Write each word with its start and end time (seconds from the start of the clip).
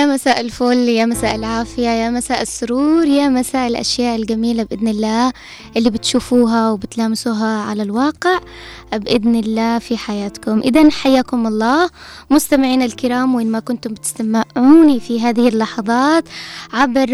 يا 0.00 0.06
مساء 0.06 0.40
الفل 0.40 0.88
يا 0.88 1.06
مساء 1.06 1.34
العافية 1.34 1.88
يا 1.88 2.10
مساء 2.10 2.42
السرور 2.42 3.04
يا 3.06 3.28
مساء 3.28 3.66
الأشياء 3.68 4.16
الجميلة 4.16 4.62
بإذن 4.62 4.88
الله 4.88 5.32
اللي 5.76 5.90
بتشوفوها 5.90 6.70
وبتلامسوها 6.70 7.60
على 7.62 7.82
الواقع. 7.82 8.40
بإذن 8.98 9.36
الله 9.36 9.78
في 9.78 9.96
حياتكم. 9.96 10.60
إذا 10.60 10.90
حياكم 10.90 11.46
الله. 11.46 11.90
مستمعينا 12.30 12.84
الكرام 12.84 13.34
وين 13.34 13.50
ما 13.50 13.60
كنتم 13.60 13.90
بتستمعوني 13.94 15.00
في 15.00 15.20
هذه 15.20 15.48
اللحظات 15.48 16.24
عبر 16.72 17.08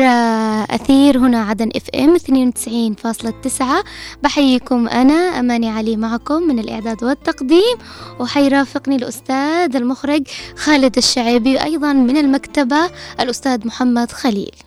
أثير 0.70 1.18
هنا 1.18 1.42
عدن 1.42 1.70
إف 1.76 1.90
إم 1.94 2.14
92.9 2.14 3.84
بحييكم 4.22 4.88
أنا 4.88 5.14
أماني 5.14 5.70
علي 5.70 5.96
معكم 5.96 6.42
من 6.42 6.58
الإعداد 6.58 7.04
والتقديم. 7.04 7.76
وحيرافقني 8.20 8.96
الأستاذ 8.96 9.76
المخرج 9.76 10.22
خالد 10.56 10.96
الشعيبي 10.96 11.54
وأيضا 11.54 11.92
من 11.92 12.16
المكتبة 12.16 12.90
الأستاذ 13.20 13.66
محمد 13.66 14.12
خليل. 14.12 14.65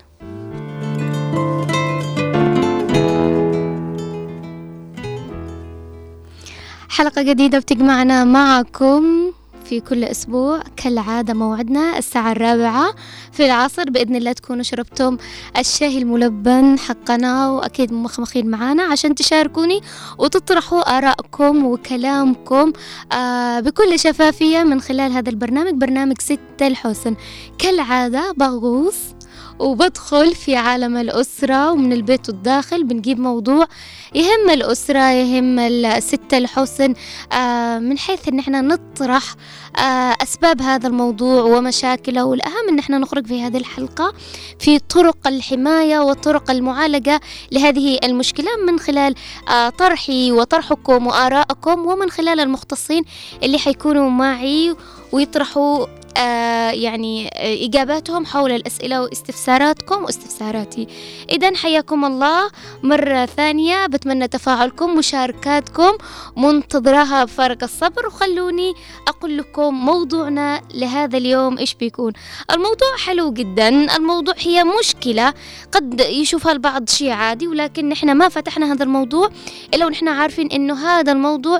حلقة 6.89 7.21
جديدة 7.21 7.59
بتجمعنا 7.59 8.23
معكم 8.23 9.31
في 9.65 9.79
كل 9.79 10.03
أسبوع 10.03 10.59
كالعادة 10.77 11.33
موعدنا 11.33 11.97
الساعة 11.97 12.31
الرابعة 12.31 12.93
في 13.31 13.45
العصر. 13.45 13.89
بإذن 13.89 14.15
الله 14.15 14.31
تكونوا 14.31 14.63
شربتم 14.63 15.17
الشاي 15.57 15.97
الملبن 15.97 16.79
حقنا 16.79 17.49
وأكيد 17.49 17.93
مخمخين 17.93 18.49
معانا 18.49 18.83
عشان 18.83 19.15
تشاركوني 19.15 19.81
وتطرحوا 20.17 20.97
آرائكم 20.97 21.65
وكلامكم 21.65 22.73
آه 23.11 23.59
بكل 23.59 23.99
شفافية 23.99 24.63
من 24.63 24.81
خلال 24.81 25.11
هذا 25.11 25.29
البرنامج 25.29 25.73
برنامج 25.73 26.21
ستة 26.21 26.67
الحسن. 26.67 27.15
كالعادة 27.57 28.31
بغوص 28.37 28.95
وبدخل 29.59 30.35
في 30.35 30.55
عالم 30.55 30.97
الأسرة 30.97 31.71
ومن 31.71 31.93
البيت 31.93 32.29
والداخل 32.29 32.83
بنجيب 32.83 33.19
موضوع 33.19 33.65
يهم 34.15 34.49
الأسرة 34.49 35.11
يهم 35.11 35.59
الستة 35.59 36.37
الحسن 36.37 36.93
آه 37.33 37.79
من 37.79 37.97
حيث 37.97 38.27
إن 38.27 38.39
إحنا 38.39 38.61
نطرح 38.61 39.23
آه 39.77 40.15
أسباب 40.23 40.61
هذا 40.61 40.87
الموضوع 40.87 41.43
ومشاكله. 41.43 42.23
والأهم 42.25 42.69
إن 42.69 42.79
إحنا 42.79 42.97
نخرج 42.97 43.27
في 43.27 43.41
هذه 43.41 43.57
الحلقة 43.57 44.13
في 44.59 44.79
طرق 44.79 45.27
الحماية 45.27 45.99
وطرق 45.99 46.51
المعالجة 46.51 47.21
لهذه 47.51 47.99
المشكلة 48.03 48.49
من 48.67 48.79
خلال 48.79 49.15
آه 49.49 49.69
طرحي 49.69 50.31
وطرحكم 50.31 51.07
وآرائكم 51.07 51.85
ومن 51.87 52.09
خلال 52.09 52.39
المختصين 52.39 53.03
اللي 53.43 53.57
حيكونوا 53.57 54.09
معي 54.09 54.75
ويطرحوا 55.11 55.85
يعني 56.73 57.27
آه 57.27 57.65
إجاباتهم 57.65 58.25
حول 58.25 58.51
الأسئلة 58.51 59.01
واستفساراتكم 59.01 60.03
واستفساراتي. 60.03 60.87
إذا 61.29 61.55
حياكم 61.55 62.05
الله. 62.05 62.49
مرة 62.83 63.25
ثانية 63.25 63.85
بتمنى 63.85 64.27
تفاعلكم 64.27 64.95
مشاركاتكم 64.95 65.91
منتظراها 66.37 67.23
بفارق 67.23 67.63
الصبر. 67.63 68.07
وخلوني 68.07 68.73
أقول 69.07 69.37
لكم 69.37 69.73
موضوعنا 69.73 70.61
لهذا 70.73 71.17
اليوم 71.17 71.57
إيش 71.57 71.73
بيكون. 71.73 72.13
الموضوع 72.51 72.95
حلو 73.05 73.31
جدا. 73.31 73.95
الموضوع 73.95 74.33
هي 74.37 74.63
مشكلة. 74.79 75.33
قد 75.71 76.01
يشوفها 76.01 76.51
البعض 76.51 76.89
شيء 76.89 77.11
عادي 77.11 77.47
ولكن 77.47 77.89
نحن 77.89 78.11
ما 78.11 78.29
فتحنا 78.29 78.73
هذا 78.73 78.83
الموضوع 78.83 79.29
إلا 79.73 79.85
ونحن 79.85 80.07
عارفين 80.07 80.51
إنه 80.51 80.87
هذا 80.87 81.11
الموضوع 81.11 81.59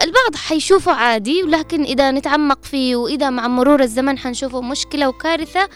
البعض 0.00 0.36
حيشوفه 0.36 0.92
عادي 0.92 1.42
ولكن 1.42 1.82
إذا 1.82 2.10
نتعمق 2.10 2.64
فيه 2.64 2.96
وإذا 2.96 3.30
مع 3.30 3.48
مرور 3.48 3.82
الزمن 3.82 4.18
حنشوفه 4.18 4.60
مشكلة 4.60 5.08
وكارثة 5.08 5.68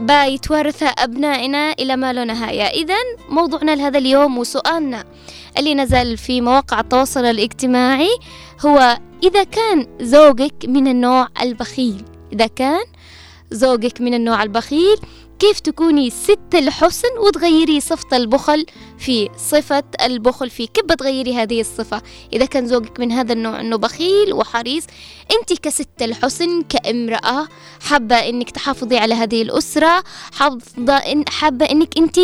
بيتوارثها 0.00 0.88
أبنائنا 0.88 1.72
إلى 1.72 1.96
ما 1.96 2.12
لا 2.12 2.24
نهاية. 2.24 2.62
إذا 2.62 2.94
موضوعنا 3.28 3.76
لهذا 3.76 3.98
اليوم 3.98 4.38
وسؤالنا 4.38 5.04
اللي 5.58 5.74
نزل 5.74 6.16
في 6.16 6.40
مواقع 6.40 6.80
التواصل 6.80 7.24
الاجتماعي 7.24 8.18
هو 8.66 8.98
إذا 9.22 9.44
كان 9.44 9.86
زوجك 10.00 10.54
من 10.64 10.88
النوع 10.88 11.28
البخيل 11.42 12.04
إذا 12.32 12.46
كان 12.46 12.84
زوجك 13.50 14.00
من 14.00 14.14
النوع 14.14 14.42
البخيل 14.42 14.96
كيف 15.38 15.60
تكوني 15.60 16.10
ست 16.10 16.54
الحسن 16.54 17.08
وتغيري 17.18 17.80
صفة 17.80 18.16
البخل 18.16 18.66
في 18.98 19.28
صفة 19.36 19.84
البخل 20.02 20.50
في 20.50 20.66
كيف 20.66 20.84
بتغيري 20.84 21.34
هذه 21.34 21.60
الصفة؟ 21.60 22.02
إذا 22.32 22.44
كان 22.44 22.66
زوجك 22.66 23.00
من 23.00 23.12
هذا 23.12 23.32
النوع 23.32 23.60
أنه 23.60 23.76
بخيل 23.76 24.32
وحريص 24.32 24.84
أنت 25.40 25.60
كست 25.60 26.02
الحسن 26.02 26.62
كامرأة 26.62 27.48
حابة 27.82 28.16
أنك 28.16 28.50
تحافظي 28.50 28.98
على 28.98 29.14
هذه 29.14 29.42
الأسرة 29.42 30.04
حابة, 31.28 31.66
أنك 31.70 31.98
أنت 31.98 32.20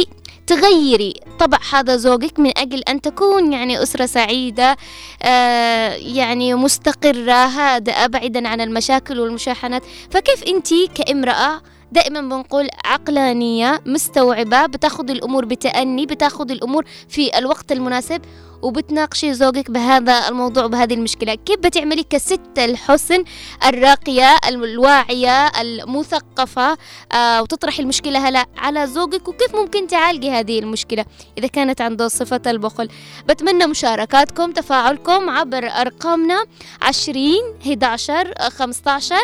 تغيري 0.47 1.15
طبع 1.39 1.59
هذا 1.73 1.97
زوجك 1.97 2.41
من 2.41 2.59
أجل 2.59 2.81
أن 2.81 3.01
تكون 3.01 3.53
يعني 3.53 3.83
أسرة 3.83 4.07
سعيدة 4.07 4.77
آه 5.23 5.93
يعني 5.93 6.55
مستقرة 6.55 7.33
هادئة 7.33 8.07
بعيدا 8.07 8.49
عن 8.49 8.61
المشاكل 8.61 9.21
والمشاحنات. 9.21 9.83
فكيف 10.11 10.43
أنت 10.45 10.69
كامرأة 10.95 11.63
دائما 11.93 12.21
بنقول 12.21 12.69
عقلانية 12.85 13.81
مستوعبة 13.87 14.67
بتاخذ 14.67 15.11
الأمور 15.11 15.45
بتأني 15.45 16.07
بتاخذ 16.07 16.51
الأمور 16.51 16.85
في 17.09 17.39
الوقت 17.39 17.73
المناسب. 17.73 18.21
وبتناقشي 18.63 19.35
زوجك 19.35 19.71
بهذا 19.71 20.29
الموضوع 20.29 20.67
بهذه 20.67 20.95
المشكلة. 20.95 21.35
كيف 21.35 21.59
بتعملي 21.59 22.03
كست 22.11 22.41
الحسن 22.59 23.25
الراقية 23.67 24.37
الواعية 24.49 25.47
المثقفة 25.47 26.79
آه 27.13 27.43
وتطرحي 27.43 27.83
المشكلة 27.83 28.29
هلا 28.29 28.47
على 28.57 28.87
زوجك؟ 28.87 29.29
وكيف 29.29 29.55
ممكن 29.57 29.87
تعالجي 29.87 30.31
هذه 30.31 30.59
المشكلة 30.59 31.05
إذا 31.39 31.47
كانت 31.47 31.81
عنده 31.81 32.09
صفة 32.09 32.41
البخل؟ 32.47 32.89
بتمنى 33.29 33.67
مشاركاتكم 33.67 34.53
تفاعلكم 34.53 35.31
عبر 35.31 35.67
أرقامنا 35.67 36.45
عشرين 36.83 37.43
11 37.63 38.35
15 38.51 39.17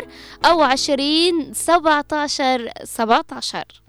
أو 0.44 0.62
عشرين 0.62 1.54
17 1.54 2.68
17 2.84 3.87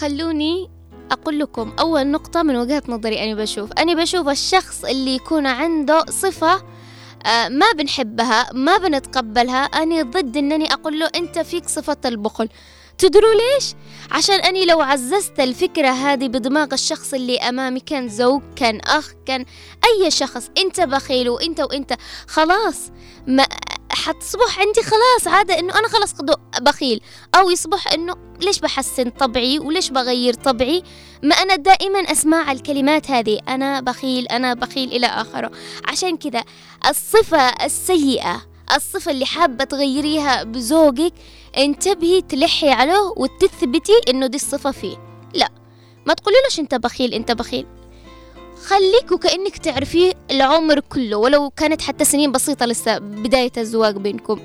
خلوني 0.00 0.70
أقول 1.10 1.38
لكم 1.38 1.72
أول 1.80 2.06
نقطة 2.06 2.42
من 2.42 2.56
وجهة 2.56 2.82
نظري 2.88 3.24
أنا 3.24 3.34
بشوف. 3.34 3.72
أنا 3.72 3.94
بشوف 3.94 4.28
الشخص 4.28 4.84
اللي 4.84 5.14
يكون 5.14 5.46
عنده 5.46 6.04
صفة 6.10 6.62
آه 7.26 7.48
ما 7.48 7.72
بنحبها 7.78 8.52
ما 8.52 8.76
بنتقبلها. 8.78 9.64
أنا 9.64 10.02
ضد 10.02 10.36
أنني 10.36 10.72
أقول 10.72 10.98
له 11.00 11.10
أنت 11.14 11.38
فيك 11.38 11.68
صفة 11.68 11.96
البخل. 12.04 12.48
تدروا 12.98 13.34
ليش؟ 13.34 13.74
عشان 14.10 14.34
أني 14.34 14.66
لو 14.66 14.80
عززت 14.80 15.40
الفكرة 15.40 15.88
هذه 15.88 16.28
بدماغ 16.28 16.68
الشخص 16.72 17.14
اللي 17.14 17.38
أمامي 17.38 17.80
كان 17.80 18.08
زوج 18.08 18.42
كان 18.56 18.80
أخ 18.80 19.12
كان 19.26 19.44
أي 19.84 20.10
شخص 20.10 20.50
أنت 20.58 20.80
بخيل 20.80 21.28
وأنت 21.28 21.60
وأنت. 21.60 21.94
خلاص 22.28 22.90
ما 23.26 23.46
حتصبح 23.92 24.58
عندي 24.58 24.82
خلاص 24.82 25.34
عادة 25.34 25.58
إنه 25.58 25.78
أنا 25.78 25.88
خلاص 25.88 26.14
بخيل. 26.60 27.00
أو 27.34 27.50
يصبح 27.50 27.92
إنه 27.92 28.14
ليش 28.40 28.58
بحسن 28.58 29.10
طبعي 29.10 29.58
وليش 29.58 29.90
بغير 29.90 30.34
طبعي؟ 30.34 30.82
ما 31.22 31.34
أنا 31.34 31.56
دائما 31.56 31.98
أسمع 31.98 32.52
الكلمات 32.52 33.10
هذه. 33.10 33.38
أنا 33.48 33.80
بخيل 33.80 34.26
أنا 34.28 34.54
بخيل 34.54 34.92
إلى 34.92 35.06
آخره. 35.06 35.50
عشان 35.88 36.16
كذا 36.16 36.44
الصفة 36.88 37.48
السيئة 37.64 38.42
الصفة 38.76 39.10
اللي 39.10 39.26
حابة 39.26 39.64
تغيريها 39.64 40.42
بزوجك 40.42 41.12
انتبهي 41.58 42.20
تلحي 42.20 42.70
عليه 42.70 43.12
وتثبتي 43.16 44.00
إنه 44.08 44.26
دي 44.26 44.36
الصفة 44.36 44.70
فيه. 44.70 44.96
لا 45.34 45.48
ما 46.06 46.14
تقوليلوش 46.14 46.58
أنت 46.58 46.74
بخيل 46.74 47.14
أنت 47.14 47.32
بخيل. 47.32 47.66
خليك 48.64 49.12
وكأنك 49.12 49.58
تعرفيه 49.58 50.12
العمر 50.30 50.80
كله 50.80 51.16
ولو 51.16 51.50
كانت 51.50 51.82
حتى 51.82 52.04
سنين 52.04 52.32
بسيطة 52.32 52.66
لسه 52.66 52.98
بداية 52.98 53.52
الزواج 53.58 53.96
بينكم. 53.96 54.40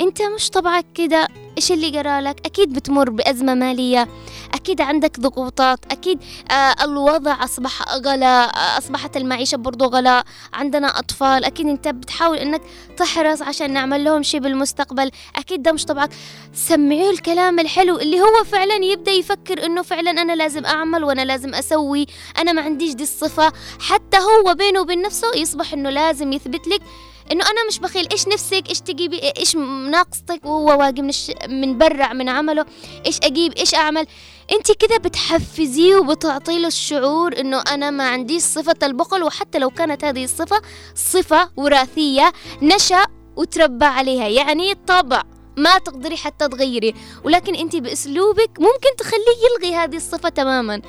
أنت 0.00 0.22
مش 0.22 0.50
طبعك 0.50 0.86
كده. 0.94 1.28
إيش 1.56 1.72
اللي 1.72 1.98
قرالك 1.98 2.46
أكيد 2.46 2.72
بتمر 2.72 3.10
بأزمة 3.10 3.54
مالية. 3.54 4.08
أكيد 4.54 4.80
عندك 4.80 5.20
ضغوطات. 5.20 5.78
أكيد 5.92 6.18
آه 6.50 6.84
الوضع 6.84 7.44
أصبح 7.44 7.94
غلاء 7.94 8.48
آه 8.56 8.78
أصبحت 8.78 9.16
المعيشة 9.16 9.56
برضو 9.56 9.84
غلاء 9.84 10.24
عندنا 10.54 10.98
أطفال. 10.98 11.44
أكيد 11.44 11.66
أنت 11.66 11.88
بتحاول 11.88 12.36
إنك 12.38 12.62
تحرص 12.96 13.42
عشان 13.42 13.72
نعمل 13.72 14.04
لهم 14.04 14.22
شيء 14.22 14.40
بالمستقبل. 14.40 15.10
أكيد 15.36 15.62
ده 15.62 15.72
مش 15.72 15.84
طبعك. 15.84 16.10
سمعيه 16.54 17.10
الكلام 17.10 17.58
الحلو 17.60 17.98
اللي 17.98 18.20
هو 18.20 18.44
فعلا 18.44 18.74
يبدأ 18.74 19.12
يفكر 19.12 19.66
إنه 19.66 19.82
فعلا 19.82 20.10
أنا 20.10 20.32
لازم 20.36 20.64
أعمل 20.66 21.04
وأنا 21.04 21.24
لازم 21.24 21.54
أسوي. 21.54 22.06
أنا 22.38 22.52
ما 22.52 22.62
عنديش 22.62 22.94
دي 22.94 23.02
الصفة. 23.02 23.52
حتى 23.80 24.16
هو 24.16 24.54
بينه 24.54 24.80
وبين 24.80 25.02
نفسه 25.02 25.28
يصبح 25.36 25.72
إنه 25.72 25.90
لازم 25.90 26.32
يثبت 26.32 26.68
لك 26.68 26.80
إنه 27.32 27.44
أنا 27.44 27.66
مش 27.68 27.78
بخيل 27.78 28.08
إيش 28.12 28.28
نفسك 28.28 28.64
إيش 28.68 28.80
تجيبي 28.80 29.32
إيش 29.38 29.56
ناقصتك؟ 29.90 30.44
وهو 30.44 30.78
واقي 30.78 31.02
من 31.02 31.08
الش... 31.08 31.32
من 31.48 31.78
برع 31.78 32.12
من 32.12 32.28
عمله. 32.28 32.66
إيش 33.06 33.18
أجيب 33.22 33.52
إيش 33.52 33.74
أعمل؟ 33.74 34.06
انت 34.52 34.72
كده 34.72 34.96
بتحفزيه 34.96 35.96
وبتعطي 35.96 36.58
له 36.58 36.68
الشعور 36.68 37.40
إنه 37.40 37.60
أنا 37.60 37.90
ما 37.90 38.08
عنديش 38.08 38.42
صفة 38.42 38.76
البخل 38.82 39.22
وحتى 39.22 39.58
لو 39.58 39.70
كانت 39.70 40.04
هذه 40.04 40.24
الصفة 40.24 40.62
صفة 40.94 41.50
وراثية 41.56 42.32
نشأ 42.62 43.04
وتربى 43.36 43.84
عليها. 43.84 44.28
يعني 44.28 44.74
طبع 44.74 45.22
ما 45.56 45.78
تقدري 45.78 46.16
حتى 46.16 46.48
تغيري. 46.48 46.94
ولكن 47.24 47.54
انت 47.54 47.76
بأسلوبك 47.76 48.50
ممكن 48.58 48.96
تخليه 48.98 49.36
يلغي 49.50 49.76
هذه 49.76 49.96
الصفة 49.96 50.28
تماما. 50.28 50.82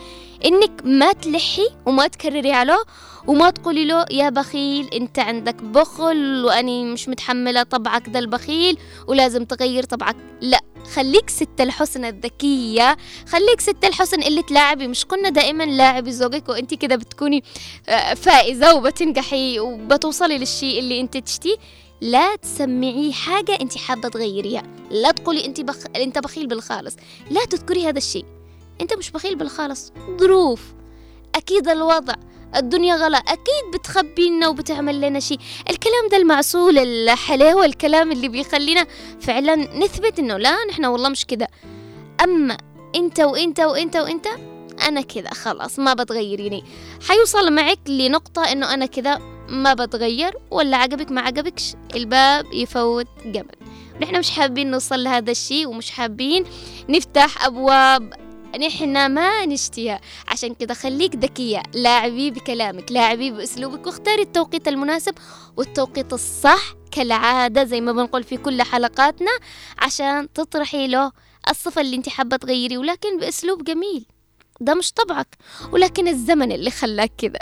إنك 0.46 0.72
ما 0.84 1.12
تلحي 1.12 1.70
وما 1.86 2.08
تكرري 2.08 2.52
عليه 2.52 2.84
وما 3.28 3.50
تقولي 3.50 3.86
له 3.86 4.06
يا 4.12 4.30
بخيل 4.30 4.88
أنت 4.94 5.20
عندك 5.20 5.56
بخل 5.56 6.46
وأني 6.46 6.86
مش 6.86 7.10
متحملة 7.10 7.64
طبعك 7.64 8.10
ذا 8.10 8.20
البخيل 8.20 8.78
ولازم 9.08 9.46
تغير 9.46 9.84
طبعك. 9.84 10.16
لا 10.42 10.62
خليك 10.94 11.30
ست 11.30 11.62
الحسن 11.62 12.06
الذكية 12.06 12.98
خليك 13.28 13.62
ست 13.62 13.86
الحسن 13.86 14.24
اللي 14.24 14.44
تلاعبي. 14.44 14.88
مش 14.88 15.06
قلنا 15.06 15.30
دائما 15.30 15.64
لاعبي 15.64 16.12
زوجك 16.12 16.50
وأنت 16.50 16.74
كده 16.74 16.96
بتكوني 16.96 17.44
آه، 17.90 18.14
فائزة 18.14 18.76
وبتنجحي 18.76 19.60
وبتوصلي 19.60 20.38
للشيء 20.38 20.80
اللي 20.80 21.02
أنت 21.02 21.18
تشتيه. 21.18 21.56
لا 22.02 22.36
تسمعيه 22.36 23.12
حاجة 23.12 23.58
أنت 23.62 23.78
حابة 23.78 24.10
تغيريها. 24.10 24.64
لا 24.92 25.12
تقولي 25.12 25.46
أنت 25.46 25.62
بخ... 25.62 25.78
أنت 25.96 26.20
بخيل 26.20 26.48
بالخالص. 26.48 26.96
لا 27.32 27.46
تذكري 27.46 27.90
هذا 27.90 27.98
الشيء. 27.98 28.26
أنت 28.82 28.94
مش 28.94 29.12
بخيل 29.12 29.36
بالخالص. 29.36 29.94
ظروف. 30.20 30.62
أكيد 31.36 31.68
الوضع. 31.68 32.14
الدنيا 32.56 32.96
غلا. 32.96 33.18
أكيد 33.18 33.72
بتخبي 33.74 34.30
لنا 34.30 34.48
وبتعمل 34.48 35.02
لنا 35.02 35.20
شيء. 35.20 35.40
الكلام 35.70 36.10
ده 36.12 36.18
المعسول 36.18 36.78
الحلاوة 36.78 37.66
الكلام 37.66 38.12
اللي 38.12 38.28
بيخلينا 38.28 38.88
فعلا 39.20 39.56
نثبت 39.56 40.20
إنه 40.20 40.38
لا 40.38 40.56
نحن 40.70 40.86
والله 40.86 41.10
مش 41.10 41.26
كده. 41.26 41.48
أما 42.24 42.58
أنت 42.96 43.20
وأنت 43.20 43.60
وأنت 43.60 43.96
وأنت 43.96 44.28
أنا 44.88 45.02
كذا 45.02 45.30
خلاص 45.30 45.80
ما 45.80 45.94
بتغيريني. 45.94 46.64
حيوصل 47.08 47.54
معك 47.54 47.80
لنقطة 47.88 48.52
إنه 48.52 48.74
أنا 48.74 48.86
كذا 48.86 49.18
ما 49.50 49.74
بتغير 49.74 50.38
ولا 50.52 50.78
عجبك 50.78 51.12
ما 51.12 51.22
عجبكش. 51.22 51.74
الباب 51.96 52.54
يفوت 52.54 53.08
جبل. 53.26 53.56
نحن 54.02 54.20
مش 54.20 54.30
حابين 54.30 54.72
نوصل 54.72 55.04
لهذا 55.04 55.32
الشيء 55.32 55.68
ومش 55.68 55.92
حابين 55.92 56.46
نفتح 56.90 57.46
أبواب 57.46 58.27
نحن 58.58 59.06
ما 59.14 59.46
نشتيها 59.46 60.02
عشان 60.28 60.54
كده 60.54 60.74
خليك 60.74 61.16
ذكية. 61.16 61.64
لاعبي 61.74 62.32
بكلامك. 62.32 62.92
لاعبي 62.92 63.32
بأسلوبك. 63.32 63.88
واختاري 63.88 64.22
التوقيت 64.22 64.68
المناسب 64.68 65.16
والتوقيت 65.58 66.14
الصح 66.14 66.74
كالعادة 66.92 67.64
زي 67.64 67.82
ما 67.82 67.92
بنقول 67.92 68.24
في 68.24 68.38
كل 68.38 68.62
حلقاتنا 68.62 69.32
عشان 69.80 70.34
تطرحي 70.34 70.88
له 70.88 71.12
الصفة 71.50 71.82
اللي 71.82 71.96
انت 71.96 72.10
حابة 72.10 72.38
تغيري 72.38 72.78
ولكن 72.78 73.18
بأسلوب 73.20 73.64
جميل. 73.64 74.06
ده 74.62 74.74
مش 74.74 74.92
طبعك. 74.92 75.38
ولكن 75.72 76.08
الزمن 76.08 76.52
اللي 76.52 76.72
خلاك 76.72 77.12
كده. 77.18 77.40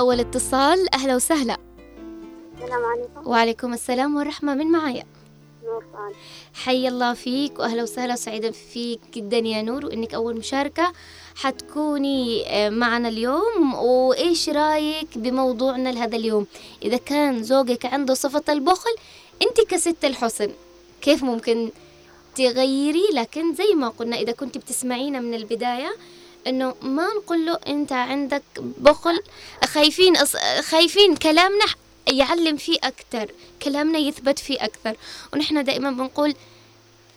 أول 0.00 0.20
اتصال 0.20 0.94
أهلا 0.94 1.16
وسهلا. 1.16 1.56
السلام 2.54 2.84
عليكم. 2.84 3.30
وعليكم 3.30 3.72
السلام 3.72 4.16
والرحمة 4.16 4.54
من 4.54 4.66
معايا 4.66 5.04
نور 5.64 5.84
صالح 5.92 6.16
حي 6.54 6.88
الله 6.88 7.14
فيك 7.14 7.58
وأهلا 7.58 7.82
وسهلا 7.82 8.16
سعيدة 8.16 8.50
فيك 8.50 9.00
جدا 9.14 9.36
يا 9.36 9.62
نور 9.62 9.86
وإنك 9.86 10.14
أول 10.14 10.36
مشاركة 10.36 10.92
حتكوني 11.36 12.46
آه، 12.48 12.70
معنا 12.70 13.08
اليوم. 13.08 13.74
وإيش 13.74 14.48
رأيك 14.48 15.18
بموضوعنا 15.18 15.88
لهذا 15.88 16.16
اليوم؟ 16.16 16.46
إذا 16.82 16.96
كان 16.96 17.42
زوجك 17.42 17.86
عنده 17.86 18.14
صفة 18.14 18.52
البخل 18.52 18.90
أنت 19.42 19.60
كست 19.68 20.04
الحسن 20.04 20.50
كيف 21.02 21.24
ممكن 21.24 21.70
تغيري؟ 22.36 23.02
لكن 23.14 23.54
زي 23.54 23.74
ما 23.74 23.88
قلنا 23.88 24.16
إذا 24.16 24.32
كنت 24.32 24.58
بتسمعينا 24.58 25.20
من 25.20 25.34
البداية 25.34 25.90
إنه 26.46 26.74
ما 26.82 27.06
نقول 27.16 27.46
له 27.46 27.58
أنت 27.66 27.92
عندك 27.92 28.42
بخل. 28.58 29.22
خايفين. 29.64 30.16
خايفين 30.62 31.16
كلامنا 31.16 31.64
يعلم 32.06 32.56
فيه 32.56 32.78
أكثر 32.84 33.30
كلامنا 33.62 33.98
يثبت 33.98 34.38
فيه 34.38 34.64
أكثر 34.64 34.96
ونحن 35.32 35.64
دائما 35.64 35.90
بنقول 35.90 36.34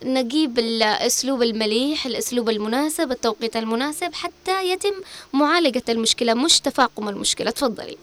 نجيب 0.03 0.59
الأسلوب 0.59 1.41
المليح 1.41 2.05
الأسلوب 2.05 2.49
المناسب 2.49 3.11
التوقيت 3.11 3.55
المناسب 3.57 4.13
حتى 4.13 4.69
يتم 4.69 4.93
معالجة 5.33 5.83
المشكلة 5.89 6.33
مش 6.33 6.59
تفاقم 6.59 7.09
المشكلة. 7.09 7.51
تفضلي. 7.51 7.97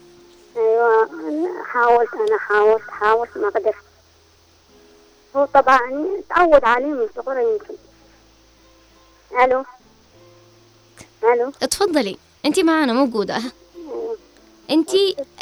أنا 0.55 1.63
حاولت 1.65 2.13
أنا 2.13 2.37
حاولت 2.37 2.83
حاولت 2.89 3.37
ما 3.37 3.49
قدرت. 3.49 3.75
هو 5.35 5.45
طبعا 5.45 6.07
تعود 6.29 6.65
عليه 6.65 6.85
من 6.85 7.07
صغره 7.15 7.39
يمكن. 7.39 7.73
ألو؟ 9.43 9.65
ألو؟ 11.23 11.51
تفضلي 11.51 12.17
انت 12.45 12.59
معانا 12.59 12.93
موجودة. 12.93 13.35
أيوة. 13.35 14.17
انت 14.69 14.89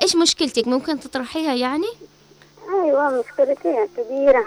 إيش 0.01 0.15
مشكلتك؟ 0.15 0.67
ممكن 0.67 0.99
تطرحيها 0.99 1.53
يعني؟ 1.53 1.87
أيوه 2.69 3.09
مشكلتي 3.09 3.87
كبيرة. 3.97 4.45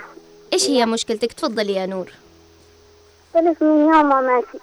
إيش 0.53 0.69
هي 0.69 0.87
مشكلتك؟ 0.87 1.33
تفضلي 1.33 1.75
يا 1.75 1.87
نور. 1.87 2.13
ثلاث 3.33 3.63
من 3.63 3.81
يوم 3.81 4.09
ما 4.09 4.21
ماشي. 4.21 4.59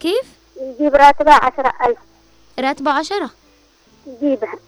كيف؟ 0.00 0.26
يجيب 0.60 0.94
راتبه 0.94 1.32
عشرة 1.32 1.72
ألف. 1.86 1.98
راتبه 2.58 2.90
عشرة؟ 2.90 3.30
يجيبها. 4.06 4.58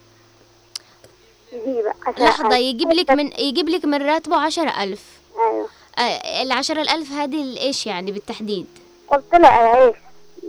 يجيبها 1.53 1.93
عشرة 2.05 2.23
لحظة. 2.23 2.55
يجيب 2.57 2.91
لك 2.91 3.11
من 3.11 3.31
يجيب 3.39 3.69
لك 3.69 3.85
من 3.85 4.01
راتبه 4.01 4.35
عشرة 4.35 4.83
ألف. 4.83 5.03
أيوه. 5.37 5.69
آه، 5.97 6.41
العشرة 6.41 6.81
الألف 6.81 7.11
هذه 7.11 7.59
إيش 7.59 7.87
يعني 7.87 8.11
بالتحديد؟ 8.11 8.67
قلت 9.11 9.33
له 9.35 9.47
إيش؟ 9.47 9.95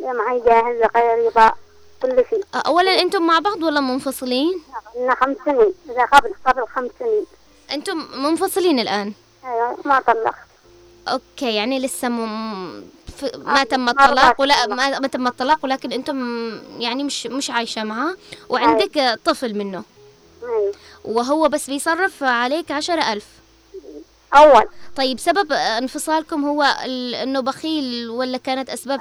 معي 0.03 0.41
جاهز 0.41 0.83
قريبة 0.83 1.53
كل 2.03 2.25
شيء. 2.31 2.45
آه، 2.55 2.59
أولا 2.59 3.01
أنتم 3.01 3.27
مع 3.27 3.39
بعض 3.39 3.63
ولا 3.63 3.81
منفصلين؟ 3.81 4.63
لنا 4.97 5.15
خمس 5.15 5.37
سنين. 5.45 5.73
إذا 5.91 6.05
قبل 6.05 6.35
قبل 6.47 6.67
خمس 6.75 6.91
سنين. 6.99 7.27
أنتم 7.73 8.07
منفصلين 8.23 8.79
الآن؟ 8.81 9.13
أيوة 9.45 9.79
ما 9.85 10.01
طلقت. 10.01 10.35
أوكي 11.09 11.55
يعني 11.55 11.79
لسه 11.79 12.09
مم... 12.09 12.85
ف... 13.17 13.25
ما 13.37 13.61
آه، 13.61 13.65
تم 13.65 13.89
الطلاق 13.89 14.41
ولا. 14.41 14.67
ما... 14.67 14.99
ما 14.99 15.09
تم 15.09 15.27
الطلاق 15.27 15.59
ولكن 15.65 15.93
أنتم 15.93 16.17
يعني 16.79 17.05
مش 17.05 17.27
مش 17.27 17.51
عايشة 17.51 17.85
معاه 17.85 18.17
وعندك 18.49 18.99
آه، 18.99 19.19
طفل 19.25 19.55
منه. 19.55 19.83
أيوة. 20.43 20.73
وهو 21.05 21.49
بس 21.49 21.71
بيصرف 21.71 22.23
عليك 22.23 22.71
عشرة 22.71 23.13
ألف. 23.13 23.27
أول. 24.35 24.65
طيب 24.97 25.19
سبب 25.19 25.53
انفصالكم 25.53 26.45
هو 26.45 26.63
إنه 27.23 27.41
بخيل 27.41 28.11
ولا 28.11 28.39
كانت 28.39 28.71
أسباب 28.71 29.01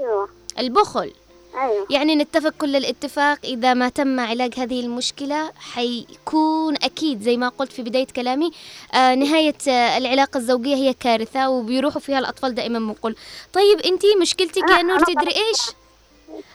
أيوة 0.00 0.28
البخل. 0.58 1.12
أيوه. 1.60 1.86
يعني 1.90 2.14
نتفق 2.16 2.48
كل 2.60 2.76
الاتفاق 2.76 3.38
إذا 3.44 3.74
ما 3.74 3.88
تم 3.88 4.20
علاج 4.20 4.54
هذه 4.58 4.80
المشكلة 4.80 5.52
حيكون 5.58 6.74
أكيد 6.74 7.22
زي 7.22 7.36
ما 7.36 7.48
قلت 7.48 7.72
في 7.72 7.82
بداية 7.82 8.06
كلامي 8.06 8.50
آه 8.94 9.14
نهاية 9.14 9.54
آه 9.68 9.96
العلاقة 9.96 10.38
الزوجية 10.38 10.74
هي 10.74 10.94
كارثة 10.94 11.48
وبيروحوا 11.48 12.00
فيها 12.00 12.18
الأطفال 12.18 12.54
دائما 12.54 12.78
بنقول 12.78 13.16
طيب 13.52 13.80
أنتي 13.80 14.06
مشكلتك 14.20 14.56
يا 14.56 14.76
أنا- 14.76 14.84
نور 14.84 14.96
أنا 14.96 15.04
تدري 15.06 15.30
إيش؟ 15.36 15.60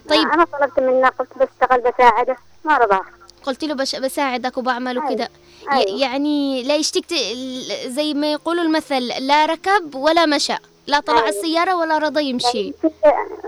طيب. 0.09 0.27
أنا 0.27 0.43
طلبت 0.45 0.79
منه 0.79 1.07
قلت 1.09 1.29
بشتغل 1.37 1.81
بساعدة 1.91 2.37
ما 2.65 2.77
رضى 2.77 2.99
قلت 3.43 3.63
له 3.63 3.73
بش 3.73 3.95
بساعدك 3.95 4.57
وبعمل 4.57 4.97
ي- 4.97 5.27
أيوة. 5.71 5.99
يعني 6.01 6.63
لا 6.63 6.75
يشتكت 6.75 7.13
زي 7.85 8.13
ما 8.13 8.31
يقولوا 8.31 8.63
المثل 8.63 9.07
لا 9.07 9.45
ركب 9.45 9.95
ولا 9.95 10.25
مشى 10.25 10.55
لا 10.87 10.99
طلع 10.99 11.17
أيوة. 11.17 11.29
السيارة 11.29 11.75
ولا 11.75 11.97
رضى 11.97 12.23
يمشي. 12.23 12.73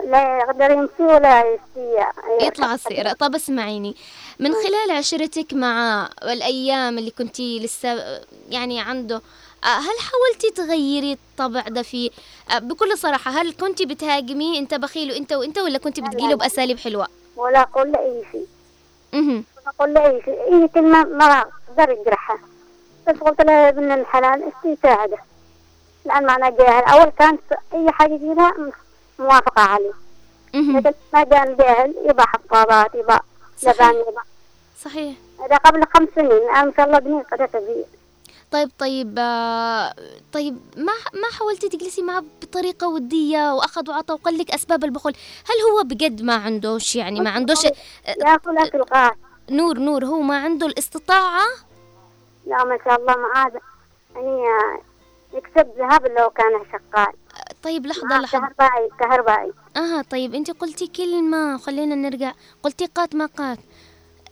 لا 0.07 0.37
يقدر 0.39 0.71
يمشي 0.71 1.03
ولا 1.03 1.39
يمشي 1.39 2.45
يطلع 2.47 2.73
السيارة. 2.73 3.13
طب 3.13 3.35
اسمعيني 3.35 3.95
من 4.39 4.53
خلال 4.53 4.97
عشرتك 4.97 5.53
مع 5.53 6.09
الأيام 6.23 6.97
اللي 6.97 7.11
كنتي 7.11 7.59
لسه 7.59 8.21
يعني 8.49 8.81
عنده 8.81 9.21
آه، 9.63 9.67
هل 9.67 9.95
حاولتي 9.99 10.51
تغيري 10.55 11.13
الطبع 11.13 11.61
ده 11.61 11.81
فيه 11.81 12.09
آه، 12.55 12.59
بكل 12.59 12.97
صراحة 12.97 13.31
هل 13.31 13.53
كنتي 13.53 13.85
بتهاجميه 13.85 14.59
انت 14.59 14.73
بخيل 14.73 15.11
وانت 15.11 15.33
وانت 15.33 15.57
ولا 15.57 15.77
كنتي 15.77 16.01
بتقيله. 16.01 16.35
بأساليب 16.35 16.79
حلوة؟ 16.79 17.07
ولا 17.35 17.61
أقول 17.61 17.91
له 17.91 17.99
أي 17.99 18.23
شيء. 18.31 19.43
أقول 19.67 19.93
له 19.93 20.05
اي 20.27 20.67
كلمه 20.67 21.03
ما 21.03 21.25
أقدر 21.25 21.89
يجرحها 21.93 22.39
بس 23.07 23.15
قلت 23.15 23.41
له 23.41 23.51
يا 23.53 23.69
ابن 23.69 23.91
الحلال 23.91 24.43
إيش 24.43 24.77
يساعده 24.77 25.17
لأن 26.05 26.25
معنا 26.25 26.49
جاهل 26.49 26.83
أول 26.83 27.09
كانت 27.19 27.41
أي 27.73 27.91
حاجة 27.91 28.13
يجيبها 28.13 28.53
موافقة 29.19 29.61
عليه. 29.61 29.93
لكن 30.53 30.93
ما 31.13 31.23
جاء 31.23 31.43
الجاهل 31.43 31.95
يبقى 32.05 32.27
حفاضات 32.27 32.91
صحيح. 33.61 33.75
لبان 33.75 33.95
يبقى 33.95 34.23
صحيح. 34.83 35.15
هذا 35.39 35.57
قبل 35.57 35.83
خمس 35.95 36.07
سنين 36.15 36.31
الان 36.31 36.65
ما 36.65 36.73
شاء 36.77 36.85
الله 36.85 36.97
ابني 36.97 37.21
قد 37.21 37.41
كبير 37.43 37.85
طيب 38.51 38.71
طيب 38.79 39.15
آه، 39.19 39.93
طيب 40.33 40.57
ما 40.77 40.93
ما 41.13 41.27
حاولتي 41.39 41.69
تجلسي 41.69 42.01
معه 42.01 42.23
بطريقة 42.41 42.87
ودية 42.87 43.53
وأخذ 43.53 43.89
وعطى 43.89 44.13
وقال 44.13 44.37
لك 44.37 44.51
أسباب 44.51 44.83
البخل؟ 44.83 45.13
هل 45.45 45.71
هو 45.71 45.83
بجد 45.83 46.21
ما 46.21 46.35
عندوش 46.35 46.95
يعني 46.95 47.19
ما 47.19 47.29
عندوش 47.29 47.63
يأكل 48.07 48.57
أكل 48.57 48.81
غاز 48.93 49.11
نور 49.49 49.77
نور 49.77 50.05
هو 50.05 50.21
ما 50.21 50.43
عنده 50.43 50.67
الاستطاعة؟ 50.67 51.45
لا 52.45 52.63
ما 52.63 52.77
شاء 52.85 52.99
الله 53.01 53.15
معاه 53.17 53.51
يعني 54.15 54.43
يكسب 55.33 55.71
ذهب 55.77 56.05
لو 56.05 56.29
كان 56.29 56.51
شغال. 56.71 57.13
طيب 57.63 57.85
لحظة 57.85 58.07
معاه 58.07 58.19
لحظة. 58.21 58.39
كهربائي 58.39 58.89
كهربائي. 58.99 59.53
آه 59.77 60.01
طيب 60.01 60.35
أنت 60.35 60.51
قلتي 60.51 60.87
كلمة 60.87 61.57
خلينا 61.57 61.95
نرجع 61.95 62.31
قلتي 62.63 62.85
قات 62.85 63.15
ما 63.15 63.25
قات. 63.25 63.57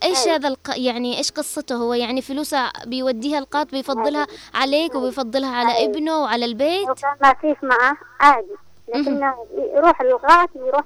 إيش 0.03 0.25
أيوة. 0.25 0.35
هذا 0.35 0.47
الق... 0.47 0.69
يعني 0.75 1.17
إيش 1.17 1.31
قصته 1.31 1.75
هو؟ 1.75 1.93
يعني 1.93 2.21
فلوسه 2.21 2.71
بيوديها 2.85 3.39
القاط 3.39 3.71
بيفضلها 3.71 4.27
عليك 4.53 4.95
وبيفضلها 4.95 5.55
على 5.55 5.77
أيوة. 5.77 5.91
ابنه 5.91 6.21
وعلى 6.21 6.45
البيت؟ 6.45 6.87
لو 6.87 6.93
كان 6.95 7.15
ما 7.21 7.33
فيش 7.33 7.57
معاه 7.63 7.97
عادي. 8.19 8.55
لكنه 8.87 9.33
يروح 9.75 10.01
للغاية 10.01 10.47
يروح 10.55 10.83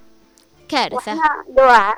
كارثة. 0.69 1.19
دواعي 1.49 1.93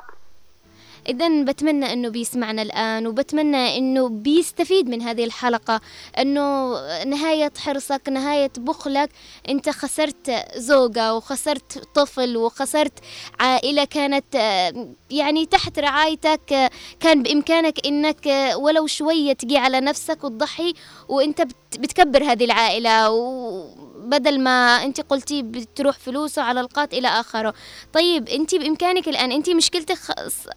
إذا 1.08 1.42
بتمنى 1.44 1.92
إنه 1.92 2.08
بيسمعنا 2.08 2.62
الآن 2.62 3.06
وبتمنى 3.06 3.78
إنه 3.78 4.08
بيستفيد 4.08 4.88
من 4.88 5.02
هذه 5.02 5.24
الحلقة 5.24 5.80
إنه 6.18 6.74
نهاية 7.04 7.52
حرصك 7.58 8.08
نهاية 8.08 8.50
بخلك 8.58 9.10
أنت 9.48 9.70
خسرت 9.70 10.44
زوجة 10.56 11.14
وخسرت 11.14 11.78
طفل 11.94 12.36
وخسرت 12.36 12.92
عائلة 13.40 13.84
كانت 13.84 14.36
آه، 14.36 14.88
يعني 15.10 15.46
تحت 15.46 15.78
رعايتك 15.78 16.70
كان 17.00 17.22
بإمكانك 17.22 17.86
إنك 17.86 18.26
ولو 18.56 18.86
شوية 18.86 19.32
تجي 19.32 19.58
على 19.58 19.80
نفسك 19.80 20.24
وتضحي 20.24 20.74
وأنت 21.08 21.42
بت- 21.42 21.78
بتكبر 21.78 22.22
هذه 22.24 22.44
العائلة 22.44 23.10
وبدل 23.10 24.40
ما 24.40 24.84
أنت 24.84 25.00
قلتي 25.00 25.42
بتروح 25.42 25.98
فلوسه 25.98 26.42
على 26.42 26.60
القات 26.60 26.94
إلى 26.94 27.08
آخره 27.08 27.54
طيب 27.92 28.28
أنت 28.28 28.54
بإمكانك 28.54 29.08
الآن 29.08 29.32
أنت 29.32 29.50
مشكلتك 29.50 29.94
خ... 29.94 30.10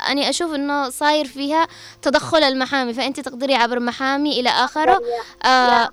أنا 0.10 0.30
أشوف 0.30 0.54
إنه 0.56 0.90
صاير 0.90 1.26
فيها 1.26 1.68
تدخل 2.02 2.44
المحامي 2.44 2.94
فأنت 2.94 3.20
تقدري 3.20 3.56
عبر 3.56 3.80
محامي 3.80 4.40
إلى 4.40 4.50
آخره 4.50 5.00
آه 5.46 5.90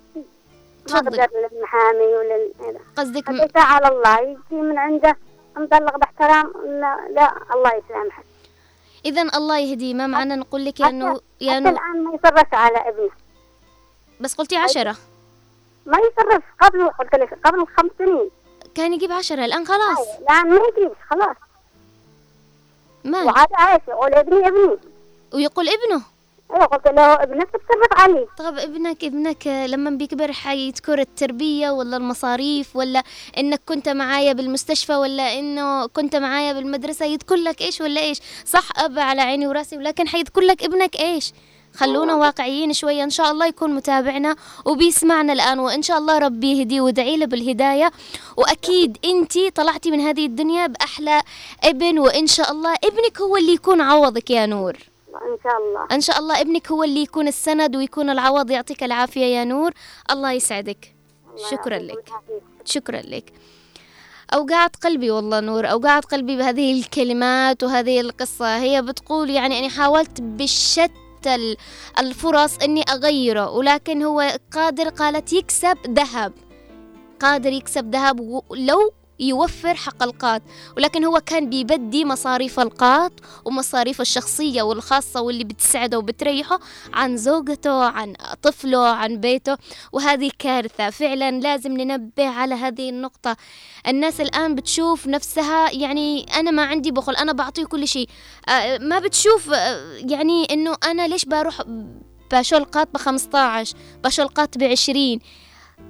تفضل. 0.87 1.11
للمحامي 1.53 2.07
ولل 2.19 2.53
هذا. 2.61 2.79
قصدك 2.97 3.29
م... 3.31 3.47
على 3.57 3.89
الله 3.89 4.21
يجي 4.21 4.39
من 4.63 4.79
عنده 4.79 5.17
مطلق 5.57 5.97
باحترام 5.97 6.53
لا, 6.67 6.97
لا 7.15 7.35
الله 7.55 7.71
يسامحه 7.75 8.23
اذا 9.09 9.23
الله 9.23 9.59
يهديه 9.59 9.95
ما 9.95 10.07
معنا 10.07 10.37
نقول 10.37 10.65
لك 10.65 10.81
يا 10.81 10.91
نو 10.91 11.21
يا 11.41 11.61
نو 11.61 11.71
الآن 11.71 12.05
ما 12.05 12.15
يصرفش 12.15 12.55
على 12.55 12.89
ابنه 12.89 13.11
بس 14.21 14.35
قلتي 14.35 14.57
عشرة. 14.57 14.97
ما 15.87 15.99
يصرف. 15.99 16.43
قبل 16.61 16.89
قلت 16.91 17.15
لك 17.15 17.39
قبل 17.45 17.67
خمس 17.77 17.91
سنين. 17.99 18.31
كان 18.75 18.95
يجيب 18.95 19.13
عشرة 19.13 19.45
الآن 19.45 19.67
خلاص. 19.67 20.09
الآن 20.21 20.49
ما 20.49 20.61
يجيبش 20.69 20.97
خلاص. 21.11 21.37
ما؟ 23.05 23.23
وعاد 23.23 23.49
عايش. 23.53 23.83
يقول 23.89 24.15
ابني 24.15 24.49
ابني. 24.49 24.79
ويقول 25.35 25.69
ابنه. 25.69 26.03
أيوه 26.55 26.65
قلت 26.65 26.87
له 26.87 27.03
ابنك 27.15 27.49
تصرف 27.51 28.01
عليه. 28.01 28.27
طب 28.39 28.59
ابنك 28.59 29.05
ابنك 29.05 29.47
لما 29.47 29.91
بيكبر 29.91 30.33
حيذكر 30.33 30.99
التربية 30.99 31.71
ولا 31.71 31.97
المصاريف 31.97 32.77
ولا 32.77 33.03
إنك 33.39 33.61
كنت 33.67 33.89
معايا 33.89 34.33
بالمستشفى 34.33 34.95
ولا 34.95 35.39
إنه 35.39 35.87
كنت 35.87 36.17
معايا 36.17 36.53
بالمدرسة 36.53 37.07
يذكر 37.07 37.37
لك 37.37 37.61
إيش 37.61 37.81
ولا 37.81 38.01
إيش؟ 38.01 38.19
صح 38.47 38.69
أب 38.77 38.99
على 38.99 39.21
عيني 39.21 39.47
وراسي 39.47 39.77
ولكن 39.77 40.09
حيذكر 40.09 40.41
لك 40.41 40.63
ابنك 40.65 40.97
إيش؟ 41.01 41.33
خلونا 41.75 42.15
واقعيين 42.15 42.73
شوية 42.73 43.05
إن 43.05 43.11
شاء 43.11 43.31
الله 43.31 43.47
يكون 43.47 43.75
متابعنا 43.75 44.37
وبيسمعنا 44.65 45.33
الآن 45.33 45.59
وإن 45.59 45.83
شاء 45.83 45.99
الله 45.99 46.19
ربي 46.19 46.59
يهديه 46.59 46.81
وادعي 46.81 47.17
له 47.17 47.27
بالهداية. 47.27 47.91
وأكيد 48.37 48.99
أنتي 49.05 49.51
طلعتي 49.51 49.91
من 49.91 50.01
هذه 50.01 50.27
الدنيا 50.27 50.67
بأحلى 50.67 51.23
ابن 51.65 51.99
وإن 51.99 52.27
شاء 52.27 52.53
الله 52.53 52.75
ابنك 52.85 53.21
هو 53.21 53.37
اللي 53.37 53.53
يكون 53.53 53.81
عوضك 53.81 54.31
يا 54.31 54.47
نور. 54.47 54.77
إن 55.23 55.37
شاء 55.45 55.59
الله. 55.59 55.87
إن 55.93 56.01
شاء 56.01 56.19
الله 56.19 56.41
ابنك 56.41 56.71
هو 56.71 56.85
اللي 56.85 57.03
يكون 57.03 57.29
السند 57.29 57.77
ويكون 57.77 58.11
العوض 58.11 58.51
يعطيك 58.51 58.83
العافية 58.85 59.25
يا 59.25 59.45
نور. 59.45 59.73
الله 60.11 60.33
يسعدك. 60.33 60.95
شكرا 61.51 61.79
لك. 61.79 62.09
شكرا 62.65 63.01
لك. 63.01 63.33
أوقعت 64.35 64.77
قلبي 64.77 65.11
والله 65.11 65.41
نور 65.41 65.71
أوقعت 65.71 66.05
قلبي 66.05 66.37
بهذه 66.37 66.81
الكلمات 66.81 67.63
وهذه 67.63 68.01
القصة. 68.01 68.57
هي 68.59 68.83
بتقول 68.83 69.31
يعني 69.31 69.59
أنا 69.59 69.69
حاولت 69.69 70.21
بشتى 70.21 71.35
ال- 71.35 71.57
الفرص 71.99 72.59
أني 72.59 72.83
أغيره 72.83 73.51
ولكن 73.51 74.03
هو 74.03 74.39
قادر 74.53 74.89
قالت 74.89 75.33
يكسب 75.33 75.77
ذهب. 75.89 76.33
قادر 77.21 77.53
يكسب 77.53 77.91
ذهب 77.95 78.21
ولو 78.21 78.93
يوفر 79.21 79.75
حق 79.75 80.03
القاط 80.03 80.43
ولكن 80.77 81.05
هو 81.05 81.21
كان 81.27 81.51
بيبدي 81.51 82.05
مصاريف 82.05 82.61
القاط 82.61 83.13
ومصاريف 83.45 84.01
الشخصية 84.01 84.63
والخاصة 84.63 85.21
واللي 85.21 85.45
بتسعده 85.45 85.99
وبتريحه 85.99 86.61
عن 86.95 87.17
زوجته 87.17 87.85
عن 87.85 88.15
طفله 88.43 88.87
عن 88.89 89.17
بيته 89.17 89.57
وهذه 89.93 90.31
كارثة. 90.39 90.91
فعلا 90.91 91.31
لازم 91.41 91.73
ننبه 91.73 92.29
على 92.29 92.55
هذه 92.55 92.91
النقطة. 92.91 93.37
الناس 93.89 94.21
الآن 94.21 94.55
بتشوف 94.55 95.07
نفسها 95.07 95.71
يعني 95.73 96.27
أنا 96.37 96.51
ما 96.51 96.63
عندي 96.65 96.91
بخل 96.91 97.17
أنا 97.17 97.33
بعطيه 97.33 97.65
كل 97.65 97.89
شيء. 97.89 98.09
آه، 98.49 98.79
ما 98.79 98.99
بتشوف 98.99 99.51
آه، 99.53 99.97
يعني 100.11 100.45
إنه 100.45 100.77
أنا 100.85 101.09
ليش 101.09 101.25
بروح 101.25 101.63
بشول 102.33 102.65
قاط 102.65 102.89
بخمسة 102.95 103.39
عشر 103.39 103.77
بشول 104.05 104.29
قاط 104.29 104.59
بعشرين؟ 104.59 105.21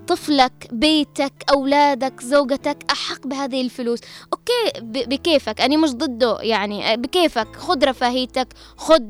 طفلك 0.06 0.68
بيتك 0.72 1.32
أولادك 1.50 2.20
زوجتك 2.20 2.78
أحق 2.90 3.26
بهذه 3.26 3.60
الفلوس. 3.60 3.98
أوكي 4.32 4.80
بكيفك. 5.04 5.60
أنا 5.60 5.76
مش 5.76 5.90
ضده 5.90 6.38
يعني 6.40 6.96
بكيفك. 6.96 7.56
خذ 7.56 7.84
رفاهيتك 7.84 8.48
خذ 8.76 9.02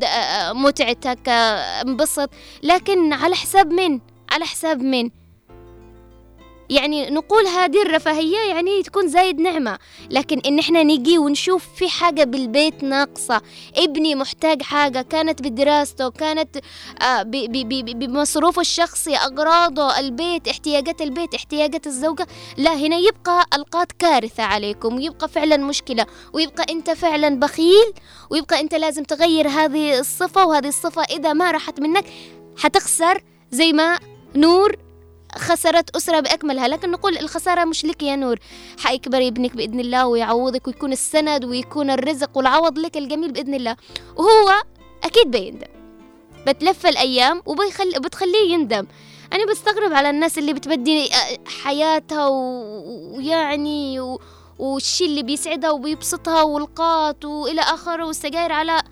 متعتك 0.53 1.29
انبسط. 1.29 2.31
لكن 2.63 3.13
على 3.13 3.35
حساب 3.35 3.73
من؟ 3.73 4.01
على 4.31 4.45
حساب 4.45 4.83
من؟ 4.83 5.11
يعني 6.71 7.11
نقول 7.11 7.47
هذه 7.47 7.83
الرفاهية 7.83 8.39
يعني 8.39 8.83
تكون 8.83 9.09
زايد 9.09 9.41
نعمة. 9.41 9.79
لكن 10.11 10.41
إن 10.47 10.59
إحنا 10.59 10.83
نجي 10.83 11.19
ونشوف 11.19 11.67
في 11.77 11.89
حاجة 11.89 12.25
بالبيت 12.25 12.83
ناقصة 12.83 13.41
ابني 13.77 14.15
محتاج 14.15 14.63
حاجة 14.63 15.03
كانت 15.03 15.43
بدراسته 15.43 16.11
كانت 16.11 16.57
آه، 17.03 17.23
بمصروفه 17.23 18.61
الشخصي 18.61 19.17
أغراضه 19.17 19.99
البيت 19.99 20.49
احتياجات 20.49 21.01
البيت 21.01 21.35
احتياجات 21.35 21.87
الزوجة 21.87 22.27
لا 22.57 22.75
هنا 22.75 22.97
يبقى 22.97 23.47
القات 23.55 23.93
كارثة 23.93 24.43
عليكم 24.43 24.97
ويبقى 24.97 25.29
فعلا 25.29 25.57
مشكلة 25.57 26.07
ويبقى 26.33 26.67
أنت 26.71 26.91
فعلا 26.91 27.41
بخيل 27.41 27.93
ويبقى 28.31 28.61
أنت 28.61 28.75
لازم 28.75 29.03
تغير 29.03 29.49
هذه 29.49 29.99
الصفة 29.99 30.47
وهذه 30.47 30.69
الصفة 30.69 31.03
إذا 31.03 31.33
ما 31.33 31.51
راحت 31.51 31.81
منك 31.81 32.05
حتخسر 32.57 33.23
زي 33.51 33.73
ما 33.73 33.99
نور 34.37 34.88
خسرت 35.37 35.97
أسرة 35.97 36.21
بأكملها 36.21 36.69
لكن 36.69 36.91
نقول 36.91 37.19
الخسارة 37.19 37.65
مش 37.65 37.85
لك 37.85 38.03
يا 38.03 38.17
نور. 38.17 38.39
حيكبر 38.79 39.27
ابنك 39.27 39.57
بإذن 39.57 39.81
الله 39.81 40.07
ويعوضك 40.07 40.67
ويكون 40.67 40.93
السند 40.93 41.45
ويكون 41.45 41.91
الرزق 41.91 42.37
والعوض 42.37 42.79
لك 42.79 42.97
الجميل 42.97 43.33
بإذن 43.33 43.55
الله. 43.55 43.77
وهو 44.17 44.63
أكيد 45.05 45.31
بيندم. 45.31 45.67
بتلف 46.47 46.87
الأيام 46.87 47.43
وبيخل 47.47 48.01
بتخليه 48.01 48.53
يندم. 48.53 48.87
أنا 49.33 49.47
بستغرب 49.47 49.93
على 49.93 50.11
الناس 50.11 50.39
اللي 50.39 50.53
بتبدي 50.53 51.11
حياتها 51.63 52.29
ويعني 52.29 54.01
و... 54.01 54.21
والشي 54.59 55.05
اللي 55.05 55.23
بيسعدها 55.23 55.71
وبيبسطها 55.71 56.43
والقات 56.43 57.25
وإلى 57.25 57.61
آخره 57.61 58.05
والسجاير 58.05 58.53
على 58.53 58.83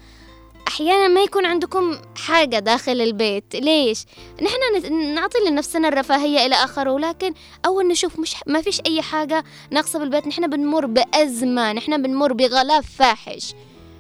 أحيانا 0.69 1.09
ما 1.09 1.21
يكون 1.21 1.47
عندكم 1.47 1.99
حاجة 2.17 2.59
داخل 2.59 3.01
البيت. 3.01 3.57
ليش؟ 3.57 4.05
نحن 4.43 4.93
نعطي 5.15 5.39
لنفسنا 5.49 5.89
الرفاهية 5.89 6.47
إلى 6.47 6.55
آخره 6.55 6.91
ولكن 6.91 7.35
أول 7.67 7.89
نشوف 7.89 8.19
مش 8.19 8.37
ما 8.47 8.61
فيش 8.63 8.81
أي 8.87 9.03
حاجة 9.03 9.45
ناقصة 9.71 9.99
بالبيت. 9.99 10.27
نحن 10.27 10.51
بنمر 10.51 10.87
بأزمة 10.87 11.73
نحن 11.73 12.03
بنمر 12.03 12.33
بغلاف 12.33 12.87
فاحش. 12.99 13.55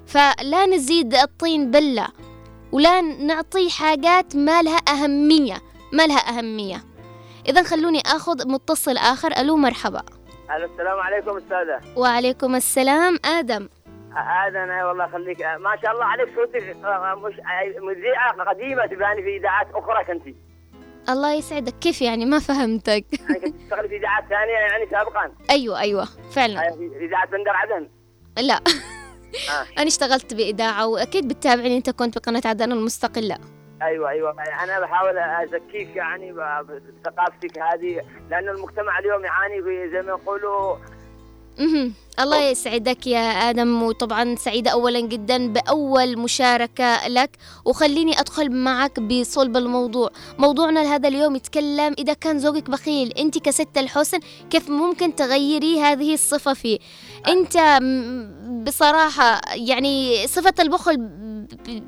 فلا 0.06 0.66
نزيد 0.66 1.14
الطين 1.14 1.70
بلة 1.70 2.08
ولا 2.72 3.00
نعطي 3.00 3.70
حاجات 3.70 4.36
ما 4.36 4.62
لها 4.62 4.78
أهمية 4.88 5.62
ما 5.92 6.06
لها 6.06 6.38
أهمية. 6.38 6.84
إذا 7.48 7.62
خلوني 7.62 8.00
أخذ 8.06 8.48
متصل 8.48 8.96
آخر. 8.96 9.32
ألو 9.36 9.56
مرحبا. 9.56 10.02
السلام 10.50 10.98
عليكم 10.98 11.36
أستاذة. 11.36 11.98
وعليكم 11.98 12.54
السلام 12.54 13.18
آدم. 13.24 13.68
آدم 14.16 14.86
والله 14.86 15.04
يخليك 15.04 15.42
ما 15.42 15.76
شاء 15.82 15.92
الله 15.92 16.04
عليك 16.04 16.28
صوتك 16.34 16.76
مش 17.24 17.34
مذيعة 17.82 18.32
قديمة 18.32 18.86
تباني 18.86 19.22
في 19.22 19.36
إذاعات 19.36 19.66
أخرى 19.74 20.04
كنتي 20.04 20.34
الله 21.08 21.34
يسعدك. 21.34 21.74
كيف 21.80 22.02
يعني؟ 22.02 22.24
ما 22.24 22.38
فهمتك. 22.38 23.04
يعني 23.20 23.40
كنت 23.40 23.56
تشتغلي 23.62 23.88
في 23.88 23.96
إذاعات 23.96 24.24
ثانية 24.28 24.52
يعني 24.52 24.86
سابقا؟ 24.90 25.32
أيوة 25.50 25.80
أيوة 25.80 26.04
فعلا. 26.34 26.70
في 26.70 27.04
إذاعة 27.06 27.26
بندر 27.26 27.50
عدن؟ 27.50 27.88
لا. 28.38 28.54
آه. 29.50 29.66
أنا 29.78 29.86
اشتغلت 29.86 30.34
بإذاعة 30.34 30.86
وأكيد 30.86 31.28
بتتابعني 31.28 31.76
أنت 31.76 31.90
كنت 31.90 32.18
بقناة 32.18 32.42
عدن 32.44 32.72
المستقلة. 32.72 33.38
أيوه 33.82 34.10
أيوه. 34.10 34.36
أنا 34.64 34.80
بحاول 34.80 35.18
أزكيك 35.18 35.96
يعني 35.96 36.32
بثقافتك 36.32 37.58
هذه 37.58 38.02
لأنه 38.30 38.52
المجتمع 38.52 38.98
اليوم 38.98 39.24
يعاني 39.24 39.62
زي 39.90 40.02
ما 40.02 40.08
يقولوا 40.08 40.76
الله 42.20 42.42
يسعدك 42.42 43.06
يا 43.06 43.50
آدم 43.50 43.82
وطبعا 43.82 44.36
سعيدة 44.36 44.70
أولا 44.70 45.00
جدا 45.00 45.52
بأول 45.52 46.18
مشاركة 46.18 47.08
لك. 47.08 47.30
وخليني 47.64 48.20
أدخل 48.20 48.50
معك 48.50 49.00
بصلب 49.00 49.56
الموضوع. 49.56 50.10
موضوعنا 50.38 50.80
لهذا 50.80 51.08
اليوم 51.08 51.36
يتكلم 51.36 51.94
إذا 51.98 52.12
كان 52.12 52.38
زوجك 52.38 52.70
بخيل 52.70 53.12
أنت 53.12 53.38
كست 53.38 53.78
الحسن 53.78 54.18
كيف 54.50 54.70
ممكن 54.70 55.14
تغيري 55.14 55.80
هذه 55.80 56.14
الصفة 56.14 56.54
فيه؟ 56.54 56.78
أنت 57.28 57.78
بصراحة 58.66 59.40
يعني 59.54 60.26
صفة 60.26 60.54
البخل 60.60 60.96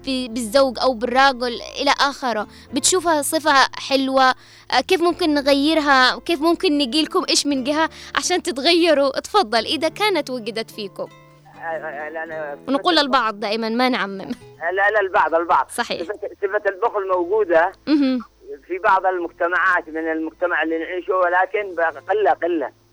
بالزوج 0.07 0.78
أو 0.83 0.95
بالرجل 0.95 1.61
إلى 1.80 1.90
آخره. 2.00 2.47
بتشوفها 2.73 3.23
صفة 3.23 3.68
حلوة. 3.88 4.35
كيف 4.88 5.00
ممكن 5.00 5.35
نغيرها؟ 5.35 6.18
كيف 6.18 6.40
ممكن 6.40 6.78
نجي 6.78 7.02
لكم 7.02 7.25
إيش 7.28 7.47
من 7.47 7.64
جهة 7.64 7.90
عشان 8.16 8.42
تتغيروا؟ 8.42 9.21
تفضل 9.21 9.64
إذا 9.64 9.88
كانت 9.88 10.30
وجدت 10.30 10.71
فيكم. 10.71 11.09
ونقول 12.68 12.97
للبعض 12.97 13.40
دائما 13.40 13.68
ما 13.68 13.88
نعمم. 13.88 14.30
لا 14.73 14.90
لا 14.90 15.00
البعض 15.00 15.35
البعض. 15.35 15.68
صحيح. 15.71 16.02
صفة 16.42 16.62
البخل 16.66 17.09
موجودة 17.09 17.73
في 18.66 18.78
بعض 18.85 19.07
المجتمعات 19.07 19.88
من 19.88 20.12
المجتمع 20.12 20.62
اللي 20.62 20.78
نعيشه 20.78 21.14
ولكن 21.14 21.75
قلة 22.09 22.30
قلة. 22.30 22.88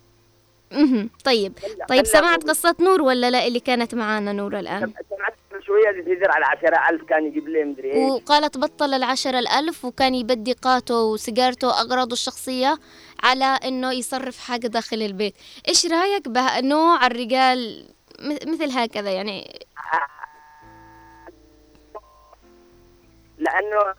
أها 0.72 1.08
طيب. 1.26 1.54
طيب 1.90 2.06
سمعت 2.06 2.44
قصة 2.44 2.76
نور 2.80 3.02
ولا 3.02 3.32
لا 3.32 3.48
اللي 3.48 3.60
كانت 3.60 3.96
معانا 3.96 4.34
نور 4.34 4.60
الآن؟ 4.60 4.94
سمعت 5.10 5.36
شوية 5.62 5.90
اللي 5.90 6.16
تدر 6.16 6.32
على 6.32 6.46
عشرة 6.46 6.90
ألف 6.90 7.04
كان 7.04 7.26
يجيب 7.26 7.48
لي 7.48 7.64
مدري 7.64 7.94
إيش. 7.94 8.12
وقالت 8.12 8.58
بطل 8.58 8.94
العشرة 8.94 9.40
الألف 9.40 9.86
وكان 9.86 10.16
يبدي 10.16 10.54
قاته 10.54 11.02
وسيجارته 11.02 11.68
وأغراضه 11.68 12.14
الشخصية 12.14 12.80
على 13.24 13.46
إنه 13.46 13.92
يصرف 13.92 14.40
حاجة 14.40 14.68
داخل 14.68 15.02
البيت. 15.02 15.36
إيش 15.68 15.86
رأيك 15.86 16.28
بنوع 16.28 17.08
الرجال 17.08 17.86
مثل 18.22 18.72
هكذا 18.72 19.12
يعني؟ 19.12 19.66
لأنه 23.38 23.94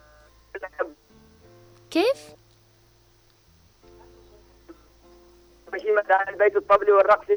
كيف؟ 1.91 2.36
ماشي 5.71 5.91
مثلا 5.91 6.29
البيت 6.29 6.55
الطبلي 6.55 6.91
والرقص 6.91 7.27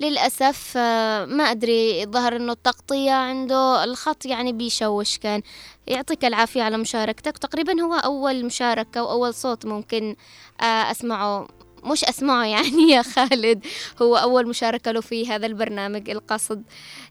للأسف 0.00 0.74
آه، 0.76 1.24
ما 1.24 1.44
أدري 1.44 2.06
ظهر 2.06 2.36
إنه 2.36 2.52
التغطية 2.52 3.12
عنده 3.12 3.84
الخط 3.84 4.26
يعني 4.26 4.52
بيشوش 4.52 5.18
كان. 5.18 5.42
يعطيك 5.86 6.24
العافية 6.24 6.62
على 6.62 6.76
مشاركتك. 6.76 7.38
تقريبا 7.38 7.80
هو 7.82 7.94
أول 7.94 8.44
مشاركة 8.44 9.02
وأول 9.02 9.34
صوت 9.34 9.66
ممكن 9.66 10.16
آه، 10.60 10.64
أسمعه. 10.90 11.48
مش 11.84 12.04
أسمعه 12.04 12.44
يعني 12.54 12.90
يا 12.90 13.02
خالد. 13.02 13.66
هو 14.02 14.16
أول 14.16 14.48
مشاركة 14.48 14.90
له 14.90 15.00
في 15.00 15.28
هذا 15.28 15.46
البرنامج 15.46 16.10
القصد. 16.10 16.62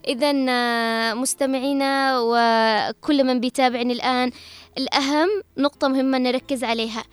إذا 0.07 0.33
آه، 0.49 1.13
مستمعينا 1.13 2.19
وكل 2.19 3.23
من 3.23 3.39
بيتابعني 3.39 3.93
الآن 3.93 4.31
الأهم 4.77 5.29
نقطة 5.57 5.87
مهمة 5.87 6.17
نركز 6.17 6.63
عليها. 6.63 7.03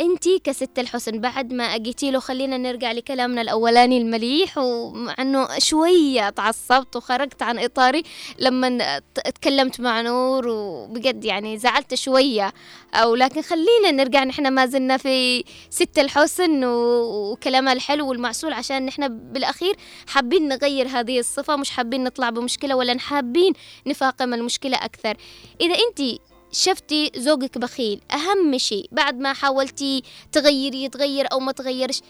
انتي 0.00 0.40
كست 0.44 0.78
الحسن 0.78 1.20
بعد 1.20 1.52
ما 1.52 1.64
أجيتي 1.64 2.10
له 2.10 2.18
خلينا 2.18 2.58
نرجع 2.58 2.92
لكلامنا 2.92 3.40
الأولاني 3.40 3.98
المليح 3.98 4.58
وانه 4.58 5.58
شوية 5.58 6.30
تعصبت 6.30 6.96
وخرجت 6.96 7.42
عن 7.42 7.58
إطاري 7.58 8.02
لما 8.38 8.98
تكلمت 9.14 9.80
مع 9.80 10.00
نور 10.00 10.48
وبجد 10.48 11.24
يعني 11.24 11.58
زعلت 11.58 11.94
شوية. 11.94 12.52
أو 12.94 13.14
لكن 13.14 13.42
خلينا 13.42 13.90
نرجع 13.90 14.24
نحن 14.24 14.48
ما 14.48 14.66
زلنا 14.66 14.96
في 14.96 15.44
ست 15.70 15.98
الحسن 15.98 16.64
وكلامها 16.64 17.72
الحلو 17.72 18.08
والمعسول 18.08 18.52
عشان 18.52 18.86
نحن 18.86 19.08
بالأخير 19.08 19.76
حابين 20.06 20.48
نغير 20.48 20.88
هذه 20.88 21.18
الصفة 21.18 21.56
مش 21.56 21.70
حابين 21.70 22.04
نطلع 22.04 22.30
بمشكلة 22.30 22.74
ولا 22.74 22.98
حابين 22.98 23.52
نفاقم 23.86 24.34
المشكلة 24.34 24.76
أكثر. 24.84 25.16
إذا 25.60 25.74
انتي 25.88 26.20
شفتي 26.54 27.10
زوجك 27.16 27.58
بخيل 27.58 28.00
أهم 28.12 28.58
شيء 28.58 28.88
بعد 28.92 29.18
ما 29.18 29.32
حاولتي 29.32 30.02
تغيري 30.32 30.84
يتغير 30.84 31.32
أو 31.32 31.40
ما 31.40 31.52
تغيرش 31.52 32.00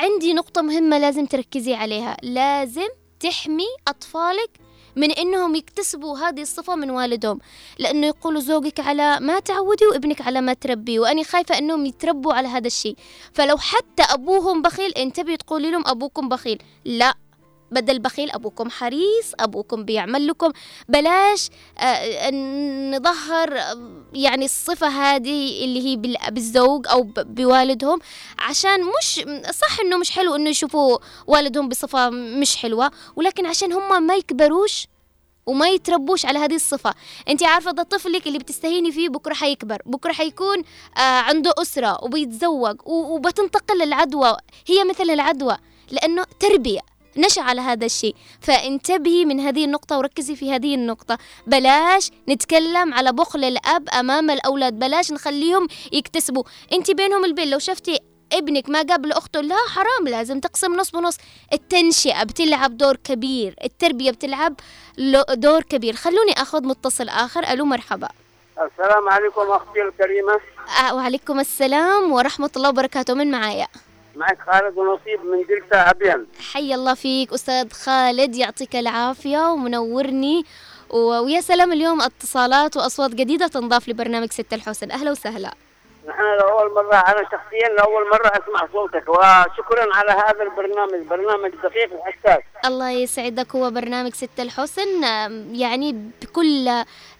عندي 0.00 0.34
نقطة 0.34 0.62
مهمة 0.62 0.98
لازم 0.98 1.26
تركزي 1.26 1.74
عليها 1.74 2.16
لازم 2.22 2.88
تحمي 3.20 3.66
أطفالك 3.88 4.50
من 4.96 5.10
إنهم 5.10 5.54
يكتسبوا 5.54 6.18
هذه 6.18 6.42
الصفة 6.42 6.74
من 6.74 6.90
والدهم 6.90 7.38
لأنه 7.78 8.06
يقولوا 8.06 8.40
زوجك 8.40 8.80
على 8.80 9.20
ما 9.20 9.40
تعودي 9.40 9.86
وابنك 9.86 10.20
على 10.20 10.40
ما 10.40 10.52
تربي 10.52 10.98
وأنا 10.98 11.22
خايفة 11.22 11.58
إنهم 11.58 11.86
يتربوا 11.86 12.34
على 12.34 12.48
هذا 12.48 12.66
الشيء 12.66 12.96
فلو 13.32 13.56
حتى 13.56 14.02
أبوهم 14.02 14.62
بخيل 14.62 14.92
انتبهي 14.92 15.36
تقولي 15.36 15.70
لهم 15.70 15.86
أبوكم 15.86 16.28
بخيل 16.28 16.62
لا. 16.84 17.14
بدل 17.72 17.98
بخيل 17.98 18.30
أبوكم 18.30 18.70
حريص 18.70 19.32
أبوكم 19.40 19.84
بيعمل 19.84 20.26
لكم. 20.26 20.52
بلاش 20.88 21.48
آه، 21.78 22.30
نظهر 22.96 23.54
يعني 24.14 24.44
الصفة 24.44 24.88
هذه 24.88 25.64
اللي 25.64 25.88
هي 25.88 25.96
بالزوج 26.30 26.86
أو 26.88 27.02
بوالدهم 27.16 27.98
عشان 28.38 28.80
مش 28.84 29.14
صح 29.54 29.80
إنه 29.80 29.96
مش 29.96 30.10
حلو 30.10 30.34
إنه 30.34 30.50
يشوفوا 30.50 30.98
والدهم 31.26 31.68
بصفة 31.68 32.10
مش 32.10 32.56
حلوة 32.56 32.90
ولكن 33.16 33.46
عشان 33.46 33.72
هم 33.72 34.06
ما 34.06 34.14
يكبروش 34.14 34.86
وما 35.46 35.68
يتربوش 35.68 36.26
على 36.26 36.38
هذه 36.38 36.54
الصفة. 36.54 36.94
أنت 37.28 37.42
عارفة 37.42 37.70
ده 37.70 37.82
طفلك 37.82 38.26
اللي 38.26 38.38
بتستهيني 38.38 38.92
فيه 38.92 39.08
بكرة 39.08 39.34
حيكبر. 39.34 39.82
بكرة 39.86 40.12
حيكون 40.12 40.58
آه 40.96 41.00
عنده 41.00 41.52
أسرة 41.58 42.04
وبيتزوج 42.04 42.76
وبتنتقل 42.86 43.82
العدوى 43.82 44.36
هي 44.66 44.84
مثل 44.84 45.10
العدوى 45.10 45.56
لأنه 45.90 46.24
تربية. 46.40 46.80
نشأ 47.16 47.42
على 47.42 47.60
هذا 47.60 47.86
الشيء. 47.86 48.14
فانتبهي 48.40 49.24
من 49.24 49.40
هذه 49.40 49.64
النقطة 49.64 49.98
وركزي 49.98 50.36
في 50.36 50.52
هذه 50.52 50.74
النقطة. 50.74 51.18
بلاش 51.46 52.10
نتكلم 52.28 52.94
على 52.94 53.12
بخل 53.12 53.44
الأب 53.44 53.88
أمام 53.88 54.30
الأولاد. 54.30 54.78
بلاش 54.78 55.12
نخليهم 55.12 55.68
يكتسبوا. 55.92 56.42
انت 56.72 56.90
بينهم 56.90 57.24
البين 57.24 57.50
لو 57.50 57.58
شفتي 57.58 57.98
ابنك 58.32 58.68
ما 58.68 58.78
قبل 58.78 59.12
أخته 59.12 59.40
لا 59.40 59.56
حرام. 59.68 60.08
لازم 60.08 60.40
تقسم 60.40 60.76
نص 60.76 60.90
بنص. 60.90 61.16
التنشئة 61.52 62.24
بتلعب 62.24 62.76
دور 62.76 62.96
كبير. 62.96 63.54
التربية 63.64 64.10
بتلعب 64.10 64.54
دور 65.34 65.62
كبير. 65.62 65.94
خلوني 65.94 66.32
أخذ 66.32 66.66
متصل 66.66 67.08
آخر. 67.08 67.52
ألو 67.52 67.64
مرحبا. 67.64 68.08
السلام 68.52 69.08
عليكم 69.08 69.40
أختي 69.40 69.82
الكريمة. 69.82 70.40
آه 70.80 70.94
وعليكم 70.94 71.40
السلام 71.40 72.12
ورحمة 72.12 72.50
الله 72.56 72.68
وبركاته. 72.68 73.14
من 73.14 73.30
معايا؟ 73.30 73.66
معك 74.16 74.38
خالد 74.46 74.78
ونصيب 74.78 75.20
من 75.24 75.44
دلتا 75.48 75.90
أبيان 75.90 76.26
حي 76.52 76.74
الله 76.74 76.94
فيك 76.94 77.32
أستاذ 77.32 77.72
خالد 77.72 78.36
يعطيك 78.36 78.76
العافية 78.76 79.50
ومنورني. 79.50 80.44
ويا 80.90 81.40
سلام 81.40 81.72
اليوم 81.72 82.00
اتصالات 82.00 82.76
وأصوات 82.76 83.14
جديدة 83.14 83.46
تنضاف 83.46 83.88
لبرنامج 83.88 84.32
ست 84.32 84.52
الحسن. 84.52 84.90
أهلا 84.90 85.10
وسهلا. 85.10 85.54
نحن 86.08 86.22
لأول 86.22 86.74
مرة 86.74 86.94
أنا 86.96 87.22
شخصيا 87.24 87.68
لأول 87.68 88.10
مرة 88.10 88.26
أسمع 88.26 88.68
صوتك 88.72 89.08
وشكرا 89.08 89.96
على 89.96 90.10
هذا 90.10 90.42
البرنامج 90.42 91.06
برنامج 91.06 91.50
دقيق 91.62 91.92
وحساس. 91.92 92.42
الله 92.64 92.90
يسعدك 92.90 93.56
هو 93.56 93.70
برنامج 93.70 94.14
ست 94.14 94.40
الحسن. 94.40 95.02
يعني 95.52 96.10
بكل 96.22 96.68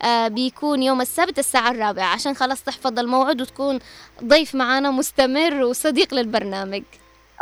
آه، 0.03 0.29
بيكون 0.29 0.83
يوم 0.83 1.01
السبت 1.01 1.38
الساعة 1.38 1.71
الرابعة. 1.71 2.14
عشان 2.14 2.35
خلاص 2.35 2.62
تحفظ 2.64 2.99
الموعد 2.99 3.40
وتكون 3.40 3.79
ضيف 4.25 4.55
معنا 4.55 4.90
مستمر 4.90 5.64
وصديق 5.64 6.14
للبرنامج. 6.14 6.83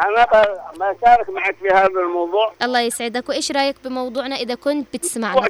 أنا 0.04 0.26
بشارك 0.72 1.30
معك 1.30 1.56
في 1.62 1.68
هذا 1.68 1.86
الموضوع. 1.86 2.52
الله 2.62 2.80
يسعدك. 2.80 3.28
وإيش 3.28 3.52
رأيك 3.52 3.76
بموضوعنا؟ 3.84 4.36
إذا 4.36 4.54
كنت 4.54 4.86
بتسمعنا. 4.94 5.48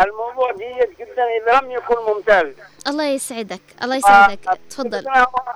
الموضوع 0.00 0.52
جيد- 0.52 0.96
جدا 0.98 1.24
إذا 1.24 1.60
لم 1.60 1.70
يكن 1.70 1.94
ممتاز. 2.08 2.54
الله 2.88 3.04
يسعدك 3.04 3.60
الله 3.82 3.96
يسعدك. 3.96 4.48
آه، 4.48 4.58
تفضل. 4.70 5.04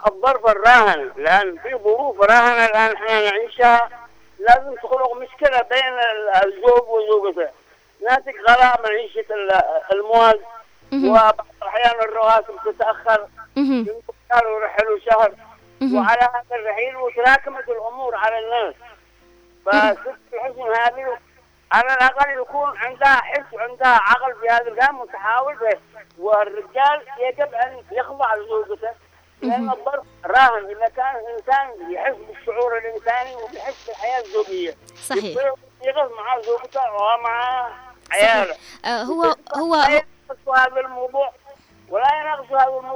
الظرف 0.07 0.46
الراهن 0.46 1.11
لأن 1.16 1.59
في 1.59 1.74
ظروف 1.85 2.20
راهنة 2.20 2.64
الآن 2.64 2.92
إحنا 2.94 3.31
نعيشها 3.31 3.88
لازم 4.38 4.74
تخلق 4.74 5.14
مشكلة 5.16 5.62
بين 5.62 5.94
ال- 6.12 6.46
الزوج 6.46 6.83
وزوجته. 6.88 7.48
ناتج 8.09 8.35
غلاء 8.48 8.81
معيشة 8.83 9.24
ال- 9.35 9.62
المواد. 9.92 10.40
وبعض 10.94 11.46
الأحيان 11.62 12.00
الرواتب 12.00 12.55
تتأخر. 12.64 13.26
كانوا 14.31 14.61
يرحلوا 14.61 14.98
شهر. 15.11 15.33
وعلى 15.94 16.20
هذا 16.20 16.57
الرحيل 16.57 16.96
وتراكمت 16.96 17.68
الأمور 17.68 18.14
على 18.14 18.38
الناس. 18.38 18.74
فست 19.66 20.14
الحزن 20.35 20.62
هذه 20.62 21.18
على 21.72 21.94
الأقل 21.94 22.30
يكون 22.30 22.78
عندها 22.78 23.16
حس 23.16 23.52
وعندها 23.52 23.88
عقل 24.02 24.35
في 24.40 24.48
هذا 24.48 24.68
الكلام 24.68 25.00
وتحاول 25.00 25.56
به. 25.56 25.78
والرجال 26.18 27.02
يجب 27.18 27.54
أن 27.54 27.83
يخضع 27.92 28.35
لزوجته 28.35 28.90
لأن 29.42 29.70
الظرف 29.70 30.04
راهن 30.24 30.64
اذا 30.64 30.88
كان 30.88 31.16
الإنسان 31.16 31.92
يحس 31.92 32.14
بالشعور 32.14 32.78
الإنساني 32.78 33.35
ويحس 33.37 33.87
بالحياة 33.87 34.20
الزوجية. 34.20 34.74
صحيح. 35.04 35.42
يغض 35.83 36.11
مع 36.12 36.40
زوجته 36.40 36.92
ومع 36.92 37.68
عياله. 38.12 38.56
آه، 38.85 39.02
هو 39.02 39.35
هو 39.56 39.74
هذا 40.54 40.80
الموضوع. 40.80 41.33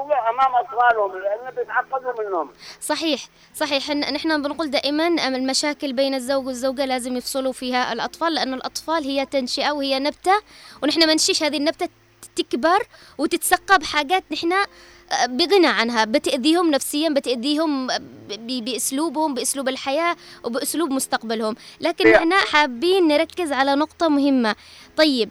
الموضوع 0.05 0.31
أمام 0.31 0.55
أطفالهم 0.55 1.19
لأنه 1.19 1.51
بيتعقدوا 1.51 2.25
منهم. 2.25 2.51
صحيح 2.81 3.29
صحيح. 3.55 3.91
نحن 3.91 4.43
بنقول 4.43 4.71
دائما 4.71 5.07
المشاكل 5.07 5.93
بين 5.93 6.15
الزوج 6.15 6.47
والزوجة 6.47 6.85
لازم 6.85 7.17
يفصلوا 7.17 7.53
فيها 7.53 7.93
الأطفال 7.93 8.35
لأنه 8.35 8.57
الأطفال 8.57 9.05
هي 9.05 9.27
تنشئة 9.27 9.71
وهي 9.71 9.99
نبتة 9.99 10.41
ونحن 10.83 11.07
ما 11.07 11.15
نشيش 11.15 11.43
هذه 11.43 11.57
النبتة 11.57 11.89
تكبر 12.37 12.79
وتتسقى 13.19 13.79
بحاجات 13.79 14.25
نحن 14.33 14.53
بغنى 15.27 15.67
عنها 15.67 16.05
بتأذيهم 16.05 16.71
نفسيا 16.71 17.09
بتأذيهم 17.09 17.89
بأسلوبهم 18.39 19.35
بأسلوب 19.35 19.69
الحياة 19.69 20.17
وبأسلوب 20.45 20.91
مستقبلهم. 20.91 21.57
لكن. 21.81 22.11
نحن 22.11 22.33
حابين 22.33 23.09
نركز 23.09 23.53
على 23.53 23.75
نقطة 23.75 24.09
مهمة. 24.09 24.57
طيب 24.97 25.31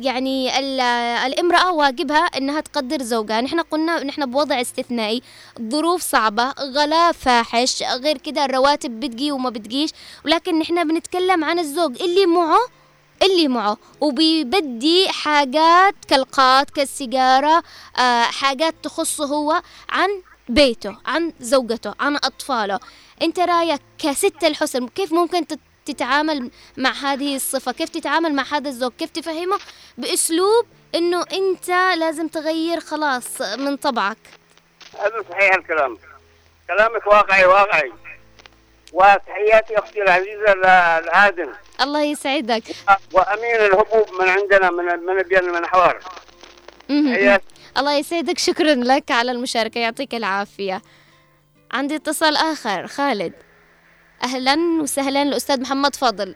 يعني 0.00 0.58
ال- 0.58 0.80
الامرأة 1.26 1.72
واجبها 1.72 2.18
أنها 2.24 2.60
تقدر 2.60 3.02
زوجها. 3.02 3.40
نحن 3.40 3.60
قلنا 3.60 4.04
نحن 4.04 4.26
بوضع 4.26 4.60
استثنائي. 4.60 5.22
ظروف 5.70 6.02
صعبة 6.02 6.50
غلاء 6.50 7.12
فاحش 7.12 7.82
غير 7.82 8.18
كده 8.18 8.44
الرواتب 8.44 9.00
بتجي 9.00 9.32
وما 9.32 9.50
بتجيش. 9.50 9.90
ولكن 10.24 10.58
نحن 10.58 10.88
بنتكلم 10.88 11.44
عن 11.44 11.58
الزوج 11.58 12.02
اللي 12.02 12.26
معه 12.26 12.58
اللي 13.22 13.48
معه 13.48 13.76
وبيبدي 14.00 15.08
حاجات 15.08 15.94
كالقات 16.08 16.70
كالسيجارة 16.70 17.62
آه 17.98 18.22
حاجات 18.22 18.74
تخصه 18.82 19.24
هو 19.24 19.62
عن 19.88 20.08
بيته 20.48 20.96
عن 21.06 21.32
زوجته 21.40 21.94
عن 22.00 22.16
أطفاله. 22.16 22.80
أنت 23.22 23.38
رأيك 23.40 23.80
كست 23.98 24.44
الحسن 24.44 24.88
كيف 24.88 25.12
ممكن 25.12 25.46
تت- 25.46 25.58
تتعامل 25.84 26.50
مع 26.76 26.90
هذه 26.92 27.36
الصفة؟ 27.36 27.72
كيف 27.72 27.88
تتعامل 27.88 28.34
مع 28.34 28.44
هذا 28.52 28.68
الزوج؟ 28.68 28.92
كيف 28.98 29.10
تفهمه؟ 29.10 29.58
بأسلوب 29.98 30.66
أنه 30.94 31.24
أنت 31.32 31.68
لازم 31.98 32.28
تغير 32.28 32.80
خلاص 32.80 33.40
من 33.42 33.76
طبعك. 33.76 34.18
هذا 34.98 35.24
صحيح 35.30 35.54
الكلام. 35.54 35.98
كلامك 36.68 37.06
واقعي 37.06 37.44
واقعي. 37.46 37.92
وتحياتي 38.92 39.78
أختي 39.78 40.02
العزيزة 40.02 40.54
ل- 40.54 41.06
لادم 41.06 41.52
الله 41.82 42.02
يسعدك. 42.02 42.62
وامين 43.12 43.56
الهبوب 43.56 44.06
من 44.20 44.28
عندنا 44.28 44.70
من 44.70 44.84
من 44.84 45.18
ابين 45.18 45.52
من 45.52 45.66
حوار. 45.66 46.00
الله 47.76 47.94
يسعدك 47.94 48.38
شكرا 48.38 48.74
لك 48.74 49.10
على 49.10 49.30
المشاركة 49.32 49.78
يعطيك 49.78 50.14
العافية. 50.14 50.82
عندي 51.72 51.96
اتصال 51.96 52.36
آخر 52.36 52.86
خالد. 52.86 53.32
أهلا 54.24 54.56
وسهلا 54.82 55.22
الأستاذ 55.22 55.60
محمد 55.60 55.96
فاضل. 55.96 56.34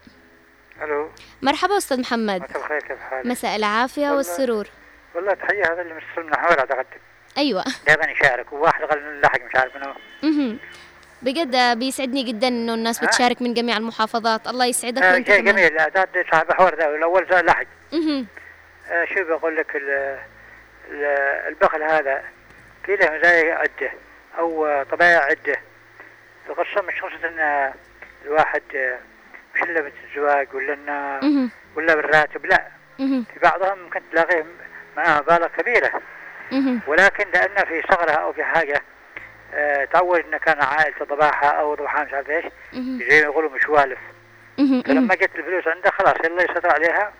ألو. 0.83 1.11
مرحبا 1.43 1.79
أستاذ 1.79 2.01
محمد. 2.01 2.43
مساء 2.43 2.59
الخير 2.59 2.81
كيف 2.81 2.99
حالك؟ 2.99 3.27
مساء 3.27 3.57
العافية 3.57 4.03
والله. 4.03 4.17
والسرور. 4.17 4.67
والله 5.15 5.35
تحية 5.35 5.73
هذا 5.73 5.83
اللي 5.83 5.95
متصل 5.95 6.27
من 6.27 6.37
حوالي 6.37 6.61
أعتقد. 6.61 6.87
أيوة. 7.39 7.65
دائما 7.87 8.11
يشارك 8.11 8.53
وواحد 8.53 8.85
غل 8.85 9.21
لحق 9.21 9.41
مش 9.41 9.57
عارف 9.57 9.73
منو. 9.77 10.57
بجد 11.25 11.79
بيسعدني 11.79 12.23
جدا 12.23 12.49
إنه 12.49 12.75
الناس 12.75 13.03
ها؟ 13.03 13.07
بتشارك 13.07 13.43
من 13.43 13.55
جميع 13.55 13.77
المحافظات 13.77 14.47
الله 14.49 14.67
يسعدك 14.67 15.03
آه 15.03 15.15
شيء 15.15 15.41
جميل 15.41 15.77
ذا 15.77 16.07
صاحب 16.33 16.53
حوار 16.53 16.75
ذا 16.75 16.87
الأول 16.89 17.27
ذا 17.31 17.43
لحق. 17.43 17.67
آه 18.91 19.05
شو 19.15 19.25
بقول 19.25 19.57
لك 19.57 19.77
ال- 19.77 20.19
ال- 20.91 21.49
البخل 21.49 21.83
هذا 21.83 22.23
في 22.87 22.97
له 22.97 23.11
مزايا 23.19 23.55
عدة 23.55 23.91
أو 24.39 24.67
آه، 24.67 24.83
طبائع 24.83 25.19
عدة 25.25 25.57
القصة 26.49 26.83
مش 26.83 27.01
قصة 27.03 27.29
إن 27.29 27.39
آه، 27.39 27.75
الواحد 28.25 28.63
آه، 28.75 28.99
مش 29.55 29.63
الا 29.63 29.81
بالزواج 29.81 30.49
ولا 30.55 30.75
إنه. 30.75 31.51
ولا 31.77 31.95
بالراتب 31.95 32.47
لا. 32.47 32.69
في 32.99 33.41
بعضهم 33.43 33.79
ممكن 33.79 34.01
تلاقيه 34.13 34.45
معاه 34.97 35.21
مبالغ 35.21 35.47
كبيرة 35.47 36.03
مهم. 36.53 36.81
ولكن 36.87 37.25
لأنه 37.35 37.65
في 37.65 37.83
صغرها 37.91 38.15
أو 38.15 38.33
في 38.33 38.45
حاجة 38.45 38.75
آه، 38.77 38.81
تعود 39.93 40.19
إنه 40.21 40.39
كان 40.39 40.63
عائلته 40.63 41.05
ضباحة 41.05 41.49
أو 41.49 41.75
ضبحان 41.75 42.07
مش 42.07 42.13
عارف 42.13 42.29
مهم. 42.73 42.99
زي 42.99 43.21
ما 43.21 43.25
يقولوا 43.27 43.51
مشوالف. 43.51 43.99
فلما 44.59 45.15
جت 45.15 45.31
الفلوس 45.37 45.69
عنده 45.69 45.91
خلاص 45.91 46.15
يلا 46.25 46.43
يسيطر 46.43 46.71
عليها. 46.73 47.13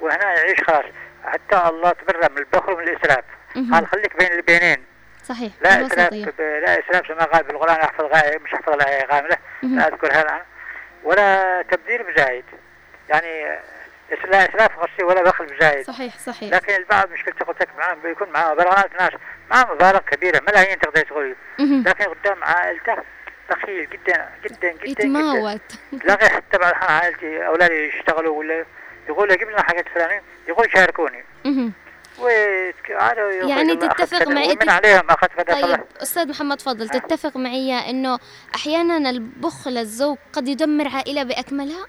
وهنا 0.00 0.24
يعيش 0.34 0.60
خلاص. 0.66 0.84
حتى 1.24 1.68
الله 1.68 1.90
تبرأ 1.92 2.28
من 2.28 2.38
البخل 2.38 2.72
ومن 2.72 2.88
الإسراف. 2.88 3.24
مهم. 3.56 3.74
قال 3.74 3.86
خليك 3.86 4.16
بين 4.16 4.32
البينين. 4.32 4.84
صحيح 5.24 5.52
لا 5.62 5.82
ب- 5.82 6.40
لا 6.40 6.78
إسراف 6.78 7.08
كما 7.08 7.24
قال 7.24 7.42
بالقرآن 7.44 7.76
أحفظ 7.80 8.04
غاية 8.04 8.38
مش 8.38 8.54
الآية 8.68 9.06
كاملة 9.06 9.36
مهم. 9.62 9.78
لا 9.78 9.88
أذكرها 9.88 10.22
الآن. 10.22 10.40
ولا 11.04 11.62
تبذير 11.62 12.02
بزايد. 12.12 12.44
يعني 13.08 13.58
آه، 14.24 14.26
لا 14.26 14.44
إسراف 14.50 14.78
قصدي 14.78 15.04
ولا 15.04 15.22
بخل 15.22 15.46
بزايد 15.46 15.86
صحيح 15.86 16.18
صحيح. 16.18 16.54
لكن 16.54 16.74
البعض 16.74 17.10
مشكلته 17.10 17.44
قلت 17.44 17.60
لك 17.62 17.68
معاه 17.78 17.94
بيكون 17.94 18.28
معاه 18.30 18.52
مبالغات 18.54 19.00
ناس 19.00 19.12
معاه 19.50 19.74
مبالغ 19.74 19.98
كبيرة 19.98 20.42
ملايين 20.48 20.78
تقدر 20.78 21.02
تقول. 21.02 21.36
لكن 21.58 22.04
قدام 22.04 22.44
عائلته 22.44 22.96
بخيل 23.50 23.88
جدا 23.90 24.28
جدا 24.44 24.72
جدا 24.72 24.86
يتماوت. 24.88 25.60
تلاقي 26.02 26.28
حتى 26.28 26.58
بعض 26.58 26.74
عائلتي 26.74 27.46
أولادي 27.46 27.74
يشتغلوا 27.88 28.38
ولا 28.38 28.64
يقول 29.08 29.28
لي 29.28 29.36
جيب 29.36 29.48
لنا 29.50 29.62
حاجات 29.62 29.88
فلانية 29.94 30.22
يقول 30.48 30.68
شاركوني. 30.74 31.24
يعني 33.48 33.76
تتفق 33.76 34.28
معي- 34.28 34.56
من 34.62 34.70
عليهم 34.70 35.02
طيب 35.48 35.80
أستاذ 36.02 36.28
محمد 36.28 36.60
فضل 36.60 36.88
تتفق 36.88 37.36
معي 37.36 37.90
إنه 37.90 38.18
أحيانا 38.54 39.10
البخل 39.10 39.78
الزوج 39.78 40.18
قد 40.32 40.48
يدمر 40.48 40.88
عائلة 40.88 41.22
بأكملها؟ 41.22 41.86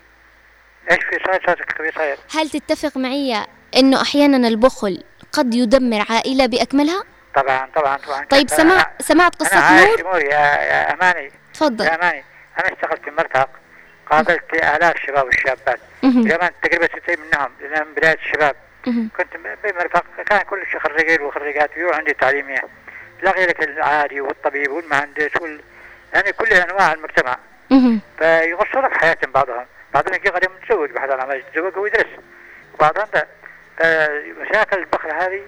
إيش 0.91 0.99
في 1.03 1.19
صوتك 1.47 1.73
كبير 1.73 1.93
صاير 1.95 2.17
هل 2.35 2.49
تتفق 2.49 2.97
معي 2.97 3.45
إنه 3.77 4.01
أحيانا 4.01 4.47
البخل 4.47 5.03
قد 5.31 5.53
يدمر 5.53 6.05
عائلة 6.09 6.45
بأكملها؟ 6.45 7.03
طبعا 7.35 7.69
طبعا 7.75 7.97
طبعا. 7.97 8.25
طيب 8.25 8.49
أنا- 8.49 8.53
سمع 8.53 8.91
سمعت 8.99 9.41
أنا 9.41 9.49
قصه 9.49 9.59
عايش 9.59 9.99
نور؟ 9.99 10.21
يا, 10.21 10.29
يا 10.39 10.93
أماني. 10.93 11.31
تفضل. 11.53 11.85
يا 11.85 11.95
أماني 11.95 12.23
أنا 12.59 12.73
اشتغلت 12.73 13.03
في 13.03 13.11
مرتق 13.11 13.49
قابلت 14.11 14.53
آلاف 14.53 14.95
الشباب 14.95 15.25
والشابات. 15.25 15.79
كمان 16.01 16.49
تقريبا 16.63 16.87
60 16.87 17.15
منهم 17.19 17.51
من 17.85 17.93
بداية 17.93 18.17
الشباب. 18.25 18.55
كنت 18.85 19.37
بمرفق 19.63 20.03
كان 20.25 20.41
كل 20.41 20.63
شيء 20.71 20.79
خريجين 20.79 21.21
وخريجات 21.21 21.69
وعندي 21.77 22.13
تعليمية 22.13 22.61
تلاقي 23.21 23.45
لك 23.45 23.63
العادي 23.63 24.21
والطبيب 24.21 24.71
والمهندس 24.71 25.29
وال 25.41 25.61
يعني 26.13 26.31
كل 26.31 26.45
أنواع 26.53 26.93
المجتمع. 26.93 27.37
فيغصوا 28.19 28.89
في 28.89 28.99
حياتهم 28.99 29.31
بعضهم. 29.31 29.65
يجي 29.95 30.29
قريب 30.29 30.51
متزوج 30.51 30.91
بحث 30.91 31.09
عن 31.09 31.19
عمل 31.19 31.35
يتزوج 31.35 31.77
ويدرس 31.77 32.07
وبعضهم 32.73 33.07
لا. 33.13 33.27
فمشاكل 33.77 34.77
البخل 34.77 35.11
هذه 35.11 35.41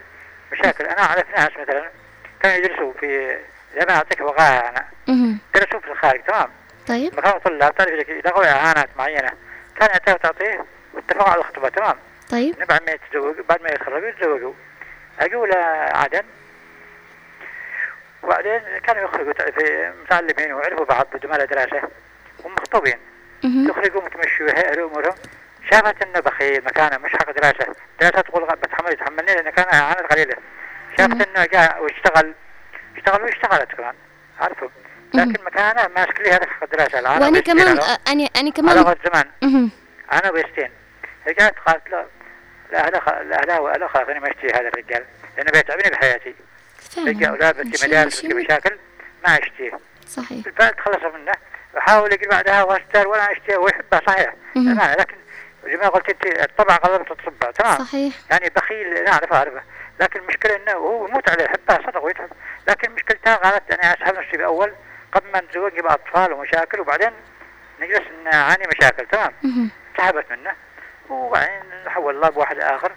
مشاكل. 0.51 0.85
أنا 0.85 1.03
أعرف 1.03 1.29
ناس 1.37 1.49
مثلا 1.57 1.89
كانوا 2.41 2.57
يدرسوا 2.57 2.93
في 2.93 3.37
زي 3.75 3.85
ما 3.85 3.95
أعطيك 3.95 4.21
وقائع 4.21 4.85
مهم. 5.07 5.39
درسوا 5.55 5.79
في 5.79 5.91
الخارج 5.91 6.23
تمام؟ 6.23 6.49
طيب. 6.87 7.17
مكان 7.17 7.39
طلاب 7.39 7.75
تعرف 7.75 8.09
يلاقوا 8.09 8.45
إعانات 8.45 8.89
معينة. 8.97 9.31
كان 9.79 9.89
يعطيه 9.89 10.13
تعطيه 10.13 10.65
واتفقوا 10.93 11.29
على 11.29 11.39
الخطبة 11.39 11.69
تمام؟ 11.69 11.95
طيب. 12.31 12.55
بعد 12.69 12.81
ما 12.83 12.91
يتزوجوا 12.91 13.43
بعد 13.49 13.61
ما 13.61 13.69
يتخرجوا 13.69 14.09
يتزوجوا. 14.09 14.53
اجوا 15.19 15.47
لعدن 15.47 16.23
وبعدين 18.23 18.61
كانوا 18.77 19.03
يخرجوا 19.03 19.33
في 19.33 19.93
متعلمين 20.03 20.53
وعرفوا 20.53 20.85
بعض 20.85 21.07
بدون 21.13 21.31
ما 21.31 21.37
لا 21.37 21.45
دراسة. 21.45 21.81
ومخطوبين 22.43 22.97
يخرجوا 23.43 24.01
متمشوا 24.01 24.47
يهيئوا 24.49 24.89
امورهم 24.89 25.15
شافت 25.71 26.03
إنه 26.03 26.19
بخيل 26.19 26.63
مكانه 26.65 26.97
مش 26.97 27.11
حق 27.11 27.31
دراسه 27.31 27.75
دراسه 28.01 28.21
تقول 28.21 28.45
بتحمل 28.45 28.91
يتحملني 28.91 29.33
لأن 29.35 29.49
كان 29.49 29.65
عانت 29.81 29.99
قليله 30.13 30.35
شافت. 30.97 31.27
إنه 31.27 31.45
جاء 31.45 31.83
واشتغل. 31.83 32.33
اشتغل 32.97 33.21
واشتغلت 33.23 33.71
كمان. 33.71 33.93
عرفوا؟ 34.39 34.67
لكن 35.13 35.43
مكانه 35.43 35.87
ماسك 35.95 36.21
لي 36.21 36.31
هذا 36.31 36.45
حق 36.47 36.63
الدراسه 36.63 36.99
العالم 36.99 37.23
وأنا 37.23 37.39
كمان 37.39 37.65
على- 37.77 37.83
أنا 37.83 38.23
أنا 38.23 38.29
على 38.37 38.51
كمان 38.51 38.79
وقت 38.79 38.97
زمان. 39.07 39.69
أنا 40.13 40.31
ويستين 40.31 40.69
رجعت 41.27 41.55
قالت 41.65 41.89
له 41.89 42.05
لا 42.71 42.89
لا 42.89 42.99
خ- 42.99 43.09
لا 43.09 43.41
لا 43.41 43.77
لا 43.77 43.87
خلاص 43.87 44.07
أنا 44.09 44.19
ما 44.19 44.27
اشتري 44.31 44.49
هذا 44.53 44.67
الرجال. 44.67 45.05
لأنه 45.37 45.51
بيتعبني 45.51 45.89
بحياتي. 45.89 46.35
رجع 46.97 47.13
فعلا 47.19 47.29
أولاد 47.29 47.67
بس 47.71 47.77
شيء- 47.79 47.89
مدارس 47.89 48.21
شيء 48.21 48.29
بس 48.29 48.35
مشاكل 48.45 48.77
ما 49.27 49.39
اشتريه 49.39 49.79
صحيح. 50.07 50.43
بالفعل 50.45 50.69
تخلص 50.73 50.97
منه. 51.15 51.31
وحاول 51.77 52.13
يقول 52.13 52.27
بعدها 52.29 52.63
واستر 52.63 53.07
ولا 53.07 53.31
اشتري 53.31 53.55
ويحبها 53.55 54.01
صحيح. 54.07 54.33
تمام 54.55 54.95
لكن 54.99 55.15
زي 55.65 55.77
ما 55.77 55.87
قلت 55.87 56.09
أنت 56.09 56.25
الطبع 56.25 56.77
غلبت 56.85 57.11
الطبع 57.11 57.51
تمام. 57.51 57.77
صحيح. 57.77 58.13
يعني 58.31 58.49
بخيل 58.49 59.03
نعرف 59.03 59.33
أعرفه. 59.33 59.61
لكن 59.99 60.19
المشكلة 60.19 60.55
إنه 60.55 60.71
هو 60.71 61.07
يموت 61.07 61.29
عليه 61.29 61.43
يحبها 61.43 61.77
صدق 61.87 62.03
ويتعب. 62.03 62.29
لكن 62.67 62.91
مشكلتها 62.91 63.35
قالت 63.35 63.71
أنا 63.71 63.93
اسحب 63.93 64.17
نفسي 64.17 64.37
بأول 64.37 64.73
قبل 65.11 65.31
ما 65.31 65.41
نتزوج 65.41 65.77
يبقى 65.77 65.93
أطفال 65.93 66.33
ومشاكل 66.33 66.79
وبعدين 66.79 67.11
نجلس 67.79 68.03
نعاني 68.23 68.63
مشاكل 68.77 69.05
تمام. 69.05 69.31
سحبت 69.97 70.25
منه 70.31 70.55
وبعدين 71.09 71.63
حول 71.87 72.15
الله 72.15 72.29
بواحد 72.29 72.59
آخر 72.59 72.91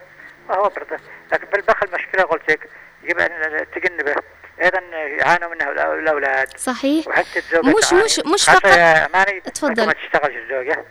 وهو 0.49 0.69
برضه 0.69 0.97
لكن 1.33 1.47
بالبخل 1.53 1.88
مشكلة 1.93 2.23
قلت 2.23 2.51
لك 2.51 2.69
يجب 3.03 3.19
أن 3.19 3.66
تجنبه. 3.75 4.14
أيضا 4.62 4.79
يعانوا 5.18 5.49
منه 5.55 5.64
الأو- 5.64 5.99
الأولاد 6.03 6.49
صحيح 6.59 7.09
وحتى 7.09 7.38
الزوجة 7.38 7.77
مش-. 7.79 7.92
مش- 7.92 8.27
مش 8.35 8.44
فقط- 8.44 8.64
يا 8.66 9.07
اماني 9.07 9.38
اتفضل. 9.46 9.87
ما 9.87 9.92
تشتغلش 9.92 10.35
الزوجة. 10.37 10.85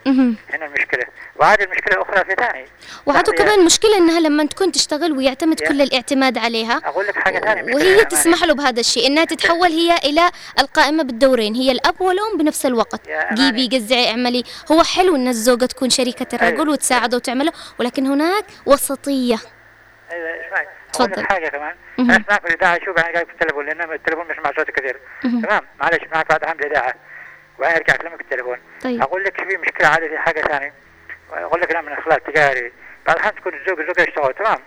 هنا 0.53 0.65
المشكلة 0.65 1.03
وهذه 1.35 1.63
المشكلة 1.63 2.01
أخرى 2.01 2.25
في 2.25 2.35
ثاني 2.35 2.65
وعطوا 3.05 3.33
بعد- 3.33 3.41
كمان 3.45 3.65
مشكلة 3.65 3.97
إنها 3.97 4.19
لما 4.19 4.45
تكون 4.45 4.71
تشتغل 4.71 5.11
ويعتمد. 5.11 5.59
كل 5.59 5.81
الاعتماد 5.81 6.37
عليها 6.37 6.81
أقول 6.85 7.07
لك 7.07 7.15
حاجة 7.17 7.39
ثانية 7.39 7.75
وهي. 7.75 8.05
تسمح 8.05 8.43
له 8.43 8.53
بهذا 8.53 8.79
الشيء 8.79 9.07
إنها 9.07 9.25
تتحول 9.25 9.67
هي 9.69 9.95
إلى 9.97 10.31
القائمة 10.59 11.03
بالدورين 11.03 11.55
هي 11.55 11.71
الأب 11.71 12.01
والأم 12.01 12.37
بنفس 12.37 12.65
الوقت 12.65 13.01
جيبي. 13.33 13.77
قزعي 13.77 14.09
اعملي 14.09 14.43
هو 14.71 14.83
حلو 14.83 15.15
إن 15.15 15.27
الزوجة 15.27 15.65
تكون 15.65 15.89
شريكة 15.89 16.35
الرجل 16.35 16.55
أيوة. 16.61 16.69
وتساعده 16.71 17.17
وتعمله 17.17 17.51
ولكن 17.79 18.05
هناك 18.07 18.45
وسطية 18.65 19.09
أيوه 19.35 19.58
تفضل. 21.07 21.25
حاجة 21.25 21.47
كمان. 21.47 21.75
أنا 21.99 22.13
اسمعك 22.13 22.41
في 22.41 22.47
الإذاعة 22.47 22.77
أشوف 22.77 22.97
أنا 22.97 23.13
قاعد 23.13 23.25
في 23.25 23.33
التليفون 23.33 23.65
لأن 23.65 23.91
التليفون 23.93 24.27
مش 24.27 24.37
مع 24.37 24.51
صوت 24.57 24.71
كثير. 24.71 24.99
تمام؟ 25.21 25.61
معلش 25.81 26.03
معك 26.13 26.29
بعد 26.29 26.43
عام 26.43 26.59
الإذاعة. 26.59 26.93
وبعدين 27.57 27.77
أرجع 27.77 27.95
أكلمك 27.95 28.15
في 28.15 28.21
التليفون 28.21 28.57
طيب. 28.81 29.01
أقول 29.01 29.23
لك 29.23 29.49
في 29.49 29.57
مشكلة 29.57 29.87
عادي 29.87 30.09
في 30.09 30.17
حاجة 30.17 30.41
ثانية. 30.41 30.73
أقول 31.33 31.61
لك 31.61 31.71
أنا 31.71 31.81
من 31.81 31.95
خلال 31.95 32.23
تجاري. 32.23 32.71
بعد 33.07 33.15
الحين 33.15 33.35
تكون 33.35 33.53
الزوج 33.53 33.79
الزوجة 33.79 34.01
يشتغل 34.01 34.33
تمام. 34.33 34.59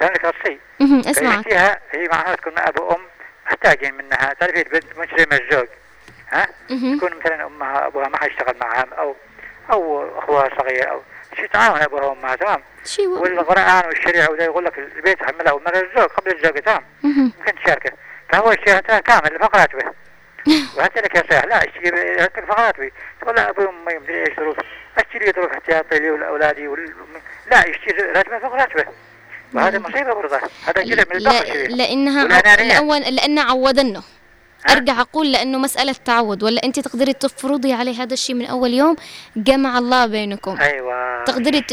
سألك 0.00 0.24
رصي 0.24 0.58
مهم. 0.80 1.00
اسمعك. 1.00 1.48
فيها 1.48 1.80
هي 1.90 2.08
معها 2.08 2.34
تكون 2.34 2.58
أب 2.58 2.80
وأم 2.80 3.02
محتاجين 3.46 3.94
منها. 3.94 4.32
تعرفي 4.32 4.62
البنت 4.62 4.98
مش 4.98 5.08
زي 5.18 5.38
الزوج. 5.38 5.68
ها. 6.30 6.48
تكون 6.96 7.18
مثلا 7.18 7.46
أمها 7.46 7.86
أبوها 7.86 8.08
ما 8.08 8.16
حيشتغل 8.18 8.56
معها 8.60 8.86
أو 8.98 9.16
أو 9.72 10.18
أخوها 10.18 10.50
صغير 10.58 10.90
أو 10.90 11.02
شيء 11.38 11.46
تعاون 11.46 11.80
ابوها 11.80 12.04
وامها 12.04 12.36
تمام. 12.36 12.62
والقران 13.22 13.86
والشريعة 13.86 14.30
وده 14.30 14.44
يقول 14.44 14.64
لك 14.64 14.78
البيت 14.78 15.22
حملها 15.22 15.52
ومن 15.52 15.68
الزوج 15.74 16.08
قبل 16.08 16.36
الزوج 16.36 16.62
تمام. 16.62 16.84
ممكن 17.02 17.54
تشاركه 17.64 17.90
فهو 18.32 18.52
يشتريها 18.52 19.00
كامل 19.00 19.38
فوق 19.40 19.56
راتبه 19.56 19.84
وانت 20.76 20.98
لك 20.98 21.14
يا 21.14 21.22
صاح 21.30 21.44
لا 21.44 21.58
اشتري 21.58 22.14
لك 22.16 22.44
فوق 22.48 22.60
راتبي 22.60 22.92
تقول 23.20 23.34
لا 23.36 23.50
أبوي 23.50 23.64
وأمي 23.66 23.98
مدري 23.98 24.26
إيش 24.26 24.36
ظروف. 24.36 24.56
أشتري 24.98 25.32
ظروف 25.32 25.52
احتياطي 25.52 25.98
لي 25.98 26.10
ولأولادي 26.10 26.68
وال... 26.68 26.94
لا 27.50 27.68
يشتري 27.68 28.02
راتبه 28.02 28.38
فوق 28.38 28.54
راتبه 28.54 28.84
وهذا 29.54 29.78
مصيبة 29.78 30.14
برضه. 30.14 30.40
هذا 30.66 30.82
جزء 30.82 31.04
من 31.10 31.16
البخل 31.16 31.76
لأنها 31.76 32.40
لانها 33.10 33.44
عودنه. 33.50 33.98
ها؟ 33.98 34.17
أرجع 34.70 35.00
أقول 35.00 35.32
لأنه 35.32 35.58
مسألة 35.58 35.94
تعود 36.04 36.42
ولا 36.42 36.64
أنت 36.64 36.80
تقدري 36.80 37.12
تفرضي 37.12 37.72
عليه 37.72 38.02
هذا 38.02 38.14
الشيء 38.14 38.36
من 38.36 38.46
أول 38.46 38.74
يوم؟ 38.74 38.96
جمع 39.36 39.78
الله 39.78 40.06
بينكم. 40.06 40.56
أيوه. 40.60 41.24
تقدري 41.24 41.64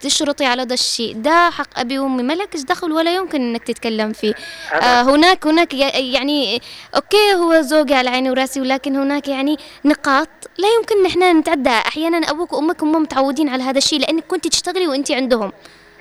تشرطي 0.00 0.44
على 0.44 0.62
هذا 0.62 0.74
الشيء. 0.74 1.14
ده 1.16 1.50
حق 1.50 1.78
أبي 1.78 1.98
وأمي. 1.98 2.22
ما 2.22 2.32
لكش 2.32 2.60
دخل 2.60 2.92
ولا 2.92 3.14
يمكن 3.14 3.40
إنك 3.40 3.64
تتكلم 3.64 4.12
فيه. 4.12 4.34
آه 4.74 5.02
هناك 5.02 5.46
هناك 5.46 5.74
يعني 5.94 6.62
أوكي 6.94 7.34
هو 7.34 7.60
زوجي 7.60 7.94
على 7.94 8.10
عيني 8.10 8.30
وراسي 8.30 8.60
ولكن 8.60 8.96
هناك 8.96 9.28
يعني 9.28 9.56
نقاط 9.84 10.28
لا 10.58 10.68
يمكن 10.78 11.02
نحن 11.02 11.38
نتعداها 11.38 11.88
أحيانا 11.88 12.30
أبوك 12.30 12.52
وأمك 12.52 12.82
هم 12.82 12.92
متعودين 12.92 13.48
على 13.48 13.62
هذا 13.62 13.78
الشيء 13.78 14.00
لأنك 14.00 14.24
كنت 14.26 14.46
تشتغلي 14.48 14.88
وأنت 14.88 15.10
عندهم. 15.10 15.52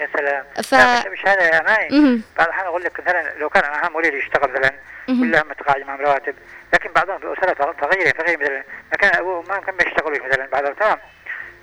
يا 0.01 0.07
سلام. 0.17 0.45
ف- 0.55 1.07
مش, 1.07 1.25
هذا 1.27 1.41
يا 1.43 1.61
ماي. 1.61 1.89
بعض 2.37 2.47
الأحيان 2.47 2.65
أقول 2.67 2.83
لك 2.83 2.99
مثلا 2.99 3.33
لو 3.37 3.49
كان 3.49 3.63
أنا 3.63 3.89
مريض 3.89 4.13
يشتغل 4.13 4.51
مثلا. 4.51 4.71
كلها 5.07 5.43
متقاعد 5.43 5.81
معهم 5.81 6.01
رواتب 6.01 6.35
لكن 6.73 6.91
بعضهم 6.93 7.19
في 7.19 7.33
أسرة 7.33 7.53
تغير 7.81 8.09
تغير 8.11 8.37
مثلا 8.39 8.63
مكان 8.93 9.15
أبوه 9.15 9.37
وما 9.37 9.55
يمكن 9.55 9.71
ما 9.71 9.83
يشتغلوا 9.87 10.27
مثلا 10.27 10.47
بعضهم 10.51 10.73
تمام 10.73 10.97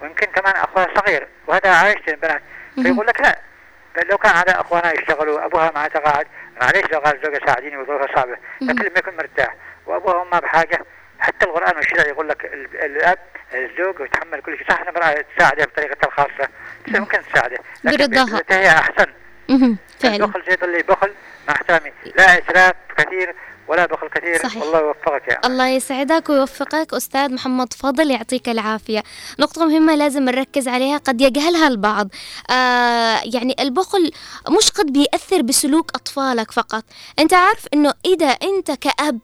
ويمكن 0.01 0.27
كمان 0.27 0.57
أخوها 0.57 0.89
صغير 0.97 1.29
وهذا 1.47 1.71
عايش 1.75 1.99
البنات 2.09 2.43
فيقول 2.83 3.07
لك 3.07 3.21
لا. 3.21 3.39
لو 4.11 4.19
كان 4.19 4.33
على 4.37 4.51
أخوانا 4.51 4.93
يشتغلوا 4.93 5.45
أبوها 5.45 5.73
مع 5.75 5.89
تقاعد 5.89 6.27
معليش 6.61 6.85
لو 6.93 6.99
قال 6.99 7.17
الزوجة 7.17 7.47
ساعديني 7.47 7.77
وظروفها 7.77 8.15
صعبة 8.17 8.37
لكن 8.61 8.83
لما 8.85 8.99
يكون 8.99 9.17
مرتاح. 9.17 9.55
وأبوها 9.87 10.15
وأمها 10.15 10.41
بحاجة. 10.41 10.85
حتى 11.19 11.47
القرآن 11.47 11.77
والشرع 11.77 12.07
يقول 12.07 12.29
لك 12.29 12.45
ال- 12.45 12.85
الأب 12.85 13.19
الزوج 13.55 14.01
يتحمل 14.01 14.41
كل 14.41 14.59
شيء. 14.59 14.69
صح 14.69 14.81
المرأة 14.81 15.25
تساعده 15.37 15.65
بطريقتها 15.65 16.07
الخاصة. 16.09 16.49
بس 16.89 16.95
ممكن 16.95 17.19
تساعده 17.33 17.59
لكن. 17.85 18.15
هي 18.51 18.69
أحسن. 18.69 19.07
مهم. 19.49 19.79
فعلا. 20.01 20.17
البخل 20.17 20.43
زي 20.49 20.57
اللي 20.63 20.83
بخل 20.83 21.11
مع 21.49 21.55
احترامي. 21.55 21.93
لا 22.19 22.39
إسراف 22.39 22.75
كثير 22.99 23.35
ولا 23.69 23.87
بخل 23.87 24.09
كثير. 24.09 24.39
صحيح. 24.43 24.63
والله 24.63 24.81
يوفقك 24.81 25.29
يا 25.29 25.47
الله 25.47 25.69
يسعدك 25.69 26.29
ويوفقك. 26.29 26.95
أستاذ 26.95 27.35
محمد 27.35 27.73
فضل 27.73 28.11
يعطيك 28.11 28.49
العافية. 28.49 29.03
نقطة 29.41 29.67
مهمة 29.67 29.95
لازم 29.95 30.23
نركز 30.23 30.69
عليها 30.69 30.99
قد 30.99 31.21
يجهلها 31.21 31.69
البعض. 31.69 32.09
آه 32.51 33.21
يعني 33.35 33.57
البخل 33.61 34.11
مش 34.59 34.71
قد 34.71 34.93
بيأثر 34.93 35.43
بسلوك 35.43 35.91
أطفالك 35.95 36.51
فقط. 36.51 36.85
أنت 37.19 37.35
عارف 37.35 37.67
أنه 37.75 37.93
إذا 38.05 38.27
أنت 38.27 38.71
كأب 38.71 39.19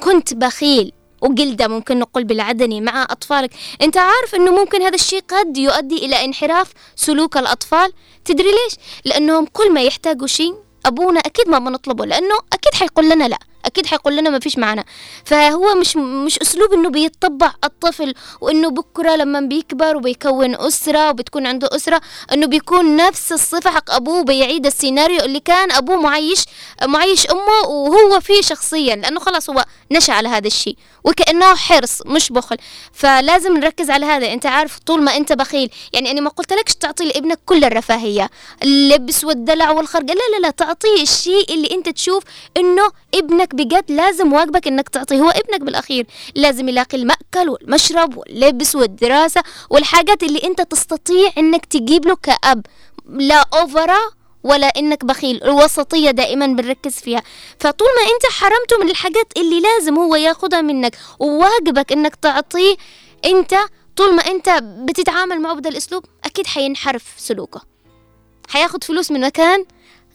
كنت 0.00 0.34
بخيل 0.34 0.92
وجلدة 1.24 1.68
ممكن 1.68 1.98
نقول 1.98 2.24
بالعدني 2.24 2.80
مع 2.80 3.02
أطفالك. 3.10 3.50
أنت 3.82 3.96
عارف 3.96 4.34
أنه 4.34 4.50
ممكن 4.50 4.82
هذا 4.82 4.94
الشيء 4.94 5.20
قد 5.28 5.56
يؤدي 5.56 6.06
إلى 6.06 6.24
انحراف 6.24 6.72
سلوك 6.96 7.36
الأطفال؟ 7.36 7.92
تدري 8.24 8.48
ليش؟ 8.48 8.74
لأنهم 9.04 9.46
كل 9.52 9.72
ما 9.72 9.82
يحتاجوا 9.82 10.26
شيء 10.26 10.54
أبونا 10.86 11.20
أكيد 11.20 11.48
ما 11.48 11.58
بنطلبه 11.58 12.06
لأنه 12.06 12.34
أكيد 12.52 12.74
حيقول 12.74 13.10
لنا 13.10 13.28
لا. 13.28 13.38
أكيد 13.64 13.86
حيقول 13.86 14.16
لنا 14.16 14.30
ما 14.30 14.38
فيش 14.38 14.58
معنا 14.58 14.84
فهو 15.24 15.74
مش 15.74 15.96
مش 15.96 16.38
أسلوب 16.38 16.72
إنه 16.72 16.88
بيتطبع 16.90 17.52
الطفل 17.64 18.14
وإنه 18.40 18.70
بكرة 18.70 19.16
لما 19.16 19.40
بيكبر 19.40 19.96
وبيكون 19.96 20.54
أسرة 20.54 21.10
وبتكون 21.10 21.46
عنده 21.46 21.68
أسرة 21.72 22.00
إنه 22.32 22.46
بيكون 22.46 22.96
نفس 22.96 23.32
الصفة 23.32 23.70
حق 23.70 23.90
أبوه 23.90 24.22
بيعيد 24.22 24.66
السيناريو 24.66 25.20
اللي 25.20 25.40
كان 25.40 25.72
أبوه 25.72 25.96
معيش 25.96 26.44
معيش 26.84 27.26
أمه 27.30 27.68
وهو 27.68 28.20
فيه 28.20 28.40
شخصيا 28.42 28.96
لأنه 28.96 29.20
خلاص 29.20 29.50
هو 29.50 29.64
نشأ 29.92 30.12
على 30.12 30.28
هذا 30.28 30.46
الشيء 30.46 30.76
وكأنه 31.04 31.54
حرص 31.54 32.02
مش 32.06 32.32
بخل. 32.32 32.56
فلازم 32.92 33.56
نركز 33.56 33.90
على 33.90 34.06
هذا. 34.06 34.32
أنت 34.32 34.46
عارف 34.46 34.78
طول 34.78 35.02
ما 35.02 35.16
أنت 35.16 35.32
بخيل 35.32 35.70
يعني 35.92 36.10
أنا 36.10 36.20
ما 36.20 36.30
قلت 36.30 36.52
لكش 36.52 36.74
تعطي 36.74 37.04
لابنك 37.04 37.38
كل 37.46 37.64
الرفاهية 37.64 38.30
اللبس 38.62 39.24
والدلع 39.24 39.70
والخرق 39.70 40.02
لا 40.02 40.12
لا 40.12 40.38
لا 40.42 40.50
تعطيه 40.50 41.02
الشيء 41.02 41.54
اللي 41.54 41.70
أنت 41.70 41.88
تشوف 41.88 42.22
إنه 42.56 42.82
ابنك 43.14 43.53
بجد 43.54 43.92
لازم 43.92 44.32
واجبك 44.32 44.66
إنك 44.66 44.88
تعطيه 44.88 45.20
هو 45.20 45.28
ابنك 45.30 45.60
بالأخير. 45.60 46.06
لازم 46.34 46.68
يلاقي 46.68 46.98
المأكل 46.98 47.48
والمشرب 47.48 48.16
واللبس 48.16 48.76
والدراسة 48.76 49.42
والحاجات 49.70 50.22
اللي 50.22 50.42
أنت 50.44 50.60
تستطيع 50.62 51.30
إنك 51.38 51.64
تجيب 51.64 52.06
له 52.06 52.16
كأب. 52.16 52.66
لا 53.08 53.44
أوفرا 53.54 53.98
ولا 54.44 54.66
إنك 54.66 55.04
بخيل 55.04 55.44
الوسطية 55.44 56.10
دائما 56.10 56.46
بنركز 56.46 56.92
فيها. 56.92 57.22
فطول 57.60 57.88
ما 57.88 58.02
أنت 58.14 58.32
حرمته 58.32 58.78
من 58.84 58.90
الحاجات 58.90 59.32
اللي 59.36 59.60
لازم 59.60 59.98
هو 59.98 60.16
ياخدها 60.16 60.60
منك 60.60 60.96
وواجبك 61.18 61.92
إنك 61.92 62.14
تعطيه 62.16 62.76
أنت 63.24 63.54
طول 63.96 64.14
ما 64.14 64.22
أنت 64.26 64.48
بتتعامل 64.62 65.40
معه 65.40 65.54
بهذا 65.54 65.68
الأسلوب 65.70 66.04
أكيد 66.24 66.46
حينحرف 66.46 67.02
سلوكه. 67.16 67.60
حياخد 68.48 68.84
فلوس 68.84 69.10
من 69.10 69.20
مكان 69.20 69.64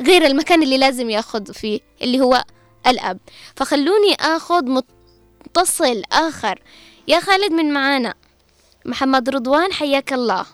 غير 0.02 0.26
المكان 0.26 0.64
اللي 0.64 0.78
لازم 0.78 1.10
ياخد 1.10 1.52
فيه 1.52 1.80
اللي 2.02 2.20
هو 2.22 2.44
الأب. 2.88 3.20
فخلوني 3.56 4.16
آخذ 4.20 4.64
متصل 4.66 6.02
آخر. 6.12 6.60
يا 7.08 7.20
خالد 7.20 7.52
من 7.52 7.74
معانا. 7.74 8.14
محمد 8.86 9.30
رضوان 9.30 9.74
حياك 9.74 10.14
الله. 10.14 10.46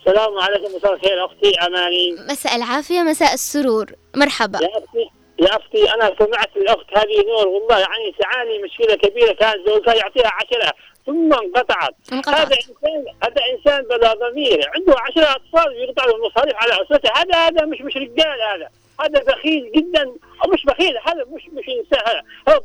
السلام 0.00 0.38
عليكم 0.38 0.76
مساء 0.76 0.94
الخير. 0.94 1.24
أختي 1.24 1.58
اماني 1.66 2.16
مساء 2.30 2.56
العافية 2.56 3.02
مساء 3.02 3.34
السرور. 3.34 3.86
مرحبا. 4.16 4.58
يا 4.62 4.68
أختي 4.78 5.10
يا 5.40 5.56
أختي 5.56 5.94
أنا 5.94 6.16
سمعت 6.18 6.56
الأخت 6.56 6.86
هذه 6.96 7.24
نور. 7.26 7.48
والله 7.48 7.78
يعني 7.78 8.14
تعاني 8.20 8.58
مشكلة 8.58 8.94
كبيرة 8.94 9.32
كان 9.32 9.64
زوجها 9.66 9.94
يعطيها 9.94 10.30
عشرة 10.34 10.72
ثم 11.06 11.32
انقطعت. 11.32 11.94
انقطعت. 12.12 12.36
هذا 12.36 12.56
انسان 12.56 13.04
هذا 13.22 13.42
إنسان 13.56 13.82
بلا 13.82 14.14
ضمير. 14.14 14.70
عنده 14.74 14.94
عشرة 14.98 15.36
أطفال 15.36 15.72
يقطع 15.76 16.04
المصاريف 16.04 16.54
على 16.56 16.72
أسرته. 16.72 17.10
هذا 17.16 17.36
هذا 17.48 17.66
مش 17.66 17.80
مش 17.80 17.96
رجال 17.96 18.38
هذا. 18.54 18.68
هذا 19.00 19.22
بخيل 19.22 19.72
جدا 19.72 20.02
أو 20.44 20.50
مش 20.52 20.64
بخيل 20.64 20.98
هذا 21.06 21.24
مش 21.24 21.42
مش 21.52 21.64
إنسان 21.68 22.22
هذا 22.48 22.60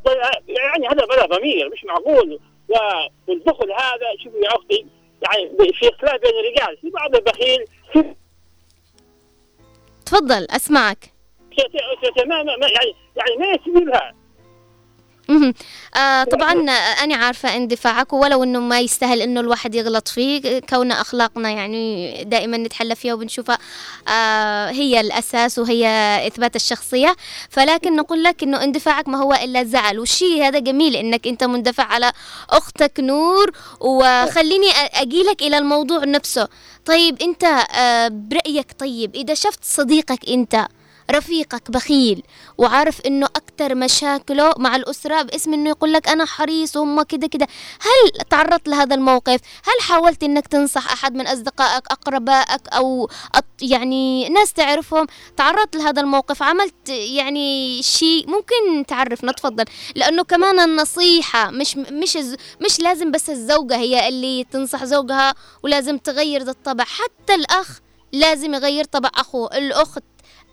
يعني 0.47 0.87
هذا 0.87 1.05
بلا 1.05 1.25
ضمير 1.25 1.69
مش 1.69 1.83
معقول 1.85 2.39
والبخل 3.27 3.71
هذا 3.71 4.07
شوفوا 4.23 4.39
يا 4.39 4.49
أختي 4.49 4.85
يعني 5.21 5.73
في 5.73 5.89
اختلاف 5.89 6.21
بين 6.21 6.31
الرجال 6.39 6.77
في 6.81 6.89
بعض 6.89 7.15
البخيل 7.15 7.65
في 7.93 8.15
تفضل 10.05 10.47
أسمعك 10.49 11.13
ما 12.27 12.43
ما- 12.43 12.57
ما- 12.57 12.67
يعني 12.67 12.95
يعني 13.15 13.37
ما 13.37 13.45
يسببها. 13.47 14.13
آه 15.95 16.23
طبعا 16.23 16.69
آه، 16.69 17.03
أنا 17.03 17.15
عارفة 17.15 17.55
اندفاعك 17.55 18.13
ولو 18.13 18.43
إنه 18.43 18.59
ما 18.59 18.79
يستاهل 18.79 19.21
إنه 19.21 19.39
الواحد 19.39 19.75
يغلط 19.75 20.07
فيه 20.07 20.59
كون 20.59 20.91
أخلاقنا 20.91 21.49
يعني 21.49 22.23
دائما 22.23 22.57
نتحلى 22.57 22.95
فيها 22.95 23.13
وبنشوفها 23.13 23.57
آه 24.07 24.69
هي 24.69 24.99
الأساس 24.99 25.59
وهي 25.59 25.87
إثبات 26.27 26.55
الشخصية. 26.55 27.15
فلكن 27.49 27.95
نقول 27.95 28.23
لك 28.23 28.43
إنه 28.43 28.63
اندفاعك 28.63 29.07
ما 29.07 29.17
هو 29.17 29.33
إلا 29.33 29.63
زعل. 29.63 29.99
والشيء 29.99 30.43
هذا 30.47 30.59
جميل 30.59 30.95
إنك 30.95 31.27
أنت 31.27 31.43
مندفع 31.43 31.83
على 31.83 32.11
أختك 32.49 32.99
نور. 32.99 33.51
وخليني 33.79 34.71
أجيلك 34.93 35.41
إلى 35.41 35.57
الموضوع 35.57 36.05
نفسه. 36.05 36.47
طيب 36.85 37.21
أنت 37.21 37.43
آه 37.75 38.07
برأيك 38.07 38.67
طيب 38.79 39.15
إذا 39.15 39.33
شفت 39.33 39.59
صديقك 39.63 40.29
أنت 40.29 40.67
رفيقك 41.15 41.71
بخيل 41.71 42.23
وعارف 42.57 43.01
إنه 43.01 43.25
أكتر 43.25 43.75
مشاكله 43.75 44.53
مع 44.57 44.75
الأسرة 44.75 45.21
باسم 45.21 45.53
إنه 45.53 45.69
يقول 45.69 45.93
لك 45.93 46.07
أنا 46.09 46.25
حريص 46.25 46.75
وهم 46.77 47.01
كده 47.03 47.27
كده. 47.27 47.47
هل 47.81 48.21
تعرضت 48.29 48.67
لهذا 48.67 48.95
الموقف؟ 48.95 49.39
هل 49.63 49.81
حاولت 49.81 50.23
إنك 50.23 50.47
تنصح 50.47 50.91
أحد 50.91 51.15
من 51.15 51.27
أصدقائك 51.27 51.83
أقربائك 51.91 52.67
أو 52.67 53.09
يعني 53.61 54.29
ناس 54.29 54.53
تعرفهم؟ 54.53 55.07
تعرضت 55.37 55.75
لهذا 55.75 56.01
الموقف؟ 56.01 56.43
عملت 56.43 56.89
يعني 56.89 57.83
شيء؟ 57.83 58.27
ممكن 58.27 58.85
تعرفنا 58.87 59.31
تفضل. 59.31 59.65
لأنه 59.95 60.23
كمان 60.23 60.59
النصيحة 60.59 61.49
مش 61.51 61.77
مش 61.77 62.17
مش 62.61 62.79
لازم 62.79 63.11
بس 63.11 63.29
الزوجة 63.29 63.75
هي 63.77 64.07
اللي 64.07 64.43
تنصح 64.43 64.83
زوجها 64.83 65.33
ولازم 65.63 65.97
تغير 65.97 66.43
ذا 66.43 66.51
الطبع. 66.51 66.83
حتى 66.83 67.35
الأخ 67.35 67.79
لازم 68.13 68.53
يغير 68.53 68.83
طبع 68.83 69.09
أخوه. 69.15 69.57
الأخت 69.57 69.97
ال- 69.97 70.03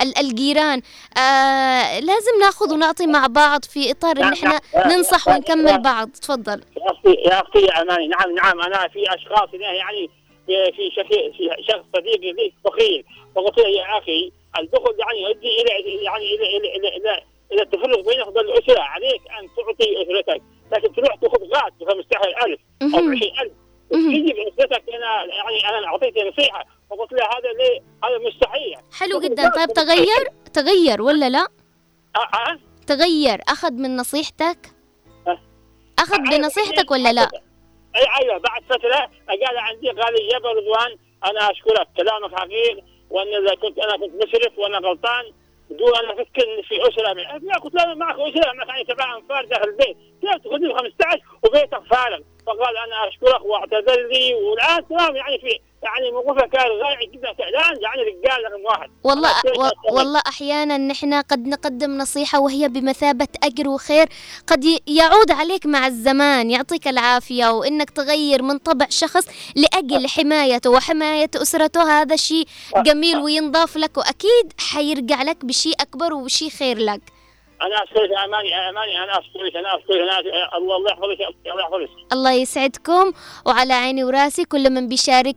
الجيران. 0.03 0.83
آه 1.19 2.01
لازم 2.01 2.39
ناخذ 2.41 2.73
ونعطي 2.75 3.07
مع 3.07 3.27
بعض 3.27 3.65
في 3.65 3.91
إطار 3.91 4.17
إن 4.17 4.33
إحنا 4.33 4.61
ننصح 4.87 5.29
ونكمل 5.29 5.79
بعض. 5.83 6.09
تفضل. 6.11 6.61
يا 6.77 6.91
أختي 6.93 7.15
يا 7.29 7.41
أختي 7.41 7.69
اماني 7.83 8.09
نعم 8.09 8.35
نعم 8.35 8.61
أنا 8.61 8.89
في 8.89 9.15
أشخاص 9.15 9.49
هنا 9.55 9.73
يعني 9.73 10.11
في 10.47 10.73
في 10.73 10.91
شخص 10.97 11.09
في 11.37 11.51
شخص 11.69 11.85
صديقي 11.97 12.33
لي 12.33 12.53
بخيل 12.65 13.05
تغير؟ 29.85 30.29
تغير 30.53 31.03
ولا 31.03 31.31
لا؟ 31.31 31.47
أه 32.17 32.37
أه. 32.37 32.59
تغير. 32.87 33.41
أخذ 33.49 33.73
من 33.73 33.97
نصيحتك؟ 33.97 34.59
أخذ 35.99 36.15
أيوة، 36.15 36.31
بنصيحتك 36.39 36.91
ولا 36.91 37.13
لا؟ 37.13 37.31
إي 37.97 38.07
أيوه. 38.21 38.39
بعد 38.39 38.63
فترة 38.63 39.11
قال 39.29 39.59
عندي 39.59 39.91
قال 39.91 40.15
لي 40.15 40.29
يا 40.29 40.39
رضوان 40.39 40.97
أنا 41.25 41.51
أشكرك. 41.51 41.89
كلامك 41.97 42.35
حقيقي 42.39 42.83
وأن 43.11 43.27
إذا 43.27 43.55
كنت 43.55 43.79
أنا 43.79 43.97
كنت 43.97 44.15
مسرف 44.15 44.59
وأنا 44.59 44.79
غلطان 44.79 45.25
دون 45.71 45.97
أنا 45.97 46.13
أفكر 46.13 46.63
في 46.69 46.83
اسره 46.89 47.13
من 47.13 47.53
قلت 47.53 47.75
له 47.75 47.95
معك 47.95 48.15
اسره 48.15 48.53
معك 48.53 48.69
يعني 48.69 48.85
سبع 48.89 49.17
انفار 49.17 49.45
داخل 49.45 49.69
البيت. 49.69 49.97
كيف 50.21 50.53
لي 50.53 50.75
15 50.75 51.21
وبيتك 51.43 51.83
فارغ. 51.91 52.21
فقال 52.47 52.77
أنا 52.87 53.09
أشكرك 53.09 53.45
وأعتذر 53.45 54.09
لي 54.13 54.35
والآن 54.35 54.89
تمام 54.89 55.17
يعني 55.17 55.39
في 55.39 55.61
يعني 55.83 56.11
موقفه 56.11 56.47
كان 56.47 56.67
رائع 56.83 57.01
جدا 57.13 57.31
الان 57.31 57.83
يعني 57.83 58.03
رجال 58.03 58.53
رقم 58.53 58.65
واحد. 58.65 58.91
والله 59.05 59.31
و... 59.59 59.95
والله 59.97 60.23
أحيانا 60.29 60.79
نحن 60.79 61.15
قد 61.15 61.47
نقدم 61.47 61.99
نصيحة 61.99 62.41
وهي 62.41 62.69
بمثابة 62.69 63.29
أجر 63.43 63.69
وخير 63.69 64.07
قد 64.47 64.65
يعود 64.87 65.31
عليك 65.31 65.67
مع 65.67 65.87
الزمان 65.87 66.51
يعطيك 66.51 66.89
العافية 66.89 67.51
وإنك 67.51 67.91
تغير 67.91 68.43
من 68.43 68.59
طبع 68.59 68.87
شخص 68.89 69.27
لأجل 69.57 70.09
حمايته 70.09 70.71
وحماية 70.71 71.31
أسرته. 71.37 72.01
هذا 72.01 72.17
شيء 72.17 72.47
جميل 72.77 73.19
وينضاف 73.19 73.77
لك 73.77 73.99
وأكيد 73.99 74.53
حيرجع 74.59 75.23
لك 75.23 75.45
بشيء 75.45 75.75
أكبر 75.81 76.13
وبشيء 76.15 76.51
خير 76.51 76.79
لك. 76.79 77.01
أنا 77.63 77.77
يا 78.13 78.25
اماني 78.25 78.69
اماني 78.69 79.05
أنا 79.05 79.19
اشكرك 79.19 79.57
أنا 79.57 79.77
اشكرك 79.77 79.97
أنا 79.97 80.57
الله 80.57 80.91
يحفظك 80.91 81.21
الله 81.47 81.63
يحفظك. 81.63 82.13
الله 82.13 82.33
يسعدكم 82.33 83.13
وعلى 83.47 83.75
عيني 83.75 84.05
وراسي 84.05 84.45
كل 84.45 84.71
من 84.71 84.89
بيشارك 84.89 85.37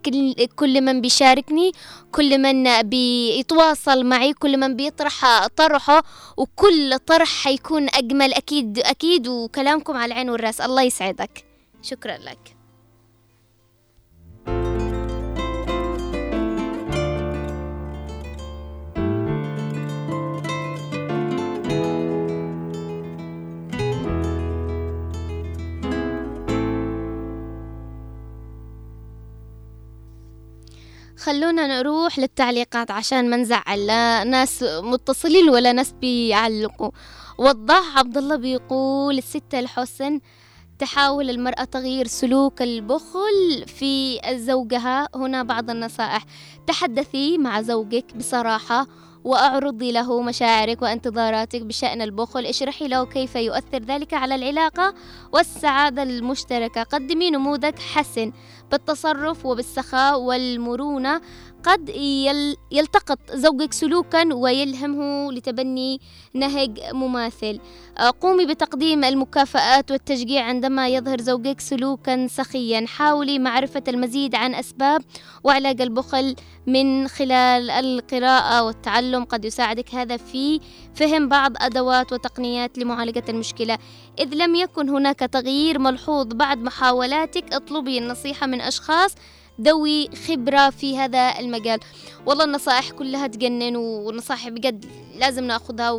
كل 0.56 0.82
من 0.82 1.02
بيشاركني 1.02 1.72
كل 2.12 2.38
من 2.38 2.82
بيتواصل 2.82 4.06
معي 4.06 4.34
كل 4.34 4.58
من 4.58 4.76
بيطرح 4.76 5.48
طرحه 5.48 6.04
وكل 6.38 6.98
طرح 7.08 7.44
حيكون 7.44 7.88
أجمل 7.96 8.34
أكيد 8.34 8.80
أكيد 8.80 9.28
وكلامكم 9.28 9.98
على 9.98 10.14
العين 10.14 10.30
والراس. 10.30 10.62
الله 10.62 10.82
يسعدك. 10.82 11.46
شكرا 11.82 12.18
لك. 12.18 12.53
خلونا 31.24 31.68
نروح 31.68 32.20
للتعليقات 32.20 32.92
عشان 32.92 33.30
ما 33.30 33.38
نزعل. 33.38 33.88
لا 33.88 34.24
ناس 34.24 34.64
متصلين 34.64 35.50
ولا 35.50 35.72
ناس 35.72 35.92
بيعلقوا. 35.92 36.92
وضح 37.38 37.98
عبد 37.98 38.18
الله 38.18 38.36
بيقول 38.36 39.18
الستة 39.18 39.60
الحسن 39.60 40.20
تحاول 40.80 41.30
المرأة 41.30 41.64
تغيير 41.64 42.08
سلوك 42.08 42.62
البخل 42.62 43.66
في 43.68 44.20
زوجها. 44.36 45.08
هنا 45.16 45.44
بعض 45.44 45.70
النصائح. 45.70 46.26
تحدثي 46.68 47.38
مع 47.38 47.62
زوجك 47.62 48.16
بصراحة 48.16 48.88
وأعرضي 49.24 49.92
له 49.92 50.22
مشاعرك 50.22 50.82
وانتظاراتك 50.82 51.62
بشأن 51.62 52.02
البخل. 52.02 52.46
اشرحي 52.46 52.88
له 52.88 53.06
كيف 53.06 53.36
يؤثر 53.36 53.84
ذلك 53.84 54.14
على 54.14 54.36
العلاقة 54.36 54.94
والسعادة 55.32 56.04
المشتركة. 56.04 56.84
قدمي 56.84 57.32
نموذج 57.32 57.80
حسن. 57.80 58.32
بالتصرف 58.74 59.46
وبالسخاء 59.46 60.20
والمرونة 60.20 61.22
قد 61.64 61.90
يل 61.90 62.58
يلتقط 62.72 63.20
زوجك 63.34 63.74
سلوكا 63.74 64.34
ويلهمه 64.34 65.32
لتبني 65.32 66.02
نهج 66.34 66.80
مماثل. 66.94 67.60
آه، 67.98 68.14
قومي 68.22 68.46
بتقديم 68.46 69.04
المكافآت 69.04 69.92
والتشجيع 69.92 70.44
عندما 70.44 70.88
يظهر 70.88 71.22
زوجك 71.22 71.60
سلوكا 71.60 72.28
سخيا. 72.28 72.86
حاولي 72.88 73.40
معرفة 73.40 73.84
المزيد 73.88 74.36
عن 74.36 74.56
أسباب 74.56 75.02
وعلاج 75.44 75.82
البخل 75.82 76.36
من 76.68 77.08
خلال 77.08 77.70
القراءة 77.70 78.64
والتعلم. 78.64 79.24
قد 79.24 79.46
يساعدك 79.46 79.96
هذا 79.96 80.18
في 80.18 80.60
فهم 80.96 81.30
بعض 81.30 81.52
أدوات 81.58 82.14
وتقنيات 82.14 82.78
لمعالجة 82.78 83.24
المشكلة. 83.30 83.78
إذ 84.20 84.34
لم 84.34 84.56
يكن 84.56 84.90
هناك 84.90 85.20
تغيير 85.20 85.80
ملحوظ 85.80 86.28
بعد 86.28 86.58
محاولاتك 86.58 87.54
اطلبي 87.54 87.98
النصيحة 87.98 88.48
من 88.48 88.62
أشخاص 88.62 89.16
ذوي 89.62 90.10
خبرة 90.28 90.70
في 90.70 90.98
هذا 90.98 91.40
المجال. 91.40 91.80
والله 92.26 92.44
النصائح 92.46 92.92
كلها 92.92 93.28
تجنن 93.28 93.76
والنصائح 93.76 94.50
بجد 94.50 94.86
لازم 95.16 95.44
ناخذها 95.44 95.92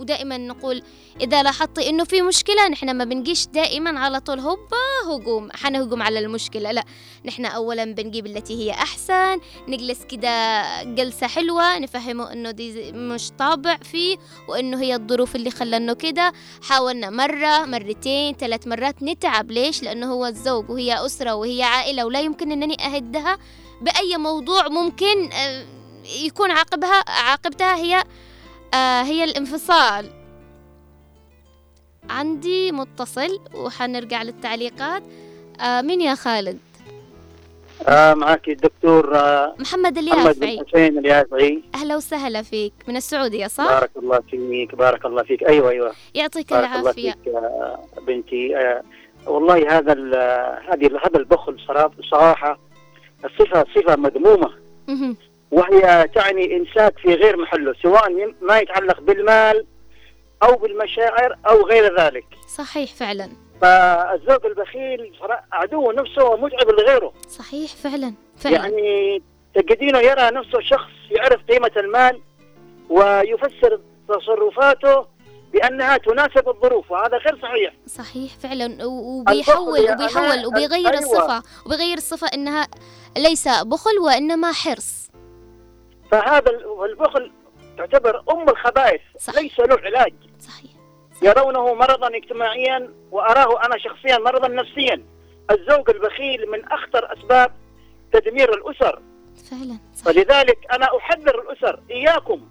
ودائما 0.00 0.38
نقول 0.38 0.82
إذا 1.20 1.42
لاحظتي 1.42 1.88
إنه 1.88 2.04
في 2.04 2.22
مشكلة 2.22 2.68
نحن 2.68 2.90
ما 2.96 3.04
بنجيش 3.04 3.46
دائما 3.46 4.00
على 4.00 4.20
طول 4.20 4.40
هوبا 4.40 4.76
هجوم. 5.08 5.48
حنهجم 5.52 6.02
على 6.02 6.18
المشكلة 6.18 6.72
لا. 6.72 6.84
نحن 7.24 7.44
أولا 7.44 7.84
بنجيب 7.84 8.26
التي 8.26 8.58
هي 8.58 8.70
أحسن 8.70 9.40
نجلس 9.68 10.04
كده 10.04 10.64
جلسة 10.84 11.26
حلوة 11.26 11.78
نفهمه 11.78 12.32
إنه 12.32 12.50
دي 12.50 12.92
مش 12.92 13.30
طابع 13.38 13.76
فيه 13.76 14.16
وإنه 14.48 14.80
هي 14.80 14.94
الظروف 14.94 15.36
اللي 15.36 15.50
خلانه 15.50 15.92
كده. 15.92 16.32
حاولنا 16.62 17.10
مرة 17.10 17.64
مرتين 17.64 18.34
ثلاث 18.34 18.66
مرات 18.66 19.02
نتعب. 19.02 19.50
ليش؟ 19.50 19.82
لأنه 19.82 20.12
هو 20.12 20.26
الزوج 20.26 20.70
وهي 20.70 21.06
أسرة 21.06 21.34
وهي 21.34 21.62
عائلة 21.62 22.04
ولا 22.04 22.20
يمكن 22.20 22.52
أنني 22.52 22.76
أهدها 22.86 23.38
بأي 23.80 24.16
موضوع 24.16 24.68
ممكن 24.68 25.32
آه، 25.32 25.64
يكون 26.24 26.50
عاقبها 26.50 27.04
عاقبتها 27.08 27.76
هي 27.76 28.04
آه، 28.74 29.02
هي 29.02 29.24
الانفصال. 29.24 30.10
عندي 32.10 32.72
متصل 32.72 33.40
وحنرجع 33.54 34.22
للتعليقات. 34.22 35.02
آه، 35.60 35.80
مين 35.80 36.00
يا 36.00 36.14
خالد؟ 36.14 36.58
آه 37.88 38.14
معك 38.14 38.48
الدكتور 38.48 39.16
آه 39.16 39.54
محمد 39.58 39.98
اليافعي 39.98 40.60
حسين 40.68 40.98
اليافعي 40.98 41.62
أهلا 41.74 41.96
وسهلا 41.96 42.42
فيك. 42.42 42.72
من 42.88 42.96
السعودية 42.96 43.46
صح؟ 43.46 43.68
بارك 43.68 43.90
الله 43.96 44.20
فيك 44.30 44.74
بارك 44.74 45.04
الله 45.06 45.22
فيك. 45.22 45.42
أيوه 45.48 45.70
أيوه. 45.70 45.92
يعطيك 46.14 46.50
بارك 46.50 46.72
الله 46.76 46.92
فيك 46.92 47.28
آه 47.28 47.84
بنتي. 48.06 48.56
آه 48.56 48.82
والله 49.26 49.78
هذا 49.78 49.92
ال- 49.92 50.14
هذه 50.72 50.86
هذا 50.86 51.18
البخل 51.18 51.56
صراحة 51.68 51.90
صراحة 52.10 52.58
الصفه 53.24 53.64
صفة 53.74 53.96
مذمومة. 53.96 54.50
مهم. 54.88 55.16
وهي 55.50 56.08
تعني 56.14 56.56
امساك 56.56 56.98
في 56.98 57.14
غير 57.14 57.36
محله 57.36 57.74
سواء 57.82 58.34
ما 58.42 58.58
يتعلق 58.58 59.00
بالمال 59.00 59.66
أو 60.42 60.54
بالمشاعر 60.54 61.38
أو 61.48 61.66
غير 61.66 62.00
ذلك. 62.00 62.24
صحيح 62.56 62.94
فعلا. 62.94 63.30
فالزوج 63.60 64.46
البخيل 64.46 65.12
عدو 65.52 65.92
نفسه 65.92 66.24
ومتعب 66.24 66.68
لغيره. 66.68 67.12
صحيح 67.28 67.70
فعلا 67.70 68.14
فعلا. 68.36 68.56
يعني 68.56 69.22
تجدينه 69.54 69.98
يرى 69.98 70.30
نفسه 70.30 70.60
شخص 70.60 70.90
يعرف 71.10 71.40
قيمة 71.48 71.72
المال 71.76 72.20
ويفسر 72.90 73.80
تصرفاته 74.08 75.06
بأنها 75.52 75.96
تناسب 75.96 76.48
الظروف 76.48 76.90
وهذا 76.90 77.16
غير 77.16 77.38
صحيح. 77.42 77.72
صحيح 77.86 78.32
فعلا. 78.42 78.84
وبيحول 78.84 79.92
وبيحول 79.92 80.46
وبيغير 80.46 80.88
أيوة. 80.88 80.98
الصفة 80.98 81.42
وبيغير 81.66 81.96
الصفة 81.96 82.26
إنها 82.34 82.68
ليس 83.16 83.48
بخل 83.48 83.98
وإنما 83.98 84.52
حرص. 84.52 84.99
فهذا 86.10 86.50
ال- 86.50 86.84
البخل 86.90 87.32
تعتبر 87.78 88.22
أم 88.30 88.48
الخبائث 88.48 89.00
صح. 89.18 89.34
ليس 89.34 89.60
له 89.60 89.78
علاج. 89.84 90.14
صحيح. 90.40 90.70
يرونه 91.22 91.74
مرضا 91.74 92.16
اجتماعيا 92.16 92.90
وأراه 93.10 93.66
أنا 93.66 93.78
شخصيا 93.78 94.18
مرضا 94.18 94.48
نفسيا. 94.48 95.02
الزوج 95.50 95.90
البخيل 95.90 96.50
من 96.50 96.64
أخطر 96.64 97.12
أسباب 97.12 97.52
تدمير 98.12 98.54
الأسر. 98.54 99.02
فعلا 99.50 99.78
صح 99.94 100.04
فلذلك 100.04 100.58
أنا 100.72 100.96
أحذر 100.96 101.40
الأسر 101.42 101.80
إياكم 101.90 102.48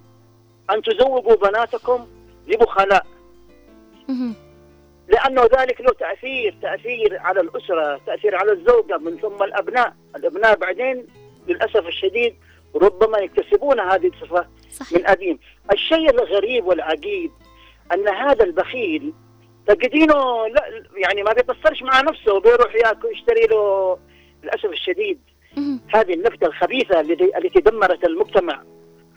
أن 0.71 0.81
تزوجوا 0.81 1.35
بناتكم 1.35 2.07
لبخلاء. 2.47 3.05
لأنه 5.07 5.41
ذلك 5.41 5.81
له 5.81 5.91
تأثير 5.99 6.55
تأثير 6.61 7.17
على 7.19 7.41
الأسرة 7.41 8.01
تأثير 8.05 8.35
على 8.35 8.51
الزوجة 8.51 8.97
من 8.97 9.17
ثم 9.17 9.43
الأبناء. 9.43 9.93
الأبناء 10.15 10.55
بعدين 10.55 11.07
للأسف 11.47 11.87
الشديد 11.87 12.35
ربما 12.75 13.17
يكتسبون 13.17 13.79
هذه 13.79 14.07
الصفة 14.07 14.47
صحيح 14.71 14.99
من 14.99 15.07
أبيهم 15.07 15.39
الشيء 15.71 16.09
الغريب 16.09 16.65
والعجيب 16.65 17.31
أن 17.93 18.07
هذا 18.07 18.43
البخيل 18.43 19.13
تجدينه 19.67 20.47
لا 20.47 20.83
يعني 20.97 21.23
ما 21.23 21.33
بيقصرش 21.33 21.81
مع 21.83 22.01
نفسه 22.01 22.39
بيروح 22.39 22.75
ياكل 22.75 23.07
يشتري 23.11 23.47
له 23.47 23.97
للأسف 24.43 24.65
الشديد. 24.65 25.19
هذه 25.95 26.13
النبتة 26.13 26.47
الخبيثة 26.47 26.99
التي 26.99 27.59
دمرت 27.59 28.03
المجتمع 28.05 28.63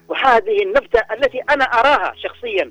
وهذه 0.09 0.63
النبتة 0.63 1.01
التي 1.13 1.41
أنا 1.51 1.65
أراها 1.65 2.15
شخصيا. 2.17 2.71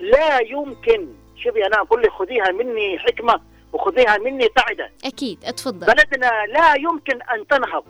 لا 0.00 0.40
يمكن 0.40 1.08
شوفي 1.36 1.66
أنا 1.66 1.76
أقول 1.80 2.02
لك 2.02 2.10
خذيها 2.10 2.50
مني 2.50 2.98
حكمة 2.98 3.40
وخذيها 3.72 4.18
مني 4.18 4.46
قاعدة 4.46 4.90
أكيد 5.04 5.44
أتفضل 5.44 5.86
بلدنا 5.86 6.46
لا 6.46 6.74
يمكن 6.74 7.22
أن 7.22 7.46
تنهض. 7.46 7.84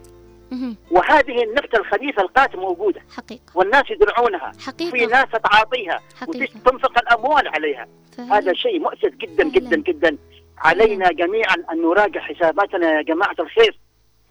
وهذه 0.90 1.42
النبتة 1.42 1.78
الخبيثة 1.78 2.22
القاتل 2.22 2.58
موجودة. 2.58 3.02
حقيقة. 3.16 3.42
والناس 3.54 3.90
يدرعونها. 3.90 4.52
في 4.52 4.64
حقيقة 4.66 5.06
ناس 5.06 5.28
تعاطيها. 5.42 6.00
حقيقة. 6.20 6.56
وتنفق 6.56 6.98
الأموال 6.98 7.48
عليها. 7.48 7.88
هذا 8.30 8.52
شيء 8.54 8.78
مؤسف 8.78 9.14
جدا 9.14 9.36
فعلا. 9.36 9.50
جدا 9.50 9.76
جدا. 9.76 10.18
علينا 10.58 11.12
جميعا 11.12 11.54
أن 11.72 11.82
نراجع 11.82 12.20
حساباتنا 12.20 12.92
يا 12.92 13.02
جماعة 13.02 13.36
الخير. 13.40 13.78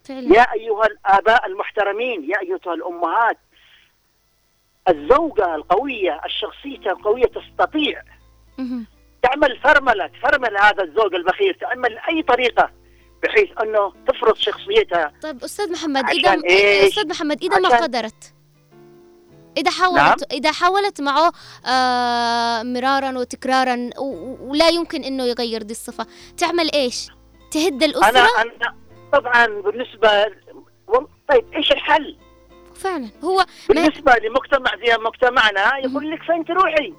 فعلا. 0.04 0.36
يا 0.36 0.54
أيها 0.54 0.86
الآباء 0.86 1.46
المحترمين 1.46 2.32
يا 2.32 2.40
أيها 2.42 2.74
الأمهات. 2.74 3.38
الزوجة 4.90 5.56
القوية 5.56 6.22
الشخصية 6.26 6.92
القوية 6.92 7.26
تستطيع. 7.26 8.02
تعمل 9.24 9.58
فرملة 9.58 10.08
تفرمل 10.08 10.58
هذا 10.58 10.84
الزوج 10.84 11.16
البخيل 11.16 11.54
تعمل 11.54 11.98
أي 11.98 12.22
طريقة. 12.22 12.72
بحيث 13.24 13.50
أنه 13.62 13.94
تفرض 14.08 14.36
شخصيتها 14.36 15.14
طيب 15.22 15.44
أستاذ 15.44 15.72
محمد 15.72 16.06
عشان 16.06 16.20
إذا 16.20 16.50
إيش؟ 16.50 16.90
أستاذ 16.90 17.10
محمد 17.10 17.44
إذا 17.44 17.60
ما 17.60 17.70
قدرت 17.70 18.34
إذا 19.58 19.72
حاولت 19.72 20.00
نعم. 20.00 20.16
إذا 20.32 20.52
حاولت 20.52 21.02
معه 21.02 21.32
آه 21.66 22.64
مرارا 22.64 23.20
وتكرارا 23.20 23.90
ولا 24.42 24.70
يمكن 24.70 25.04
إنه 25.04 25.24
يغير 25.24 25.62
دي 25.62 25.72
الصفة 25.72 26.08
تعمل 26.38 26.74
إيش؟ 26.74 27.08
تهد 27.52 27.84
أنا 27.84 27.86
الأسرة؟ 27.86 28.42
أنا 28.42 28.76
طبعا 29.14 29.46
بالنسبة 29.48 30.26
طيب 31.30 31.54
إيش 31.54 31.72
الحل؟ 31.72 32.18
فعلا 32.76 33.10
هو 33.24 33.38
ما 33.38 33.46
بالنسبة 33.70 34.16
لمجتمع 34.16 34.72
زي 34.86 34.98
مجتمعنا 34.98 35.78
يقول 35.78 36.12
لك 36.12 36.24
فين 36.24 36.46
تروحي؟ 36.46 36.94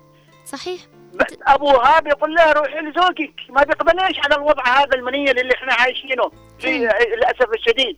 صحيح 0.44 0.80
ب- 1.12 1.22
ابوها 1.46 2.00
بيقول 2.00 2.34
لها 2.34 2.52
روحي 2.52 2.80
لزوجك 2.80 3.34
ما 3.50 3.62
بيقبلش 3.62 4.18
على 4.24 4.34
الوضع 4.34 4.62
هذا 4.66 4.94
المنيل 4.94 5.38
اللي 5.38 5.54
إحنا 5.54 5.74
عايشينه؟ 5.74 6.30
في 6.58 6.78
مم. 6.78 6.90
للأسف 7.14 7.48
الشديد. 7.54 7.96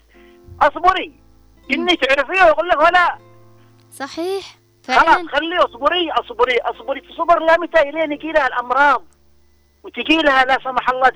أصبري. 0.63 1.13
إني 1.71 1.97
تعرفيه 1.97 2.45
يقول 2.47 2.69
لك 2.69 2.81
ولا 2.81 3.19
صحيح. 3.93 4.45
خلاص 4.89 5.27
خليه 5.27 5.65
أصبري 5.65 6.11
أصبري 6.13 6.57
أصبري. 6.59 7.01
تصبر 7.01 7.39
لا 7.39 7.57
متى 7.59 7.81
الين 7.81 8.13
يجي 8.13 8.33
لها 8.33 8.47
الأمراض. 8.47 9.05
وتجي 9.83 10.17
لها 10.17 10.45
لا 10.45 10.59
سمح 10.65 10.91
الله 10.91 11.11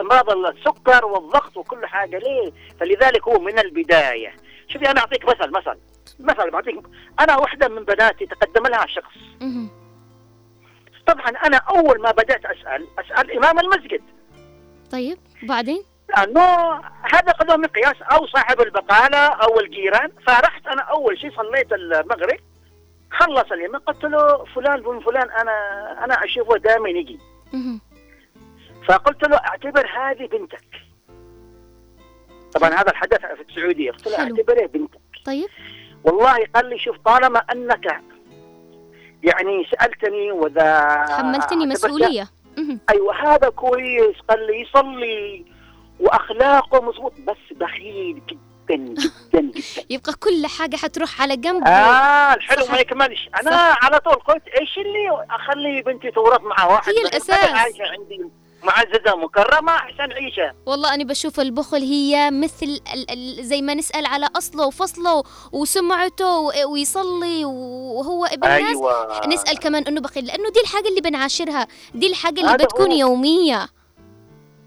أمراض 0.00 0.30
السكر 0.30 1.04
والضغط 1.04 1.56
وكل 1.56 1.86
حاجة. 1.86 2.18
ليه؟ 2.18 2.52
فلذلك 2.80 3.28
هو 3.28 3.38
من 3.38 3.58
البداية. 3.58 4.36
شوفي 4.68 4.90
أنا 4.90 5.00
أعطيك 5.00 5.24
مثل 5.24 5.50
مثل 5.50 5.78
مثل. 6.20 6.50
بعطيك 6.50 6.80
أنا 7.20 7.36
واحدة 7.36 7.68
من 7.68 7.84
بناتي 7.84 8.26
تقدم 8.26 8.66
لها 8.66 8.86
شخص. 8.86 9.14
طبعا 11.12 11.28
أنا 11.28 11.56
أول 11.56 12.00
ما 12.00 12.10
بدأت 12.10 12.44
أسأل 12.44 12.86
أسأل 12.98 13.30
إمام 13.36 13.58
المسجد 13.58 14.02
طيب 14.92 15.18
وبعدين؟ 15.44 15.82
لأنه 16.08 16.40
هذا 17.12 17.32
قدوه 17.32 17.56
مقياس 17.56 18.02
أو 18.02 18.26
صاحب 18.26 18.60
البقالة 18.60 19.16
أو 19.18 19.60
الجيران 19.60 20.12
فرحت 20.26 20.66
أنا 20.66 20.82
أول 20.82 21.18
شيء 21.18 21.36
صليت 21.36 21.72
المغرب 21.72 22.38
خلص 23.10 23.52
اليمين 23.52 23.76
قلت 23.76 24.04
له 24.04 24.44
فلان 24.44 24.80
بن 24.82 25.00
فلان 25.00 25.30
أنا 25.30 25.52
أنا 26.04 26.24
أشوفه 26.24 26.56
دائما 26.58 26.88
يجي. 26.88 27.18
فقلت 28.88 29.28
له 29.28 29.36
أعتبر 29.36 29.86
هذه 29.86 30.26
بنتك 30.26 30.64
طبعا 32.54 32.70
هذا 32.70 32.90
الحدث 32.90 33.20
في 33.20 33.44
السعودية 33.48 33.90
قلت 33.90 34.08
له 34.08 34.16
حلو. 34.16 34.36
أعتبره 34.36 34.66
بنتك 34.66 35.00
طيب 35.26 35.48
والله 36.04 36.46
قال 36.54 36.66
لي 36.70 36.78
شوف 36.78 36.96
طالما 37.04 37.38
أنك 37.38 38.00
يعني 39.22 39.66
سألتني 39.70 40.32
واذا 40.32 40.80
حملتني 41.08 41.66
مهم. 42.58 42.80
أيوه 42.90 43.34
هذا 43.34 43.48
كويس. 43.48 44.16
قال 44.28 44.46
لي 44.46 44.60
يصلي. 44.60 45.44
وأخلاقه 46.00 46.80
مضبوط 46.80 47.12
بس 47.28 47.56
بخيل 47.58 48.22
جدا 48.26 48.40
جدا 48.76 49.40
جدا. 49.40 49.52
يبقى 49.90 50.12
كل 50.12 50.46
حاجة 50.58 50.76
حتروح 50.76 51.22
على 51.22 51.36
جنب. 51.36 51.64
آه 51.66 52.34
الحلو 52.34 52.64
صح. 52.64 52.72
ما 52.72 52.78
يكملش. 52.78 53.28
أنا 53.40 53.56
على 53.56 53.98
طول 54.00 54.14
قلت 54.14 54.42
إيش 54.60 54.78
اللي 54.78 55.26
أخلي 55.30 55.82
بنتي 55.82 56.10
تورط 56.10 56.40
مع 56.40 56.66
واحد؟ 56.66 56.92
هي 56.92 57.02
عايشة 57.56 57.82
عندي. 57.92 58.24
معززة 58.62 59.16
مكرمة 59.16 59.72
احسن 59.72 60.12
عيشة. 60.12 60.52
والله 60.66 60.94
أنا 60.94 61.04
بشوف 61.04 61.40
البخل 61.40 61.82
هي 61.82 62.30
مثل 62.30 62.80
ال- 62.94 63.10
ال- 63.10 63.44
زي 63.44 63.62
ما 63.62 63.74
نسأل 63.74 64.06
على 64.06 64.28
أصله 64.36 64.66
وفصله 64.66 65.22
وسمعته 65.52 66.38
ويصلي 66.66 67.44
وهو 67.44 68.24
ابن 68.24 68.48
ناس 68.48 68.60
أيوه. 68.62 69.26
نسأل 69.26 69.58
كمان 69.58 69.82
إنه 69.86 70.00
بخيل 70.00 70.24
لأنه 70.26 70.50
دي 70.50 70.60
الحاجة 70.60 70.88
اللي 70.88 71.00
بنعاشرها 71.00 71.66
دي 71.94 72.06
الحاجة 72.06 72.40
اللي 72.40 72.56
بتكون 72.56 72.90
هو. 72.92 72.98
يومية. 72.98 73.68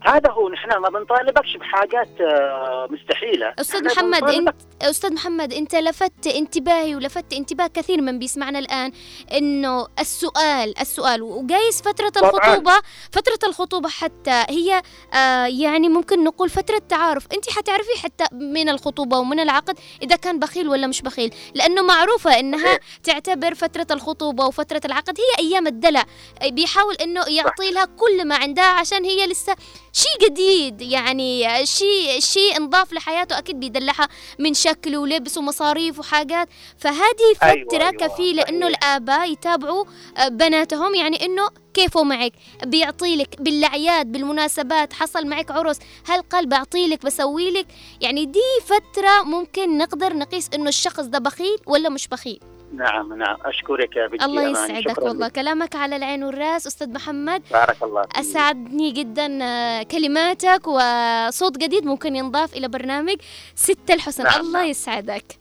هذا 0.05 0.31
هو 0.31 0.49
نحن 0.49 0.77
ما 0.77 0.89
بنطالبكش 0.89 1.57
بحاجات 1.57 2.09
آه، 2.21 2.87
مستحيلة. 2.91 3.53
أستاذ 3.59 3.83
نحن 3.83 4.09
محمد 4.09 4.29
أنت 4.29 4.55
أستاذ 4.81 5.13
محمد 5.13 5.53
أنت 5.53 5.75
لفت 5.75 6.27
انتباهي 6.27 6.95
ولفت 6.95 7.33
انتباه 7.33 7.67
كثير 7.67 8.01
من 8.01 8.19
بيسمعنا 8.19 8.59
الآن 8.59 8.91
إنه 9.37 9.87
السؤال 9.99 10.79
السؤال 10.79 11.21
وجايز 11.21 11.81
فترة 11.81 12.09
طبعاً. 12.09 12.29
الخطوبة 12.29 12.73
فترة 13.11 13.39
الخطوبة 13.49 13.89
حتى 13.89 14.43
هي 14.49 14.81
آه 15.13 15.45
يعني 15.45 15.89
ممكن 15.89 16.23
نقول 16.23 16.49
فترة 16.49 16.77
تعارف. 16.89 17.27
أنت 17.33 17.49
حتعرفي 17.51 17.99
حتى 18.03 18.23
من 18.31 18.69
الخطوبة 18.69 19.17
ومن 19.17 19.39
العقد 19.39 19.79
إذا 20.01 20.15
كان 20.15 20.39
بخيل 20.39 20.67
ولا 20.67 20.87
مش 20.87 21.01
بخيل 21.01 21.33
لأنه 21.55 21.81
معروفة 21.81 22.39
إنها 22.39 22.79
تعتبر 23.03 23.53
فترة 23.53 23.87
الخطوبة 23.91 24.45
وفترة 24.45 24.81
العقد 24.85 25.17
هي 25.19 25.45
أيام 25.47 25.67
الدلع. 25.67 26.03
بيحاول 26.47 26.95
إنه 26.95 27.21
يعطي 27.27 27.71
لها 27.71 27.85
كل 27.85 28.27
ما 28.27 28.35
عندها 28.35 28.65
عشان 28.65 29.05
هي 29.05 29.27
لسه 29.27 29.55
شيء 29.93 30.29
جديد 30.29 30.81
يعني 30.81 31.65
شيء 31.65 32.19
شيء 32.19 32.57
انضاف 32.57 32.93
لحياته 32.93 33.37
أكيد 33.37 33.59
بيدلعها 33.59 34.07
من 34.39 34.53
شكل 34.53 34.97
ولبس 34.97 35.37
ومصاريف 35.37 35.99
وحاجات. 35.99 36.49
فهذه 36.77 37.35
أيوة، 37.43 37.65
فترة 37.67 37.77
أيوة، 37.83 37.91
كفيلة 37.91 38.41
إنه 38.41 38.65
صحيح. 38.71 38.77
الآباء 38.77 39.31
يتابعوا 39.31 39.85
آه، 40.17 40.27
بناتهم 40.27 40.95
يعني 40.95 41.25
إنه 41.25 41.49
كيفه 41.73 42.03
معك؟ 42.03 42.33
بيعطي 42.65 43.15
لك 43.15 43.41
بالأعياد 43.41 44.11
بالمناسبات 44.11 44.93
حصل 44.93 45.27
معك 45.27 45.51
عرس 45.51 45.77
هل 46.05 46.21
قال 46.21 46.45
بعطي 46.49 46.87
لك 46.87 47.05
بسوي 47.05 47.51
لك؟ 47.51 47.67
يعني 48.01 48.25
دي 48.25 48.39
فترة 48.65 49.23
ممكن 49.23 49.77
نقدر 49.77 50.13
نقيس 50.13 50.49
إنه 50.53 50.69
الشخص 50.69 51.03
ده 51.03 51.19
بخيل 51.19 51.57
ولا 51.67 51.89
مش 51.89 52.07
بخيل. 52.07 52.39
نعم 52.73 53.13
نعم 53.13 53.37
أشكرك 53.45 53.95
يا 53.95 54.07
بنتي 54.07 54.25
الله. 54.25 54.49
يسعدك 54.49 54.97
والله 55.01 55.27
لك. 55.27 55.31
كلامك 55.33 55.75
على 55.75 55.95
العين 55.95 56.23
والراس 56.23 56.67
أستاذ 56.67 56.89
محمد 56.93 57.41
بارك 57.51 57.83
الله 57.83 58.01
فيك. 58.01 58.17
أسعدني 58.17 58.91
جدا 58.91 59.39
آه، 59.43 59.83
كلماتك 59.83 60.67
وصوت 60.67 61.57
جديد 61.57 61.85
ممكن 61.85 62.15
ينضاف 62.15 62.53
إلى 62.53 62.67
برنامج 62.67 63.15
ست 63.55 63.91
الحسن 63.91 64.23
نعم، 64.23 64.41
الله 64.41 64.59
نعم. 64.59 64.69
يسعدك 64.69 65.39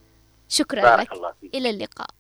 شكرا 0.49 0.83
بارك 0.83 1.01
لك 1.07 1.13
الله 1.13 1.33
فيك 1.41 1.55
إلى 1.55 1.71
اللقاء 1.71 2.11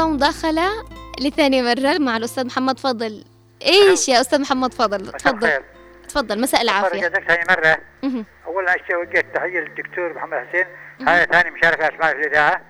والله 0.00 0.14
مداخلة 0.14 0.68
لثاني 1.20 1.62
مرة 1.62 1.98
مع 1.98 2.16
الأستاذ 2.16 2.46
محمد 2.46 2.78
فضل. 2.78 3.24
إيش 3.62 4.08
يا 4.08 4.20
أستاذ 4.20 4.40
محمد 4.40 4.74
فضل؟ 4.74 5.12
تفضل. 5.12 5.62
تفضل 6.08 6.40
مساء 6.40 6.62
العافية. 6.62 7.08
ثاني 7.08 7.44
مرة. 7.50 7.78
مهم. 8.02 8.26
أول 8.46 8.66
شيء 8.86 8.96
وجهت 8.96 9.26
تحية 9.34 9.60
للدكتور 9.60 10.14
محمد 10.14 10.46
حسين. 10.48 10.66
هذا 11.08 11.24
ثاني 11.24 11.50
مشاركة 11.50 11.88
أسماء 11.88 12.12
في 12.12 12.20
الإذاعة. 12.20 12.62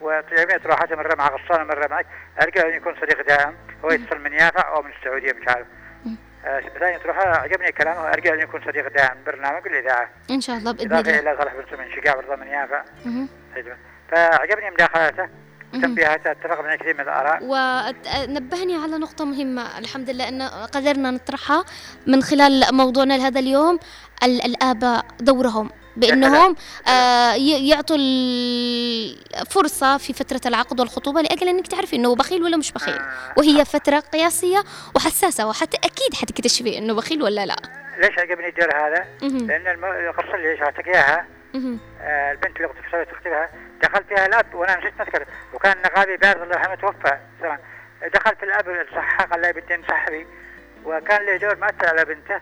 وجميع 0.00 0.56
روحاته 0.66 0.96
مرة 0.96 1.14
مع 1.14 1.28
غصان 1.28 1.66
مرة 1.66 1.86
معك. 1.86 2.06
أرجو 2.42 2.60
أن 2.60 2.74
يكون 2.74 2.94
صديق 3.00 3.26
دائم. 3.26 3.54
هو 3.84 3.90
يتصل 3.90 4.18
من 4.18 4.32
يافع 4.32 4.74
أو 4.76 4.82
من 4.82 4.90
السعودية 4.98 5.32
مش 5.32 5.48
عارف. 5.48 5.66
آه، 6.44 6.60
ثاني 6.80 6.98
تروح 6.98 7.18
عجبني 7.18 7.72
كلامه. 7.72 8.08
أرجو 8.08 8.34
أن 8.34 8.40
يكون 8.40 8.60
صديق 8.66 8.88
دائم. 8.88 9.16
برنامج 9.26 9.66
الإذاعة. 9.66 10.10
إن 10.30 10.40
شاء 10.40 10.56
الله 10.56 10.72
بإذن 10.72 10.92
إضافة 10.92 11.18
الله. 11.18 11.32
إلى 11.32 11.38
صالح 11.38 11.54
بن 11.54 11.76
سمن 11.76 12.02
شقاع 12.02 12.14
برضه 12.14 12.36
من 12.36 12.46
يافع 12.46 12.84
مهم. 13.06 13.28
أيوة. 13.56 13.76
فعجبني 14.10 14.70
مداخلاته 14.70 15.28
مهم. 15.72 15.82
وتنبيهاته 15.82 16.30
اتفق 16.30 16.60
معي 16.60 16.76
كثير 16.78 16.94
من 16.94 17.00
الآراء. 17.00 17.38
ونبهني 17.42 18.76
على 18.76 18.98
نقطة 18.98 19.24
مهمة. 19.24 19.78
الحمد 19.78 20.10
لله 20.10 20.28
أن 20.28 20.42
قدرنا 20.42 21.10
نطرحها 21.10 21.64
من 22.06 22.22
خلال 22.22 22.64
موضوعنا 22.74 23.14
لهذا 23.14 23.40
اليوم. 23.40 23.78
ال- 24.22 24.44
الآباء 24.44 25.04
دورهم 25.20 25.70
بأنهم 25.96 26.56
آه 26.88 27.32
يعطوا 27.34 27.96
الفرصة 29.40 29.96
في 29.96 30.12
فترة 30.12 30.40
العقد 30.46 30.80
والخطوبة 30.80 31.20
لأجل 31.20 31.48
أنك 31.48 31.66
تعرفي 31.66 31.96
أنه 31.96 32.14
بخيل 32.14 32.42
ولا 32.42 32.56
مش 32.56 32.72
بخيل. 32.72 32.94
آه، 32.94 33.10
وهي 33.36 33.64
فترة 33.64 33.98
قياسية 34.00 34.64
وحساسة 34.96 35.46
وحتى 35.48 35.76
أكيد 35.76 36.14
حتكتشفي 36.14 36.78
أنه 36.78 36.94
بخيل 36.94 37.22
ولا 37.22 37.46
لا. 37.46 37.56
ليش 37.98 38.18
عجبني 38.18 38.48
الدور 38.48 38.68
هذا؟ 38.76 39.04
الم- 39.22 39.84
القصة 40.08 40.34
اللي 40.34 40.56
شرحتك 40.58 40.88
إياها 40.88 41.16
مهم. 41.16 41.37
آه، 42.00 42.32
البنت 42.32 42.56
اللي 42.56 42.68
كنت 42.68 42.78
سويت 42.90 43.10
تخطبها 43.10 43.50
دخل 43.82 44.04
فيها 44.04 44.26
الاب 44.26 44.54
وأنا 44.54 44.78
نسيت 44.78 45.00
نذكر 45.00 45.24
وكان 45.52 45.76
نقابي 45.78 46.16
بارد 46.16 46.42
الله 46.42 46.54
يرحمه 46.54 46.74
توفى. 46.74 47.18
زمان 47.40 47.58
دخل 48.14 48.36
في 48.36 48.42
الأب 48.42 48.86
صح 48.94 49.22
قال 49.22 49.40
لي 49.40 49.52
بدي 49.52 49.82
صاحبي 49.88 50.26
وكان 50.84 51.26
له 51.26 51.36
دور 51.36 51.56
مؤثر 51.56 51.88
على 51.88 52.04
بنته. 52.04 52.40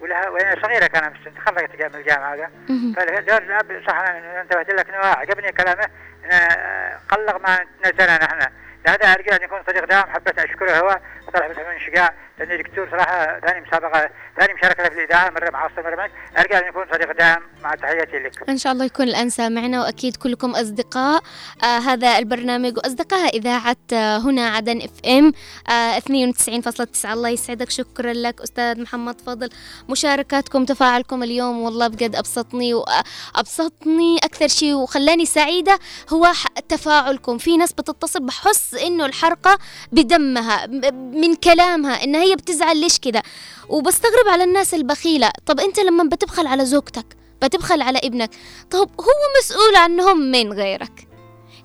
ولها 0.00 0.28
وهي 0.28 0.56
صغيرة 0.62 0.86
كانت 0.86 1.16
تخرجت 1.36 1.82
من 1.82 1.94
الجامعة 1.94 2.34
هذا. 2.34 2.50
فدور 2.96 3.38
الأب 3.38 3.82
صح 3.86 3.94
أنا 3.94 4.40
انتبهت 4.40 4.70
لك 4.70 4.88
إنه 4.88 4.98
عجبني 4.98 5.52
كلامه. 5.52 5.88
إنه 6.24 6.98
قلق 7.08 7.48
ما 7.48 7.66
نزلنا 7.84 8.24
نحن. 8.24 8.50
لهذا 8.86 9.12
أرجو 9.12 9.32
أن 9.32 9.42
يكون 9.42 9.62
صديق 9.66 9.84
دائم 9.84 10.10
حبيت 10.10 10.38
أشكره 10.38 10.78
هو. 10.78 11.00
وطلع 11.26 11.48
من 11.48 11.80
شقاع 11.80 12.14
لأنه 12.38 12.62
دكتور 12.62 12.88
صراحة 12.90 13.40
ثاني 13.40 13.60
مسابقة 13.66 14.10
ثاني 14.40 14.54
مشاركة 14.54 14.88
في 14.88 14.94
الإذاعة 15.04 15.30
مرة 15.30 15.50
مع 15.50 15.68
مره 15.78 15.96
معك 15.96 16.10
ارجو 16.38 16.54
أن 16.56 16.68
يكون 16.68 16.84
صديق 16.92 17.12
دائم 17.18 17.42
مع 17.62 17.74
تحياتي 17.74 18.18
لك. 18.18 18.48
إن 18.48 18.58
شاء 18.58 18.72
الله 18.72 18.84
يكون 18.84 19.08
الآن 19.08 19.30
سامعنا 19.30 19.80
وأكيد 19.82 20.16
كلكم 20.16 20.50
أصدقاء. 20.50 21.22
آه 21.64 21.78
هذا 21.78 22.18
البرنامج 22.18 22.76
وأصدقاء 22.76 23.36
إذاعة 23.36 23.76
آه 23.92 24.18
هنا 24.18 24.48
عدن 24.48 24.82
إف 24.82 24.90
إم. 25.06 25.32
آه 25.68 25.98
92.9 25.98 27.12
الله 27.12 27.28
يسعدك 27.28 27.70
شكرا 27.70 28.12
لك. 28.12 28.40
أستاذ 28.40 28.80
محمد 28.82 29.20
فضل 29.20 29.50
مشاركاتكم 29.88 30.64
تفاعلكم 30.64 31.22
اليوم 31.22 31.60
والله 31.62 31.86
بجد 31.88 32.16
أبسطني 32.16 32.74
وأبسطني 32.74 34.18
أكثر 34.24 34.48
شيء 34.48 34.74
وخلاني 34.74 35.26
سعيدة 35.26 35.78
هو 36.12 36.32
تفاعلكم. 36.68 37.38
في 37.38 37.56
ناس 37.56 37.72
بتتصل 37.72 38.26
بحس 38.26 38.74
إنه 38.74 39.06
الحلقة 39.06 39.58
بدمها 39.92 40.66
من 40.94 41.34
كلامها 41.34 42.04
إن 42.04 42.27
هي 42.30 42.36
بتزعل 42.36 42.76
ليش 42.76 42.98
كده؟ 42.98 43.22
وبستغرب 43.68 44.28
على 44.28 44.44
الناس 44.44 44.74
البخيلة. 44.74 45.30
طب 45.46 45.60
أنت 45.60 45.80
لما 45.80 46.04
بتبخل 46.04 46.46
على 46.46 46.66
زوجتك 46.66 47.16
بتبخل 47.42 47.82
على 47.82 47.98
ابنك 47.98 48.30
طب 48.70 48.90
هو 49.00 49.12
مسؤول 49.40 49.76
عنهم 49.76 50.18
من 50.30 50.52
غيرك؟ 50.52 51.08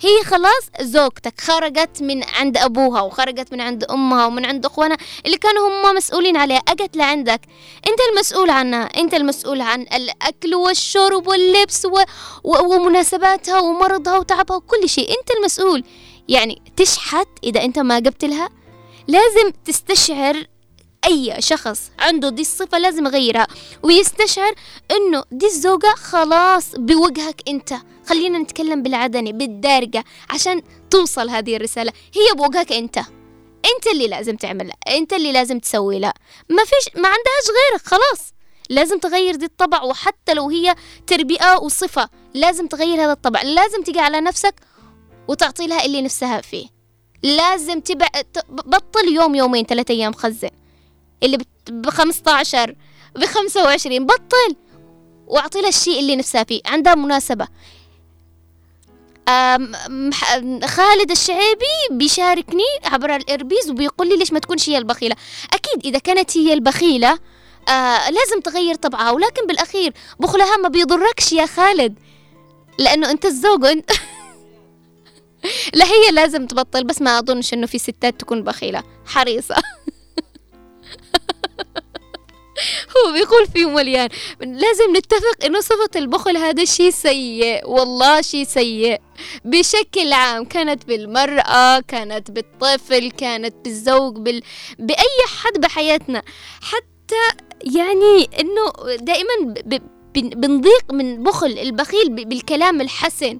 هي 0.01 0.23
خلاص 0.23 0.63
زوجتك 0.81 1.41
خرجت 1.41 2.01
من 2.01 2.23
عند 2.23 2.57
أبوها 2.57 3.01
وخرجت 3.01 3.51
من 3.53 3.61
عند 3.61 3.83
أمها 3.83 4.25
ومن 4.25 4.45
عند 4.45 4.65
أخوانها 4.65 4.97
اللي 5.25 5.37
كانوا 5.37 5.67
هم 5.69 5.95
مسؤولين 5.95 6.37
عليها. 6.37 6.57
أجت 6.57 6.97
لعندك. 6.97 7.41
أنت 7.87 7.99
المسؤول 8.11 8.49
عنها. 8.49 8.83
أنت 8.83 9.13
المسؤول 9.13 9.61
عن 9.61 9.81
الأكل 9.81 10.55
والشرب 10.55 11.27
واللبس 11.27 11.85
و... 11.85 11.99
و... 12.43 12.57
ومناسباتها 12.75 13.59
ومرضها 13.59 14.17
وتعبها 14.17 14.57
وكل 14.57 14.89
شيء. 14.89 15.09
أنت 15.09 15.31
المسؤول. 15.37 15.83
يعني 16.29 16.61
تشحت 16.77 17.27
إذا 17.43 17.63
أنت 17.63 17.79
ما 17.79 17.99
جبت 17.99 18.25
لها؟ 18.25 18.49
لازم 19.07 19.51
تستشعر 19.65 20.45
أي 21.05 21.41
شخص 21.41 21.91
عنده 21.99 22.29
دي 22.29 22.41
الصفة 22.41 22.77
لازم 22.77 23.05
يغيرها 23.05 23.47
ويستشعر 23.83 24.53
إنه 24.91 25.23
دي 25.31 25.45
الزوجة 25.45 25.93
خلاص 25.95 26.75
بوجهك 26.75 27.41
أنت. 27.47 27.73
خلينا 28.09 28.37
نتكلم 28.37 28.83
بالعدني 28.83 29.31
بالدارجة 29.31 30.03
عشان 30.29 30.61
توصل 30.91 31.29
هذه 31.29 31.55
الرسالة. 31.55 31.91
هي 32.15 32.35
بوجهك 32.35 32.71
أنت. 32.71 32.97
أنت 33.75 33.87
اللي 33.91 34.07
لازم 34.07 34.35
تعملها 34.35 34.75
أنت 34.87 35.13
اللي 35.13 35.31
لازم 35.31 35.59
تسوي 35.59 35.99
لها. 35.99 36.13
ما 36.49 36.63
فيش 36.63 36.95
ما 36.95 37.07
عندهاش 37.07 37.45
غيرك 37.49 37.85
خلاص. 37.85 38.33
لازم 38.69 38.99
تغير 38.99 39.35
دي 39.35 39.45
الطبع 39.45 39.83
وحتى 39.83 40.33
لو 40.33 40.49
هي 40.49 40.75
تربية 41.07 41.57
وصفة 41.61 42.09
لازم 42.33 42.67
تغير 42.67 43.03
هذا 43.03 43.11
الطبع. 43.11 43.41
لازم 43.41 43.83
تيجي 43.83 43.99
على 43.99 44.21
نفسك 44.21 44.55
وتعطي 45.27 45.67
لها 45.67 45.85
اللي 45.85 46.01
نفسها 46.01 46.41
فيه. 46.41 46.67
لازم 47.23 47.79
تبع 47.79 48.07
بطل 48.49 49.07
يوم 49.07 49.35
يومين 49.35 49.65
ثلاثة 49.65 49.93
أيام 49.93 50.13
خزن. 50.13 50.49
اللي 51.23 51.37
ب 51.69 51.89
15 51.89 52.75
ب 53.15 53.25
25 53.25 54.05
بطل! 54.05 54.55
واعطي 55.27 55.61
لها 55.61 55.69
الشيء 55.69 55.99
اللي 55.99 56.15
نفسها 56.15 56.43
فيه 56.43 56.61
عندها 56.65 56.95
مناسبة. 56.95 57.47
خالد 60.67 61.11
الشعيبي 61.11 61.65
بيشاركني 61.91 62.63
عبر 62.85 63.15
الإربيز 63.15 63.69
وبيقول 63.69 64.09
لي 64.09 64.17
ليش 64.17 64.33
ما 64.33 64.39
تكونش 64.39 64.69
هي 64.69 64.77
البخيلة. 64.77 65.15
أكيد 65.53 65.85
إذا 65.85 65.99
كانت 65.99 66.37
هي 66.37 66.53
البخيلة 66.53 67.19
آه 67.69 68.09
لازم 68.09 68.39
تغير 68.43 68.75
طبعها. 68.75 69.11
ولكن 69.11 69.47
بالأخير 69.47 69.93
بخلها 70.19 70.57
ما 70.57 70.69
بيضركش 70.69 71.31
يا 71.31 71.45
خالد 71.45 71.99
لأنه 72.79 73.11
أنت 73.11 73.25
الزوج 73.25 73.63
وأنت 73.63 73.91
لا 75.73 75.85
هي 75.85 76.11
لازم 76.11 76.47
تبطل 76.47 76.83
بس 76.83 77.01
ما 77.01 77.19
أظنش 77.19 77.53
إنه 77.53 77.67
في 77.67 77.77
ستات 77.79 78.19
تكون 78.19 78.43
بخيلة. 78.43 78.83
حريصة. 79.05 79.55
هو 82.97 83.11
بيقول 83.13 83.47
فيه 83.47 83.65
مليان. 83.69 84.09
لازم 84.41 84.95
نتفق 84.97 85.45
إنه 85.45 85.59
صفة 85.61 85.89
البخل 85.95 86.37
هذا 86.37 86.65
شيء 86.65 86.89
سيء. 86.89 87.69
والله 87.69 88.21
شيء 88.21 88.43
سيء. 88.45 89.01
بشكل 89.45 90.13
عام 90.13 90.45
كانت 90.45 90.85
بالمرأة 90.85 91.79
كانت 91.79 92.31
بالطفل 92.31 93.11
كانت 93.11 93.55
بالزوج 93.63 94.15
بال... 94.15 94.41
بأي 94.79 95.27
حد 95.37 95.61
بحياتنا. 95.61 96.21
حتى 96.61 97.43
يعني 97.77 98.29
إنه 98.39 98.95
دائما 98.95 99.53
ب- 99.65 99.81
بنضيق 100.15 100.93
من 100.93 101.23
بخل 101.23 101.59
البخيل 101.59 102.09
بالكلام 102.09 102.81
الحسن. 102.81 103.39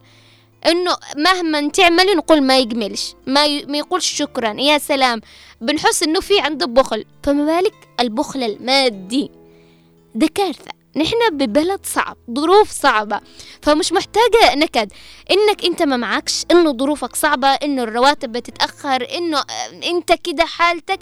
إنه 0.66 0.97
مهما 1.18 1.70
تعمل 1.70 2.16
نقول 2.18 2.41
ما 2.43 2.57
يجملش 2.57 3.14
ما, 3.28 3.45
ي... 3.45 3.66
ما 3.66 3.78
يقولش 3.78 4.11
شكرا 4.11 4.53
يا 4.61 4.78
سلام. 4.78 5.22
بنحس 5.61 6.03
إنه 6.03 6.20
في 6.20 6.39
عنده 6.39 6.66
بخل. 6.66 7.05
فما 7.24 7.45
بالك 7.45 7.74
البخل 7.99 8.43
المادي؟ 8.43 9.32
ده 10.16 10.28
كارثة 10.28 10.72
نحن 10.95 11.16
ببلد 11.32 11.80
صعب 11.86 12.18
ظروف 12.39 12.72
صعبة. 12.72 13.22
فمش 13.61 13.93
محتاجة 13.93 14.55
نكد. 14.55 14.91
إنك 15.32 15.66
أنت 15.66 15.84
ما 15.84 15.97
معكش 15.97 16.43
إنه 16.51 16.72
ظروفك 16.78 17.16
صعبة 17.16 17.47
إنه 17.47 17.84
الرواتب 17.84 18.32
بتتأخر 18.32 19.07
إنه 19.18 19.38
آه، 19.38 19.89
أنت 19.89 20.14
كده 20.14 20.45
حالتك. 20.45 20.99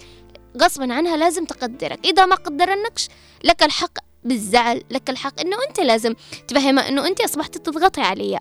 غصبا 0.62 0.94
عنها 0.94 1.18
لازم 1.18 1.46
تقدرك. 1.46 2.06
إذا 2.06 2.26
ما 2.26 2.36
قدرنكش 2.36 3.08
لك 3.44 3.64
الحق 3.64 3.98
بالزعل 4.24 4.84
لك 4.92 5.10
الحق 5.10 5.42
إنه 5.42 5.58
أنت 5.70 5.80
لازم 5.80 6.14
تفهمها 6.48 6.90
إنه 6.90 7.08
أنت 7.08 7.22
أصبحت 7.22 7.58
تضغطي 7.58 8.02
عليها. 8.02 8.40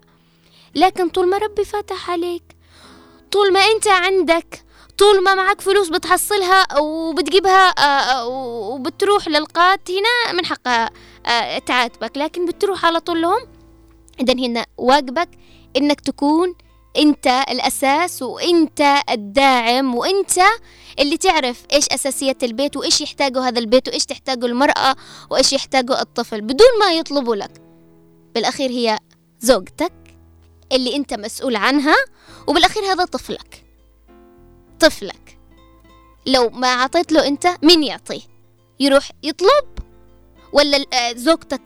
لكن 0.75 1.09
طول 1.09 1.29
ما 1.31 1.39
ربي 1.39 1.65
فاتح 1.65 2.11
عليك 2.11 2.57
طول 3.31 3.53
ما 3.53 3.61
أنت 3.61 3.89
عندك 3.89 4.65
طول 4.99 5.25
ما 5.25 5.35
معك 5.35 5.61
فلوس 5.61 5.89
بتحصلها 5.89 6.79
وبتجيبها 6.79 7.69
آه، 7.69 7.81
آه، 7.81 8.27
وبتروح 8.27 9.29
للقات 9.29 9.91
هنا 9.91 10.33
من 10.33 10.47
حقها 10.47 10.91
آه، 11.27 11.59
تعاتبك. 11.59 12.17
لكن 12.17 12.47
بتروح 12.47 12.87
على 12.87 13.01
طول 13.01 13.23
لهم 13.23 13.41
إذا 14.21 14.35
هنا 14.35 14.67
واجبك 14.77 15.29
إنك 15.77 16.01
تكون 16.01 16.55
أنت 16.97 17.27
الأساس 17.27 18.23
وأنت 18.23 18.95
الداعم 19.11 19.95
وأنت 19.95 20.41
اللي 20.99 21.17
تعرف 21.17 21.63
إيش 21.73 21.89
أساسيات 21.89 22.45
البيت 22.45 22.77
وإيش 22.77 23.01
يحتاجه 23.01 23.41
هذا 23.49 23.59
البيت 23.59 23.89
وإيش 23.89 24.05
تحتاجه 24.05 24.47
المرأة 24.47 24.97
وإيش 25.31 25.53
يحتاجه 25.53 26.01
الطفل 26.01 26.41
بدون 26.41 26.79
ما 26.81 26.93
يطلبوا 26.93 27.37
لك. 27.37 27.63
بالأخير 28.35 28.71
هي 28.71 28.99
زوجتك. 29.41 29.93
اللي 30.73 30.97
أنت 30.97 31.15
مسؤول 31.15 31.57
عنها 31.57 31.97
وبالأخير 32.47 32.83
هذا 32.83 33.05
طفلك. 33.05 33.65
طفلك. 34.81 35.39
لو 36.27 36.51
ما 36.51 36.69
أعطيت 36.69 37.13
له 37.13 37.27
أنت 37.27 37.47
مين 37.63 37.83
يعطيه؟ 37.83 38.21
يروح 38.81 39.11
يطلب؟ 39.23 39.79
ولا 40.53 40.85
آه، 40.93 41.13
زوجتك 41.13 41.63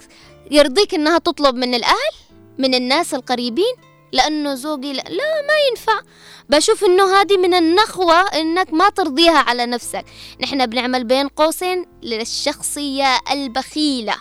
يرضيك 0.51 0.95
إنها 0.95 1.19
تطلب 1.19 1.55
من 1.55 1.75
الأهل؟ 1.75 2.15
من 2.59 2.75
الناس 2.75 3.15
القريبين؟ 3.15 3.75
لأنه 4.13 4.55
زوجي 4.55 4.93
لا, 4.93 5.03
لا 5.03 5.43
ما 5.47 5.55
ينفع. 5.71 6.01
بشوف 6.49 6.85
إنه 6.85 7.21
هذه 7.21 7.37
من 7.37 7.55
النخوة 7.55 8.21
إنك 8.21 8.73
ما 8.73 8.89
ترضيها 8.89 9.39
على 9.39 9.67
نفسك. 9.67 10.05
نحن 10.41 10.67
بنعمل 10.67 11.05
بين 11.05 11.29
قوسين 11.29 11.87
للشخصية 12.03 13.19
البخيلة. 13.31 14.15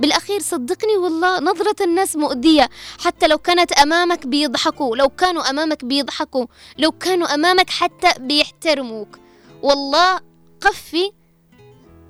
بالأخير 0.00 0.40
صدقني 0.40 0.96
والله 0.96 1.40
نظرة 1.40 1.76
الناس 1.80 2.16
مؤذية. 2.16 2.68
حتى 2.98 3.26
لو 3.26 3.38
كانت 3.38 3.72
أمامك 3.72 4.26
بيضحكوا 4.26 4.96
لو 4.96 5.08
كانوا 5.08 5.50
أمامك 5.50 5.84
بيضحكوا 5.84 6.46
لو 6.78 6.92
كانوا 6.92 7.34
أمامك 7.34 7.70
حتى 7.70 8.08
بيحترموك. 8.18 9.18
والله 9.62 10.20
قفي 10.60 11.12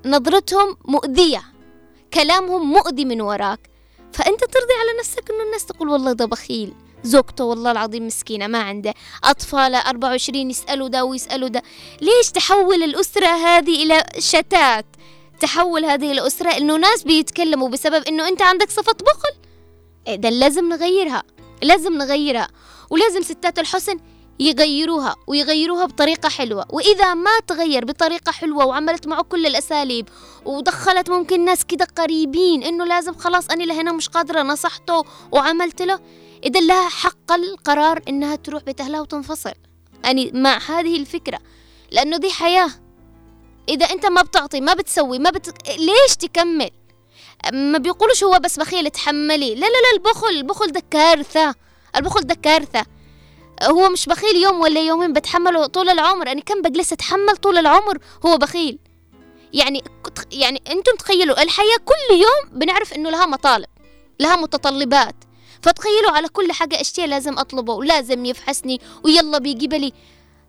نظرتهم 0.07 0.76
مؤذية 0.84 1.43
كلامهم 2.14 2.72
مؤذي 2.72 3.05
من 3.05 3.20
وراك. 3.20 3.70
فأنت 4.12 4.41
ترضي 4.41 4.74
على 4.80 4.99
نفسك 5.01 5.30
إنه 5.30 5.43
الناس 5.43 5.66
تقول 5.66 5.88
والله 5.88 6.12
ده 6.12 6.24
بخيل. 6.24 6.74
زوجته 7.05 7.45
والله 7.45 7.70
العظيم 7.70 8.07
مسكينة 8.07 8.47
ما 8.47 8.59
عنده. 8.59 8.95
أطفال 9.24 9.74
24 9.74 10.51
يسألوا 10.51 10.88
ده 10.88 11.05
ويسألوا 11.05 11.49
ده. 11.49 11.62
ليش 12.01 12.30
تحول 12.30 12.82
الأسرة 12.82 13.26
هذه 13.26 13.82
إلى 13.82 14.05
شتات؟ 14.18 14.86
تحول 15.41 15.84
هذه 15.84 16.12
الأسرة 16.12 16.51
إنه 16.51 16.76
ناس 16.76 17.03
بيتكلموا 17.03 17.68
بسبب 17.68 18.05
إنه 18.09 18.28
أنت 18.28 18.43
عندك 18.43 18.70
صفة 18.70 18.93
بخل. 18.93 19.49
إيه 20.07 20.16
ده 20.16 20.28
لازم 20.30 20.68
نغيرها 20.68 21.22
لازم 21.62 21.93
نغيرها 21.93 22.49
ولازم 22.91 23.22
ستات 23.22 23.59
الحسن 23.59 23.99
يغيروها 24.41 25.16
ويغيروها 25.26 25.86
بطريقة 25.86 26.28
حلوة. 26.28 26.66
وإذا 26.70 27.14
ما 27.14 27.30
تغير 27.47 27.84
بطريقة 27.84 28.32
حلوة 28.32 28.66
وعملت 28.66 29.07
معه 29.07 29.22
كل 29.22 29.47
الأساليب 29.47 30.09
ودخلت 30.45 31.11
ممكن 31.11 31.45
ناس 31.45 31.64
كده 31.64 31.88
قريبين 31.97 32.62
إنه 32.62 32.84
لازم 32.84 33.14
خلاص 33.14 33.51
أنا 33.51 33.64
لهنا 33.64 33.93
مش 33.93 34.09
قادرة 34.09 34.43
نصحته 34.43 35.05
وعملت 35.32 35.82
له 35.82 36.01
إذا 36.45 36.61
لها 36.61 36.88
حق 36.88 37.32
القرار 37.32 38.03
إنها 38.09 38.36
تروح 38.36 38.62
بيت 38.62 38.80
أهلها 38.80 39.01
وتنفصل. 39.01 39.53
يعني 40.05 40.30
مع 40.34 40.59
هذه 40.59 40.97
الفكرة 40.97 41.38
لأنه 41.91 42.16
دي 42.16 42.30
حياة. 42.30 42.70
إذا 43.69 43.87
أنت 43.87 44.07
ما 44.07 44.23
بتعطي 44.23 44.61
ما 44.61 44.75
بتسوي 44.75 45.19
ما 45.19 45.31
بت... 45.31 45.69
ليش 45.69 46.17
تكمل؟ 46.19 46.71
ما 47.53 47.79
بيقولوش 47.79 48.25
هو 48.25 48.39
بس 48.39 48.59
بخيل 48.59 48.91
تحملي 48.91 49.55
لا 49.55 49.67
لا 49.67 49.67
لا 49.67 49.93
البخل 49.95 50.29
البخل 50.29 50.73
ده 50.73 50.83
كارثة. 50.91 51.55
البخل 51.97 52.21
ده 52.21 52.35
كارثة. 52.35 52.87
هو 53.63 53.89
مش 53.89 54.07
بخيل 54.07 54.37
يوم 54.37 54.61
ولا 54.61 54.81
يومين 54.81 55.13
بتحمله 55.13 55.67
طول 55.67 55.89
العمر. 55.89 56.27
يعني 56.27 56.41
كم 56.41 56.63
بجلس 56.63 56.93
أتحمل 56.93 57.37
طول 57.37 57.59
العمر 57.59 57.99
هو 58.27 58.39
بخيل؟ 58.39 58.79
يعني 59.53 59.85
يعني 60.33 60.63
أنتم 60.71 60.97
تخيلوا 60.99 61.43
الحياة 61.43 61.77
كل 61.85 62.15
يوم 62.15 62.59
بنعرف 62.59 62.93
إنه 62.93 63.11
لها 63.11 63.27
مطالب 63.27 63.67
لها 64.21 64.37
متطلبات. 64.37 65.15
فتخيلوا 65.63 66.11
على 66.11 66.29
كل 66.29 66.53
حاجة 66.53 66.81
اشياء 66.81 67.07
لازم 67.07 67.39
أطلبه؟ 67.39 67.73
ولازم 67.73 68.25
يفحصني 68.25 68.81
ويلا 69.05 69.39
بيجيب 69.39 69.75
لي 69.75 69.93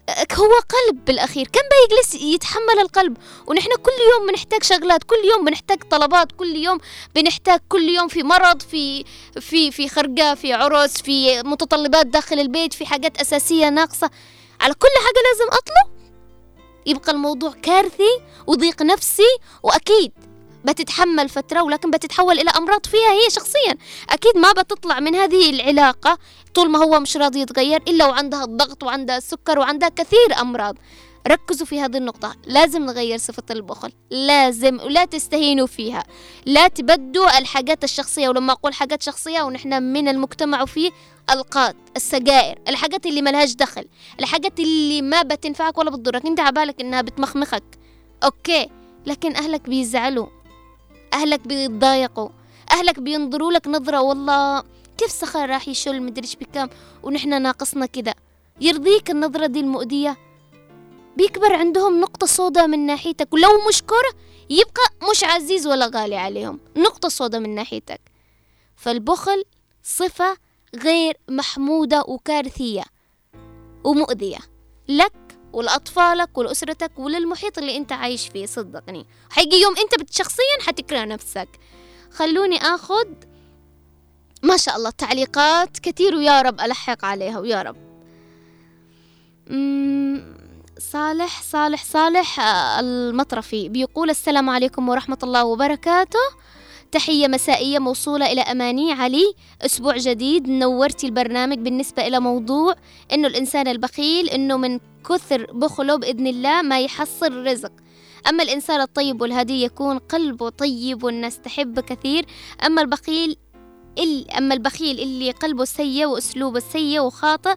هو 0.09 0.51
قلب 0.69 1.05
بالأخير. 1.05 1.47
كم 1.47 1.61
بيجلس 1.61 2.15
يتحمل 2.15 2.79
القلب؟ 2.81 3.17
ونحن 3.47 3.69
كل 3.75 3.91
يوم 4.11 4.27
بنحتاج 4.27 4.63
شغلات 4.63 5.03
كل 5.03 5.15
يوم 5.35 5.45
بنحتاج 5.45 5.83
طلبات 5.83 6.31
كل 6.31 6.55
يوم 6.55 6.77
بنحتاج 7.15 7.59
كل 7.69 7.89
يوم 7.89 8.07
في 8.07 8.23
مرض 8.23 8.61
في 8.61 9.03
في 9.39 9.71
في 9.71 9.89
خرقة 9.89 10.35
في 10.35 10.53
عرس 10.53 11.01
في 11.01 11.41
متطلبات 11.43 12.05
داخل 12.07 12.39
البيت 12.39 12.73
في 12.73 12.85
حاجات 12.85 13.21
أساسية 13.21 13.69
ناقصة. 13.69 14.09
على 14.61 14.73
كل 14.73 14.87
حاجة 14.97 15.23
لازم 15.31 15.51
أطلب؟ 15.51 16.01
يبقى 16.85 17.11
الموضوع 17.11 17.53
كارثي 17.63 18.19
وضيق 18.47 18.81
نفسي 18.81 19.37
وأكيد 19.63 20.11
بتتحمل 20.65 21.29
فترة 21.29 21.63
ولكن 21.63 21.91
بتتحول 21.91 22.39
إلى 22.39 22.49
أمراض 22.49 22.85
فيها 22.85 23.11
هي 23.11 23.29
شخصيا. 23.29 23.75
أكيد 24.09 24.37
ما 24.37 24.51
بتطلع 24.51 24.99
من 24.99 25.15
هذه 25.15 25.49
العلاقة 25.49 26.17
طول 26.53 26.69
ما 26.71 26.79
هو 26.79 26.99
مش 26.99 27.17
راضي 27.17 27.41
يتغير 27.41 27.81
إلا 27.87 28.05
وعندها 28.05 28.43
الضغط 28.43 28.83
وعندها 28.83 29.17
السكر 29.17 29.59
وعندها 29.59 29.89
كثير 29.89 30.39
أمراض. 30.41 30.77
ركزوا 31.27 31.65
في 31.65 31.81
هذه 31.81 31.97
النقطة. 31.97 32.35
لازم 32.45 32.85
نغير 32.85 33.17
صفة 33.17 33.43
البخل. 33.51 33.91
لازم 34.11 34.79
ولا 34.79 35.05
تستهينوا 35.05 35.67
فيها. 35.67 36.03
لا 36.45 36.67
تبدوا 36.67 37.37
الحاجات 37.37 37.83
الشخصية 37.83 38.29
ولما 38.29 38.53
أقول 38.53 38.73
حاجات 38.73 39.03
شخصية 39.03 39.41
ونحن 39.41 39.83
من 39.83 40.07
المجتمع 40.07 40.61
وفيه 40.61 40.91
القات 41.29 41.75
السجائر 41.95 42.59
الحاجات 42.67 43.05
اللي 43.05 43.21
ملهاش 43.21 43.55
دخل 43.55 43.85
الحاجات 44.19 44.59
اللي 44.59 45.01
ما 45.01 45.21
بتنفعك 45.21 45.77
ولا 45.77 45.89
بتضرك. 45.89 46.25
أنت 46.25 46.39
عبالك 46.39 46.81
إنها 46.81 47.01
بتمخمخك. 47.01 47.63
أوكي 48.23 48.69
لكن 49.05 49.35
أهلك 49.35 49.69
بيزعلوا. 49.69 50.40
أهلك 51.13 51.47
بيتضايقوا 51.47 52.29
أهلك 52.71 52.99
بينظروا 52.99 53.51
لك 53.51 53.67
نظرة 53.67 54.01
والله 54.01 54.63
كيف 54.97 55.11
سخر 55.11 55.49
راح 55.49 55.67
يشل 55.67 56.01
مدريش 56.01 56.35
بكام 56.35 56.69
ونحن 57.03 57.41
ناقصنا 57.41 57.85
كده. 57.85 58.15
يرضيك 58.61 59.11
النظرة 59.11 59.45
دي 59.45 59.59
المؤذية؟ 59.59 60.17
بيكبر 61.17 61.53
عندهم 61.53 61.99
نقطة 61.99 62.27
سوداء 62.27 62.67
من 62.67 62.85
ناحيتك 62.85 63.33
ولو 63.33 63.49
مش 63.69 63.83
كرة 63.83 64.13
يبقى 64.49 65.09
مش 65.11 65.23
عزيز 65.23 65.67
ولا 65.67 65.91
غالي 65.95 66.17
عليهم. 66.17 66.59
نقطة 66.77 67.09
سوداء 67.09 67.41
من 67.41 67.55
ناحيتك. 67.55 68.01
فالبخل 68.75 69.43
صفة 69.83 70.37
غير 70.83 71.17
محمودة 71.29 72.03
وكارثية 72.07 72.83
ومؤذية. 73.83 74.39
لك 74.87 75.13
ولأطفالك 75.53 76.37
ولأسرتك 76.37 76.91
وللمحيط 76.99 77.57
اللي 77.57 77.77
أنت 77.77 77.91
عايش 77.91 78.27
فيه 78.27 78.45
صدقني. 78.45 79.05
حيجي 79.29 79.55
يوم 79.55 79.73
أنت 79.77 80.01
بت- 80.01 80.13
شخصيا 80.13 80.57
حتكره 80.67 81.05
نفسك. 81.05 81.49
خلوني 82.11 82.57
آخذ 82.57 83.07
ما 84.43 84.57
شاء 84.57 84.75
الله 84.75 84.89
تعليقات 84.89 85.79
كثير 85.79 86.15
ويا 86.15 86.41
رب 86.41 86.59
ألحق 86.61 87.05
عليها 87.05 87.39
ويا 87.39 87.61
رب. 87.61 87.75
صالح 90.79 91.41
صالح 91.41 91.83
صالح 91.83 92.39
آه، 92.39 92.79
المطرفي 92.79 93.69
بيقول 93.69 94.09
السلام 94.09 94.49
عليكم 94.49 94.89
ورحمة 94.89 95.17
الله 95.23 95.45
وبركاته. 95.45 96.19
تحية 96.91 97.27
مسائية 97.27 97.79
موصولة 97.79 98.31
إلى 98.31 98.41
أماني. 98.41 98.93
علي 98.93 99.33
أسبوع 99.61 99.97
جديد 99.97 100.49
نورتي 100.49 101.07
البرنامج 101.07 101.57
بالنسبة 101.57 102.07
إلى 102.07 102.19
موضوع 102.19 102.75
إنه 103.13 103.27
الإنسان 103.27 103.67
البخيل 103.67 104.29
إنه 104.29 104.57
من 104.57 104.79
كثر 105.09 105.51
بخله 105.53 105.95
بإذن 105.95 106.27
الله 106.27 106.61
ما 106.61 106.79
يحصل 106.81 107.47
رزق. 107.47 107.71
أما 108.29 108.43
الإنسان 108.43 108.81
الطيب 108.81 109.21
والهادي 109.21 109.63
يكون 109.63 109.97
قلبه 109.97 110.49
طيب 110.49 111.03
والناس 111.03 111.39
تحبه 111.39 111.81
كثير. 111.81 112.25
أما 112.65 112.81
البخيل 112.81 113.37
ال- 113.99 114.31
أما 114.31 114.53
البخيل 114.53 114.99
اللي 114.99 115.31
قلبه 115.31 115.65
سيء 115.65 116.05
وأسلوبه 116.05 116.59
سيء 116.59 116.99
وخاطئ 117.01 117.55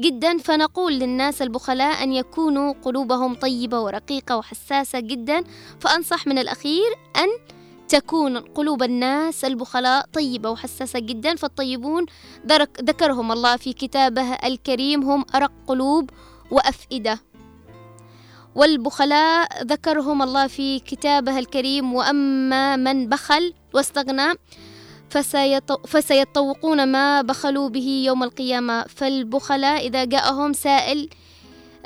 جدا 0.00 0.38
فنقول 0.38 0.92
للناس 0.92 1.42
البخلاء 1.42 2.02
أن 2.02 2.12
يكونوا 2.12 2.72
قلوبهم 2.84 3.34
طيبة 3.34 3.80
ورقيقة 3.80 4.36
وحساسة 4.36 5.00
جدا. 5.00 5.44
فأنصح 5.80 6.26
من 6.26 6.38
الأخير 6.38 6.90
أن 7.16 7.28
تكون 7.88 8.38
قلوب 8.38 8.82
الناس 8.82 9.44
البخلاء 9.44 10.06
طيبة 10.12 10.50
وحساسة 10.50 10.98
جدا 10.98 11.36
فالطيبون 11.36 12.06
ذكرهم 12.82 13.32
الله 13.32 13.56
في 13.56 13.72
كتابه 13.72 14.32
الكريم 14.34 15.02
هم 15.02 15.24
أرق 15.34 15.52
قلوب 15.66 16.10
وأفئدة. 16.50 17.18
والبخلاء 18.54 19.62
ذكرهم 19.62 20.22
الله 20.22 20.46
في 20.46 20.78
كتابه 20.78 21.38
الكريم 21.38 21.94
وأما 21.94 22.76
من 22.76 23.08
بخل 23.08 23.54
واستغنى 23.74 24.34
فسيطوقون 25.86 26.92
ما 26.92 27.22
بخلوا 27.22 27.68
به 27.68 28.02
يوم 28.06 28.22
القيامة. 28.22 28.82
فالبخلاء 28.82 29.86
إذا 29.86 30.04
جاءهم 30.04 30.52
سائل 30.52 31.08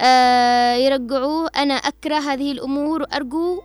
آه، 0.00 0.74
يرجعوه 0.74 1.50
أنا 1.56 1.74
أكره 1.74 2.18
هذه 2.18 2.52
الأمور 2.52 3.02
وأرجو 3.02 3.62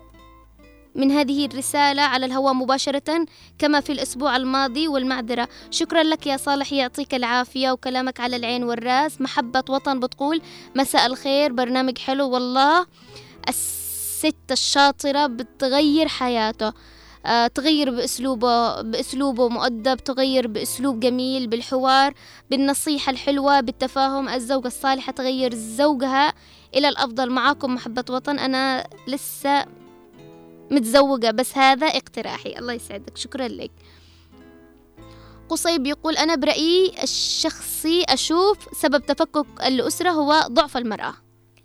من 0.95 1.11
هذه 1.11 1.45
الرسالة 1.45 2.01
على 2.01 2.25
الهواء 2.25 2.53
مباشرة 2.53 3.25
كما 3.59 3.79
في 3.79 3.91
الأسبوع 3.91 4.35
الماضي 4.35 4.87
والمعذرة. 4.87 5.47
شكرا 5.71 6.03
لك 6.03 6.27
يا 6.27 6.37
صالح 6.37 6.73
يعطيك 6.73 7.15
العافية 7.15 7.71
وكلامك 7.71 8.19
على 8.19 8.35
العين 8.35 8.63
والرأس. 8.63 9.21
محبة 9.21 9.63
وطن 9.69 9.99
بتقول 9.99 10.41
مساء 10.75 11.05
الخير 11.05 11.51
برنامج 11.51 11.97
حلو 11.97 12.29
والله 12.29 12.85
الست 13.49 14.51
الشاطرة 14.51 15.27
بتغير 15.27 16.07
حياته. 16.07 16.73
آه، 17.25 17.47
تغير 17.47 17.91
بأسلوبه 17.91 18.81
بأسلوبه 18.81 19.49
مؤدب 19.49 19.97
تغير 19.97 20.47
بأسلوب 20.47 20.99
جميل 20.99 21.47
بالحوار 21.47 22.13
بالنصيحة 22.51 23.09
الحلوة 23.09 23.61
بالتفاهم. 23.61 24.29
الزوجة 24.29 24.67
الصالحة 24.67 25.11
تغير 25.11 25.55
زوجها 25.55 26.33
إلى 26.75 26.89
الأفضل. 26.89 27.29
معاكم 27.29 27.73
محبة 27.73 28.05
وطن 28.09 28.39
أنا 28.39 28.87
لسه 29.07 29.65
متزوجة 30.71 31.31
بس 31.31 31.57
هذا 31.57 31.87
اقتراحي. 31.87 32.59
الله 32.59 32.73
يسعدك. 32.73 33.17
شكرا 33.17 33.47
لك. 33.47 33.71
قصيب 35.49 35.85
يقول 35.87 36.17
أنا 36.17 36.35
برأيي 36.35 37.03
الشخصي 37.03 38.03
أشوف 38.09 38.57
سبب 38.81 39.05
تفكك 39.05 39.45
الأسرة 39.65 40.09
هو 40.09 40.47
ضعف 40.47 40.77
المرأة. 40.77 41.13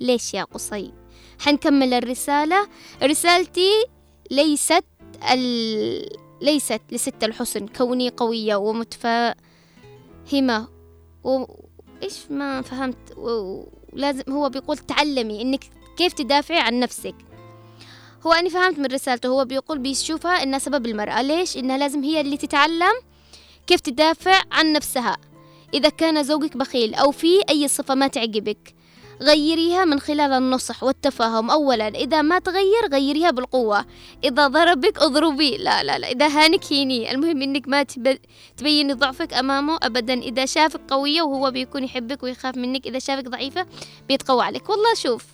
ليش 0.01 0.35
يا 0.35 0.45
قصي 0.45 0.93
حنكمل 1.39 1.95
الرسالة. 1.95 2.69
رسالتي 3.03 3.85
ليست 4.31 4.85
ال... 5.33 6.19
ليست 6.43 6.81
لست 6.93 7.25
الحسن. 7.25 7.69
كوني 7.69 8.09
قوية 8.09 8.57
ومتفهمة. 8.57 9.39
و... 11.25 11.45
إيش 12.03 12.31
ما 12.31 12.63
فهمت؟ 12.63 13.13
و... 13.17 13.63
لازم 13.93 14.33
هو 14.33 14.49
بيقول 14.49 14.79
تعلمي 14.79 15.43
إنك 15.43 15.65
كيف 15.97 16.13
تدافعي 16.13 16.59
عن 16.59 16.81
نفسك. 16.81 17.15
هو 18.27 18.33
أنا 18.33 18.49
فهمت 18.49 18.79
من 18.79 18.87
رسالته 18.87 19.29
هو 19.29 19.45
بيقول 19.45 19.79
بيشوفها 19.79 20.43
إنها 20.43 20.59
سبب 20.59 20.87
المرأة. 20.87 21.23
ليش؟ 21.23 21.57
إنها 21.57 21.79
لازم 21.79 22.05
هي 22.05 22.21
اللي 22.21 22.37
تتعلم 22.37 22.93
كيف 23.67 23.81
تدافع 23.81 24.43
عن 24.53 24.73
نفسها. 24.73 25.17
إذا 25.75 25.89
كان 25.89 26.25
زوجك 26.25 26.57
بخيل 26.57 26.95
أو 26.95 27.11
في 27.11 27.41
أي 27.51 27.69
صفة 27.69 27.95
ما 27.95 28.07
تعجبك 28.07 28.75
غيريها 29.23 29.85
من 29.85 30.01
خلال 30.01 30.33
النصح 30.33 30.83
والتفاهم. 30.83 31.51
أولا 31.51 31.89
إذا 31.89 32.23
ما 32.23 32.39
تغير 32.39 32.93
غيريها 32.93 33.31
بالقوة. 33.31 33.85
إذا 34.25 34.47
ضربك 34.47 34.99
اضربي. 34.99 35.57
لا 35.57 35.83
لا 35.83 35.99
لا 35.99 36.11
إذا 36.11 36.27
هانك 36.27 36.73
هيني. 36.73 37.11
المهم 37.11 37.43
إنك 37.43 37.69
ما 37.69 37.83
تب... 37.83 38.19
تبيني 38.57 38.93
ضعفك 38.93 39.35
أمامه 39.35 39.79
أبدا. 39.83 40.15
إذا 40.15 40.47
شافك 40.47 40.81
قوية 40.89 41.23
وهو 41.23 41.51
بيكون 41.51 41.85
يحبك 41.85 42.23
ويخاف 42.23 42.57
منك 42.57 42.87
إذا 42.87 42.99
شافك 42.99 43.29
ضعيفة 43.29 43.67
بيتقوى 44.09 44.45
عليك. 44.45 44.71
والله 44.71 44.95
شوف 44.95 45.25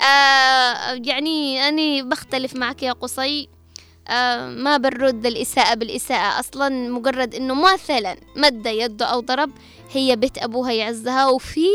آه 0.00 0.92
يعني 1.04 1.68
أنا 1.68 2.08
بختلف 2.08 2.56
معك 2.56 2.82
يا 2.82 2.92
قصي. 2.92 3.48
آه 4.08 4.48
ما 4.48 4.76
برد 4.76 5.26
الإساءة 5.26 5.74
بالإساءة. 5.74 6.40
أصلا 6.40 6.68
مجرد 6.88 7.34
إنه 7.34 7.54
مثلا 7.54 8.16
مد 8.36 8.66
يده 8.66 9.06
أو 9.06 9.20
ضرب 9.20 9.50
هي 9.92 10.16
بيت 10.16 10.38
أبوها 10.38 10.72
يعزها 10.72 11.26
وفي 11.26 11.66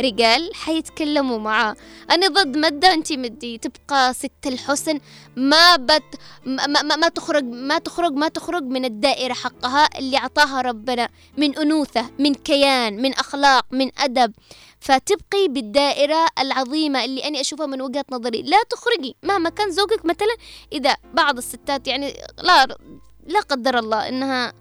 رجال 0.00 0.54
حيتكلموا 0.54 1.38
معاه. 1.38 1.76
أنا 2.10 2.28
ضد 2.28 2.56
مدة 2.58 2.94
أنت 2.94 3.12
مدي 3.12 3.58
تبقى 3.58 4.14
ست 4.14 4.46
الحسن. 4.46 5.00
ما 5.36 5.76
بت 5.76 6.02
ما, 6.44 6.66
ما, 6.66 6.96
ما 6.96 7.08
تخرج 7.08 7.44
ما 7.44 7.78
تخرج 7.78 8.12
ما 8.12 8.28
تخرج 8.28 8.62
من 8.62 8.84
الدائرة 8.84 9.32
حقها 9.32 9.98
اللي 9.98 10.16
أعطاها 10.16 10.60
ربنا. 10.60 11.08
من 11.38 11.58
أنوثة 11.58 12.10
من 12.18 12.34
كيان 12.34 13.02
من 13.02 13.12
أخلاق 13.12 13.66
من 13.70 13.90
أدب. 13.98 14.32
فتبقي 14.80 15.48
بالدائرة 15.48 16.26
العظيمة 16.38 17.04
اللي 17.04 17.24
أنا 17.24 17.40
أشوفها 17.40 17.66
من 17.66 17.82
وجهة 17.82 18.04
نظري. 18.10 18.42
لا 18.42 18.62
تخرجي 18.70 19.16
مهما 19.22 19.50
كان 19.50 19.70
زوجك 19.70 20.04
مثلا. 20.04 20.36
إذا 20.72 20.96
بعض 21.14 21.36
الستات 21.36 21.88
يعني 21.88 22.14
لا 22.42 22.78
لا 23.26 23.40
قدر 23.40 23.78
الله 23.78 24.08
إنها 24.08 24.52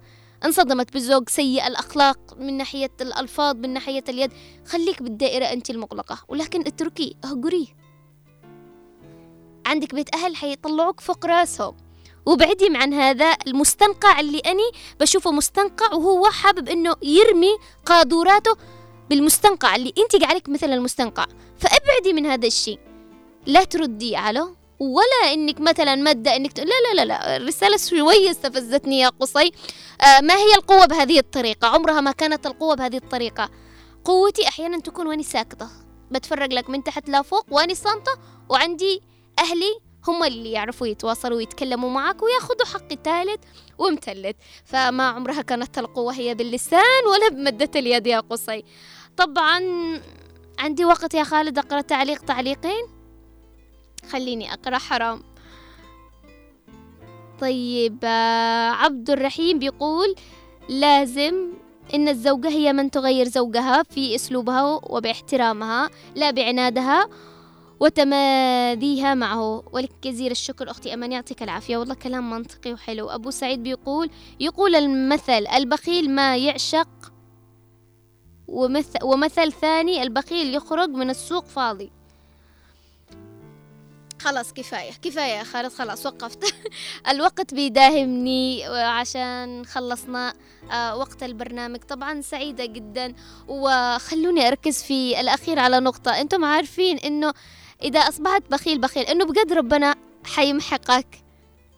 انصدمت 0.46 0.94
بزوج 0.94 1.30
سيء 1.30 1.68
الأخلاق 1.68 2.20
من 2.38 2.58
ناحية 2.58 2.92
الألفاظ 3.02 3.56
من 3.56 3.74
ناحية 3.74 4.04
اليد. 4.10 4.32
خليك 4.66 5.04
بالدائرة 5.04 5.46
أنت 5.46 5.70
المغلقة. 5.70 6.18
ولكن 6.28 6.68
اتركيه 6.68 7.12
اهجريه 7.26 7.68
عندك 9.66 9.96
بيت 9.96 10.16
أهل 10.16 10.36
حيطلعوك 10.36 11.00
فوق 11.00 11.26
راسهم. 11.26 11.78
وابعدي 12.26 12.78
عن 12.78 12.94
هذا 12.94 13.38
المستنقع 13.48 14.20
اللي 14.20 14.40
أني 14.40 14.72
بشوفه 15.00 15.32
مستنقع 15.32 15.94
وهو 15.94 16.26
حابب 16.26 16.70
إنه 16.70 16.96
يرمي 17.04 17.58
قادوراته 17.86 18.58
بالمستنقع 19.10 19.76
اللي 19.76 19.94
انت 19.98 20.24
عليك 20.24 20.50
مثل 20.50 20.74
المستنقع. 20.74 21.26
فابعدي 21.58 22.14
من 22.14 22.26
هذا 22.26 22.48
الشيء. 22.48 22.80
لا 23.46 23.64
تردي 23.64 24.16
على 24.16 24.56
ولا 24.80 25.34
إنك 25.34 25.62
مثلا 25.62 25.96
مادة 25.96 26.36
إنك 26.36 26.54
ت... 26.54 26.60
لا 26.60 26.66
لا 26.66 26.94
لا 26.96 27.06
لا 27.06 27.38
الرسالة 27.38 27.78
شوية 27.78 28.32
استفزتني 28.32 29.00
يا 29.00 29.10
قصي. 29.10 29.52
آه 30.02 30.22
ما 30.22 30.36
هي 30.36 30.56
القوة 30.56 30.86
بهذه 30.86 31.20
الطريقة؟ 31.20 31.68
عمرها 31.68 32.02
ما 32.02 32.12
كانت 32.12 32.46
القوة 32.46 32.76
بهذه 32.76 32.98
الطريقة. 32.98 33.50
قوتي 34.06 34.48
أحيانا 34.48 34.80
تكون 34.80 35.08
واني 35.08 35.24
ساكتة. 35.24 35.68
بتفرج 36.12 36.54
لك 36.54 36.70
من 36.70 36.84
تحت 36.84 37.10
لفوق 37.10 37.46
واني 37.52 37.76
صامتة 37.76 38.12
وعندي 38.50 39.02
أهلي 39.40 39.80
هم 40.08 40.24
اللي 40.24 40.52
يعرفوا 40.52 40.88
يتواصلوا 40.88 41.38
ويتكلموا 41.38 41.90
معك 41.90 42.24
وياخذوا 42.24 42.66
حقي 42.74 42.98
ثالث 43.04 43.40
ومثلث 43.78 44.36
فما 44.66 45.08
عمرها 45.08 45.42
كانت 45.42 45.78
القوة 45.78 46.14
هي 46.14 46.36
باللسان 46.36 47.06
ولا 47.12 47.30
بمدة 47.30 47.70
اليد 47.76 48.08
يا 48.08 48.20
قصي. 48.20 48.64
طبعا 49.18 49.62
عندي 50.60 50.86
وقت 50.86 51.14
يا 51.14 51.24
خالد 51.24 51.58
أقرأ 51.58 51.82
تعليق 51.82 52.22
تعليقين؟ 52.22 52.86
خليني 54.12 54.54
أقرأ 54.54 54.78
حرام. 54.78 55.24
طيب 57.42 57.98
آه، 58.04 58.70
عبد 58.70 59.10
الرحيم 59.10 59.60
بيقول 59.60 60.16
لازم 60.70 61.54
إن 61.94 62.08
الزوجة 62.08 62.50
هي 62.50 62.74
من 62.74 62.92
تغير 62.92 63.28
زوجها 63.28 63.84
في 63.84 64.16
أسلوبها 64.16 64.80
وباحترامها 64.84 65.90
لا 66.16 66.32
بعنادها 66.32 67.10
وتماديها 67.80 69.14
معه. 69.14 69.64
ولك 69.72 69.92
جزيل 70.04 70.32
الشكر 70.32 70.72
أختي 70.72 70.94
أمان 70.94 71.12
يعطيك 71.12 71.44
العافية. 71.44 71.78
والله 71.78 71.94
كلام 71.96 72.30
منطقي 72.30 72.74
وحلو. 72.74 73.10
أبو 73.10 73.32
سعيد 73.32 73.64
بيقول 73.64 74.10
يقول 74.40 74.76
المثل 74.76 75.48
البخيل 75.48 76.12
ما 76.12 76.38
يعشق 76.38 76.88
ومثل, 78.48 79.04
ومثل 79.04 79.52
ثاني 79.52 80.04
البخيل 80.04 80.56
يخرج 80.56 80.90
من 80.90 81.10
السوق 81.10 81.46
فاضي. 81.46 81.92
خلاص 84.22 84.54
كفاية 84.54 84.92
كفاية 85.02 85.34
يا 85.34 85.44
خالد 85.44 85.72
خلاص 85.72 86.06
وقفت. 86.06 86.44
الوقت 87.12 87.54
بيداهمني 87.54 88.66
عشان 88.66 89.66
خلصنا 89.66 90.34
آه، 90.72 90.98
وقت 90.98 91.24
البرنامج. 91.24 91.80
طبعا 91.80 92.22
سعيدة 92.22 92.66
جدا. 92.66 93.14
وخلوني 93.48 94.48
أركز 94.48 94.84
في 94.84 95.20
الأخير 95.22 95.60
على 95.60 95.80
نقطة. 95.80 96.22
أنتم 96.22 96.46
عارفين 96.46 96.98
أنه 96.98 97.34
إذا 97.84 98.00
أصبحت 98.00 98.44
بخيل 98.52 98.82
بخيل 98.82 99.04
أنه 99.04 99.26
بجد 99.26 99.54
ربنا 99.54 99.96
حيمحقك. 100.24 101.08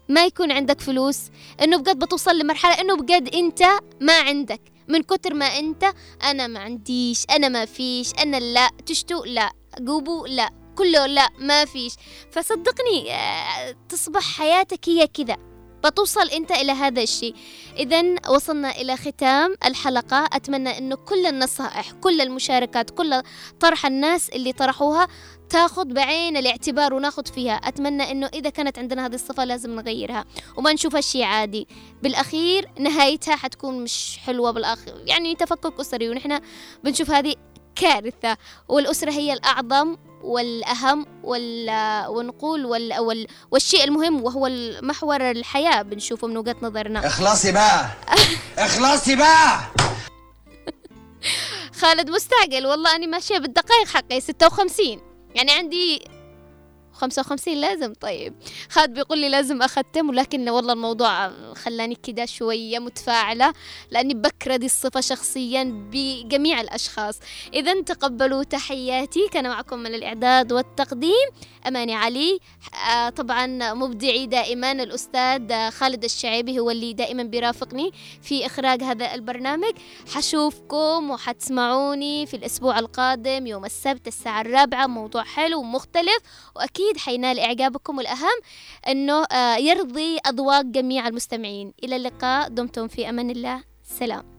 ما 0.08 0.24
يكون 0.24 0.52
عندك 0.52 0.80
فلوس 0.80 1.20
أنه 1.62 1.76
بجد 1.76 1.98
بتوصل 1.98 2.38
لمرحلة 2.38 2.80
أنه 2.80 2.96
بجد 2.96 3.34
أنت 3.34 3.62
ما 4.00 4.20
عندك. 4.20 4.60
من 4.88 5.02
كتر 5.02 5.34
ما 5.34 5.46
أنت 5.46 5.92
أنا 6.22 6.46
ما 6.46 6.60
عنديش 6.60 7.24
أنا 7.30 7.48
ما 7.48 7.64
فيش 7.64 8.12
أنا 8.22 8.36
لا 8.36 8.70
تشتو 8.86 9.24
لا 9.24 9.52
قوبو 9.86 10.26
لا 10.26 10.50
كله 10.78 11.06
لا 11.06 11.28
ما 11.38 11.64
فيش. 11.64 11.92
فصدقني 12.32 13.14
آه، 13.14 13.76
تصبح 13.88 14.22
حياتك 14.38 14.88
هي 14.88 15.06
كذا. 15.06 15.36
بتوصل 15.84 16.28
أنت 16.28 16.50
إلى 16.52 16.72
هذا 16.72 17.02
الشيء. 17.02 17.34
اذا 17.76 18.02
وصلنا 18.30 18.70
إلى 18.70 18.96
ختام 18.96 19.54
الحلقة. 19.64 20.28
أتمنى 20.32 20.78
إنه 20.78 20.96
كل 20.96 21.26
النصائح 21.26 21.92
كل 21.92 22.20
المشاركات 22.20 22.90
كل 22.90 23.22
طرح 23.60 23.86
الناس 23.86 24.28
اللي 24.28 24.52
طرحوها 24.52 25.08
تاخذ 25.50 25.84
بعين 25.84 26.36
الاعتبار 26.36 26.94
وناخذ 26.94 27.26
فيها. 27.26 27.54
أتمنى 27.54 28.10
إنه 28.10 28.26
إذا 28.34 28.50
كانت 28.50 28.78
عندنا 28.78 29.06
هذه 29.06 29.14
الصفة 29.14 29.44
لازم 29.44 29.74
نغيرها. 29.76 30.24
وما 30.56 30.72
نشوفها 30.72 31.00
شيء 31.00 31.24
عادي. 31.24 31.68
بالأخير 32.02 32.70
نهايتها 32.78 33.36
حتكون 33.36 33.82
مش 33.82 34.18
حلوة 34.26 34.50
بالاخر 34.50 34.94
يعني 35.06 35.34
تفكك 35.34 35.80
أسري 35.80 36.08
ونحن 36.10 36.40
بنشوف 36.84 37.10
هذه 37.10 37.34
كارثه 37.78 38.36
والأسرة 38.68 39.10
هي 39.10 39.32
الأعظم 39.32 39.96
والأهم 40.22 41.06
وال... 41.24 41.70
ونقول 42.08 42.64
وال... 42.64 42.98
وال... 42.98 43.26
والشيء 43.50 43.84
المهم 43.84 44.24
وهو 44.24 44.48
محور 44.82 45.30
الحياة 45.30 45.82
بنشوفه 45.82 46.26
من 46.26 46.36
وجهة 46.36 46.56
نظرنا. 46.62 47.06
اخلصي 47.06 47.52
بقى. 47.52 47.88
اخلصي 48.58 49.16
بقى. 49.16 49.60
خالد 51.80 52.10
مستعجل. 52.10 52.66
والله 52.66 52.96
أنا 52.96 53.06
ماشية 53.06 53.38
بالدقائق 53.38 53.88
حقي 53.88 54.20
ستة 54.20 54.46
وخمسين. 54.46 55.00
يعني 55.34 55.52
عندي 55.52 56.04
خمسة 56.98 57.20
وخمسين 57.20 57.60
لازم 57.60 57.92
طيب. 57.94 58.34
خالد 58.70 58.94
بيقول 58.94 59.18
لي 59.18 59.28
لازم 59.28 59.62
أختم 59.62 60.08
ولكن 60.08 60.48
والله 60.48 60.72
الموضوع 60.72 61.30
خلاني 61.54 61.94
كده 61.94 62.26
شوية 62.26 62.78
متفاعلة 62.78 63.52
لأني 63.90 64.14
بكرة 64.14 64.56
دي 64.56 64.66
الصفة 64.66 65.00
شخصيا 65.00 65.64
بجميع 65.92 66.60
الأشخاص. 66.60 67.18
إذا 67.54 67.80
تقبلوا 67.82 68.42
تحياتي 68.42 69.28
كان 69.32 69.48
معكم 69.48 69.78
من 69.78 69.94
الإعداد 69.94 70.52
والتقديم 70.52 71.28
أماني 71.66 71.94
علي. 71.94 72.38
آه 72.90 73.08
طبعا 73.08 73.74
مبدعي 73.74 74.26
دائما 74.26 74.72
الأستاذ 74.72 75.70
خالد 75.70 76.04
الشعيبي 76.04 76.58
هو 76.58 76.70
اللي 76.70 76.92
دائما 76.92 77.22
بيرافقني 77.22 77.90
في 78.22 78.46
إخراج 78.46 78.82
هذا 78.82 79.14
البرنامج. 79.14 79.72
حشوفكم 80.14 81.10
وحتسمعوني 81.10 82.26
في 82.26 82.34
الأسبوع 82.36 82.78
القادم 82.78 83.46
يوم 83.46 83.64
السبت 83.64 84.06
الساعة 84.06 84.40
الرابعة. 84.40 84.86
موضوع 84.86 85.22
حلو 85.22 85.60
ومختلف 85.60 86.18
وأكيد 86.56 86.87
حينال 86.96 87.38
إعجابكم 87.40 87.98
والأهم 87.98 88.38
أنه 88.88 89.24
آه، 89.24 89.56
يرضي 89.56 90.18
أذواق 90.18 90.62
جميع 90.62 91.08
المستمعين. 91.08 91.72
إلى 91.84 91.96
اللقاء 91.96 92.48
دمتم 92.48 92.88
في 92.88 93.08
أمان 93.08 93.30
الله. 93.30 93.64
سلام. 93.84 94.37